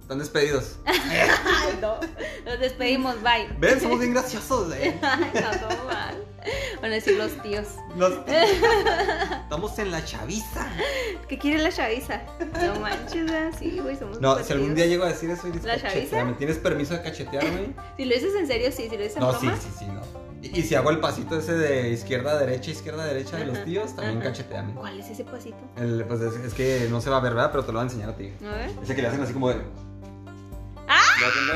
Están 0.00 0.20
despedidos. 0.20 0.76
Ay, 0.86 1.78
no. 1.82 1.96
Nos 2.46 2.60
despedimos, 2.60 3.16
bye. 3.22 3.48
Ven, 3.58 3.78
somos 3.80 3.98
bien 3.98 4.14
graciosos, 4.14 4.72
eh. 4.76 4.98
Ay, 5.02 5.30
no, 5.34 5.50
todo 5.68 5.84
mal. 5.84 6.24
Van 6.80 6.92
a 6.92 6.94
decir 6.94 7.18
los 7.18 7.32
tíos. 7.42 7.66
Los- 7.96 8.14
Estamos 9.42 9.78
en 9.78 9.90
la 9.90 10.02
chaviza. 10.04 10.66
¿Qué 11.28 11.38
quiere 11.38 11.62
la 11.62 11.70
chaviza? 11.70 12.22
No 12.62 12.80
manches, 12.80 13.30
sí, 13.58 13.78
güey, 13.82 13.96
somos 13.96 14.20
No, 14.20 14.38
si 14.42 14.52
algún 14.52 14.68
tíos. 14.68 14.76
día 14.76 14.86
llego 14.86 15.04
a 15.04 15.08
decir 15.08 15.28
eso, 15.30 15.46
Iris, 15.48 15.64
¿La 15.64 15.78
chaviza? 15.78 16.24
¿Tienes 16.38 16.56
permiso 16.58 16.94
de 16.94 17.02
cachetearme? 17.02 17.74
Si 17.96 18.04
lo 18.04 18.14
dices 18.14 18.34
en 18.38 18.46
serio, 18.46 18.70
sí. 18.72 18.84
Si 18.88 18.96
lo 18.96 19.02
dices 19.02 19.16
en 19.16 19.22
No, 19.22 19.38
sí, 19.38 19.48
sí, 19.60 19.68
sí, 19.80 19.86
no. 19.86 20.00
Y, 20.42 20.60
y 20.60 20.62
si 20.62 20.74
hago 20.76 20.90
el 20.90 21.00
pasito 21.00 21.36
ese 21.38 21.52
de 21.54 21.90
izquierda 21.90 22.32
a 22.32 22.38
derecha, 22.38 22.70
izquierda 22.70 23.02
a 23.02 23.06
derecha 23.06 23.36
de 23.38 23.46
los 23.46 23.64
tíos, 23.64 23.94
también 23.96 24.20
cacheteame. 24.20 24.72
¿Cuál 24.74 25.00
es 25.00 25.08
ese 25.10 25.24
pasito? 25.24 25.56
El- 25.76 26.04
pues 26.06 26.20
es, 26.20 26.34
es 26.36 26.54
que 26.54 26.86
no 26.90 27.00
se 27.00 27.10
va 27.10 27.16
a 27.16 27.20
ver, 27.20 27.34
¿verdad? 27.34 27.50
Pero 27.50 27.64
te 27.64 27.72
lo 27.72 27.78
voy 27.78 27.82
a 27.88 27.90
enseñar 27.90 28.10
a 28.10 28.16
ti. 28.16 28.32
A 28.46 28.54
ver. 28.56 28.70
Ese 28.82 28.94
que 28.94 29.02
le 29.02 29.08
hacen 29.08 29.20
así 29.22 29.32
como 29.32 29.48
de. 29.48 29.56
¡Ah! 30.90 31.02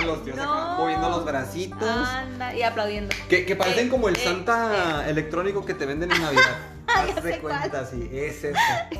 Lo 0.01 0.07
los 0.07 0.25
tíos 0.25 0.37
acá, 0.39 0.75
moviendo 0.79 1.09
los 1.09 1.25
bracitos. 1.25 1.83
Anda, 1.83 2.55
y 2.55 2.63
aplaudiendo. 2.63 3.15
Que, 3.29 3.47
que 3.47 3.57
parecen 3.57 3.87
Eh, 3.87 3.91
como 3.91 4.09
el 4.09 4.17
eh, 4.17 4.21
Santa 4.23 5.09
electrónico 5.09 5.65
que 5.65 5.73
te 5.75 5.87
venden 5.87 6.11
en 6.13 6.21
Navidad. 6.21 6.43
Ya 6.89 7.03
Haz 7.17 7.25
de 7.25 7.33
sé 7.35 7.39
cuál. 7.41 7.59
cuenta, 7.59 7.87
sí, 7.87 8.11
es 8.13 8.45
ese. 8.45 8.53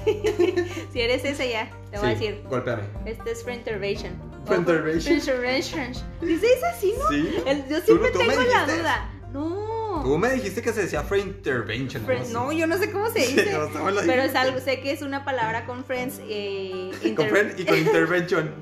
Si 0.93 1.01
eres 1.01 1.25
ese 1.25 1.51
ya, 1.51 1.69
te 1.91 1.99
voy 1.99 2.07
a 2.07 2.11
decir. 2.11 2.43
Golpéame. 2.49 2.85
Este 3.05 3.33
es 3.33 3.43
Free 3.45 3.55
Intervention. 3.57 4.13
Free 4.47 4.57
Intervention. 4.57 5.03
Free 5.03 5.15
Intervention. 5.33 5.95
¿Sí 5.95 6.39
se 6.39 6.47
dice 6.47 6.67
así, 6.75 6.95
no? 6.99 7.09
Sí. 7.11 7.43
El- 7.45 7.69
yo 7.69 7.81
siempre 7.81 8.11
tú 8.13 8.19
tengo 8.21 8.33
la 8.33 8.39
dijiste. 8.39 8.79
duda. 8.79 9.11
No. 9.33 9.62
Tú 10.03 10.19
me 10.19 10.31
dijiste 10.31 10.63
que 10.63 10.73
se 10.73 10.83
decía 10.83 11.03
Free 11.03 11.21
Intervention. 11.21 12.05
No, 12.33 12.51
yo 12.53 12.67
no 12.67 12.77
sé 12.79 12.91
cómo 12.91 13.09
se 13.11 13.21
Sí, 13.27 13.35
dice. 13.37 13.53
no, 13.53 13.69
pero 14.07 14.23
es 14.23 14.35
algo, 14.35 14.59
sé 14.61 14.81
que 14.81 14.93
es 14.93 15.03
una 15.03 15.25
palabra 15.25 15.65
con 15.67 15.85
friends. 15.85 16.21
Eh, 16.29 16.91
Con 17.17 17.29
friend 17.29 17.59
y 17.61 17.65
con 17.65 17.79
intervention. 17.87 18.55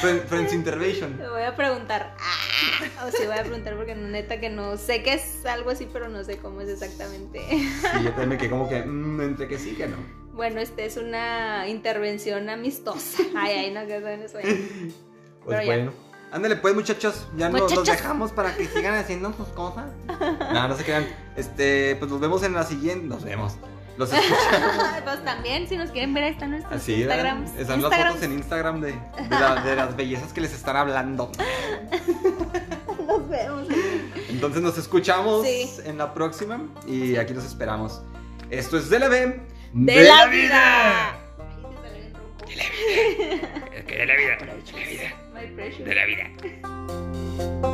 Friend- 0.00 0.22
Friends 0.28 0.52
Intervention. 0.52 1.16
Te 1.18 1.28
voy 1.28 1.42
a 1.42 1.56
preguntar. 1.56 2.14
Ah, 2.20 3.06
o 3.06 3.10
sea, 3.10 3.26
voy 3.28 3.38
a 3.38 3.42
preguntar 3.42 3.76
porque 3.76 3.94
neta 3.94 4.38
que 4.38 4.48
no 4.50 4.76
sé 4.76 5.02
que 5.02 5.14
es 5.14 5.44
algo 5.46 5.70
así, 5.70 5.88
pero 5.92 6.08
no 6.08 6.22
sé 6.24 6.38
cómo 6.38 6.60
es 6.60 6.68
exactamente. 6.68 7.40
Y 7.50 8.04
yo 8.04 8.10
también 8.10 8.28
me 8.28 8.38
quedé 8.38 8.50
como 8.50 8.68
que, 8.68 8.82
mm, 8.82 9.20
entre 9.22 9.48
que 9.48 9.58
sí 9.58 9.74
que 9.74 9.86
no. 9.88 9.96
Bueno, 10.32 10.60
este 10.60 10.84
es 10.84 10.96
una 10.96 11.68
intervención 11.68 12.48
amistosa. 12.50 13.22
Ay, 13.36 13.52
ay, 13.52 13.70
no, 13.72 13.86
que 13.86 13.96
eso. 14.24 14.38
Pues 15.44 15.66
ya. 15.66 15.90
Ándale 16.34 16.56
pues 16.56 16.74
muchachos, 16.74 17.28
ya 17.36 17.48
no- 17.48 17.58
los 17.58 17.84
dejamos 17.86 18.32
para 18.32 18.54
que 18.56 18.66
sigan 18.66 18.94
haciendo 18.94 19.32
sus 19.32 19.48
cosas. 19.48 19.86
No, 20.52 20.68
no 20.68 20.76
se 20.76 20.84
crean. 20.84 21.06
Este, 21.36 21.96
pues 21.96 22.10
nos 22.10 22.20
vemos 22.20 22.42
en 22.42 22.52
la 22.54 22.64
siguiente. 22.64 23.06
Nos 23.06 23.22
vemos. 23.24 23.54
Los 23.96 24.12
escuchamos. 24.12 24.84
pues 25.04 25.24
también, 25.24 25.68
si 25.68 25.76
nos 25.76 25.90
quieren 25.92 26.12
ver, 26.12 26.24
ahí 26.24 26.32
están 26.32 26.50
nuestros 26.50 26.74
Así. 26.74 27.02
Están 27.02 27.22
las 27.22 27.38
Instagrams. 27.56 28.06
fotos 28.14 28.22
en 28.24 28.32
Instagram 28.32 28.80
de, 28.80 28.92
de, 28.92 28.98
la- 29.30 29.62
de 29.62 29.76
las 29.76 29.96
bellezas 29.96 30.32
que 30.32 30.40
les 30.40 30.52
están 30.52 30.76
hablando. 30.76 31.30
Nos 33.06 33.28
vemos. 33.28 33.68
Entonces 34.28 34.62
nos 34.62 34.76
escuchamos 34.78 35.46
Sí. 35.46 35.70
en 35.84 35.98
la 35.98 36.14
próxima 36.14 36.60
y 36.86 37.16
aquí 37.16 37.32
los 37.34 37.44
esperamos. 37.44 38.00
Esto 38.50 38.76
es 38.78 38.88
DLB. 38.90 39.40
¡De, 39.72 40.02
la 40.04 40.26
vida! 40.26 41.10
Ay, 41.12 41.18
te 41.68 41.82
salió 41.82 41.98
bien 41.98 42.14
ronco. 42.14 43.86
Que 43.86 43.96
de 43.98 44.06
la 44.06 44.14
vida. 44.16 44.36
De 44.38 44.46
la 44.46 44.54
vida. 44.54 45.23
De 45.46 45.94
la 45.94 46.06
vida. 46.06 47.70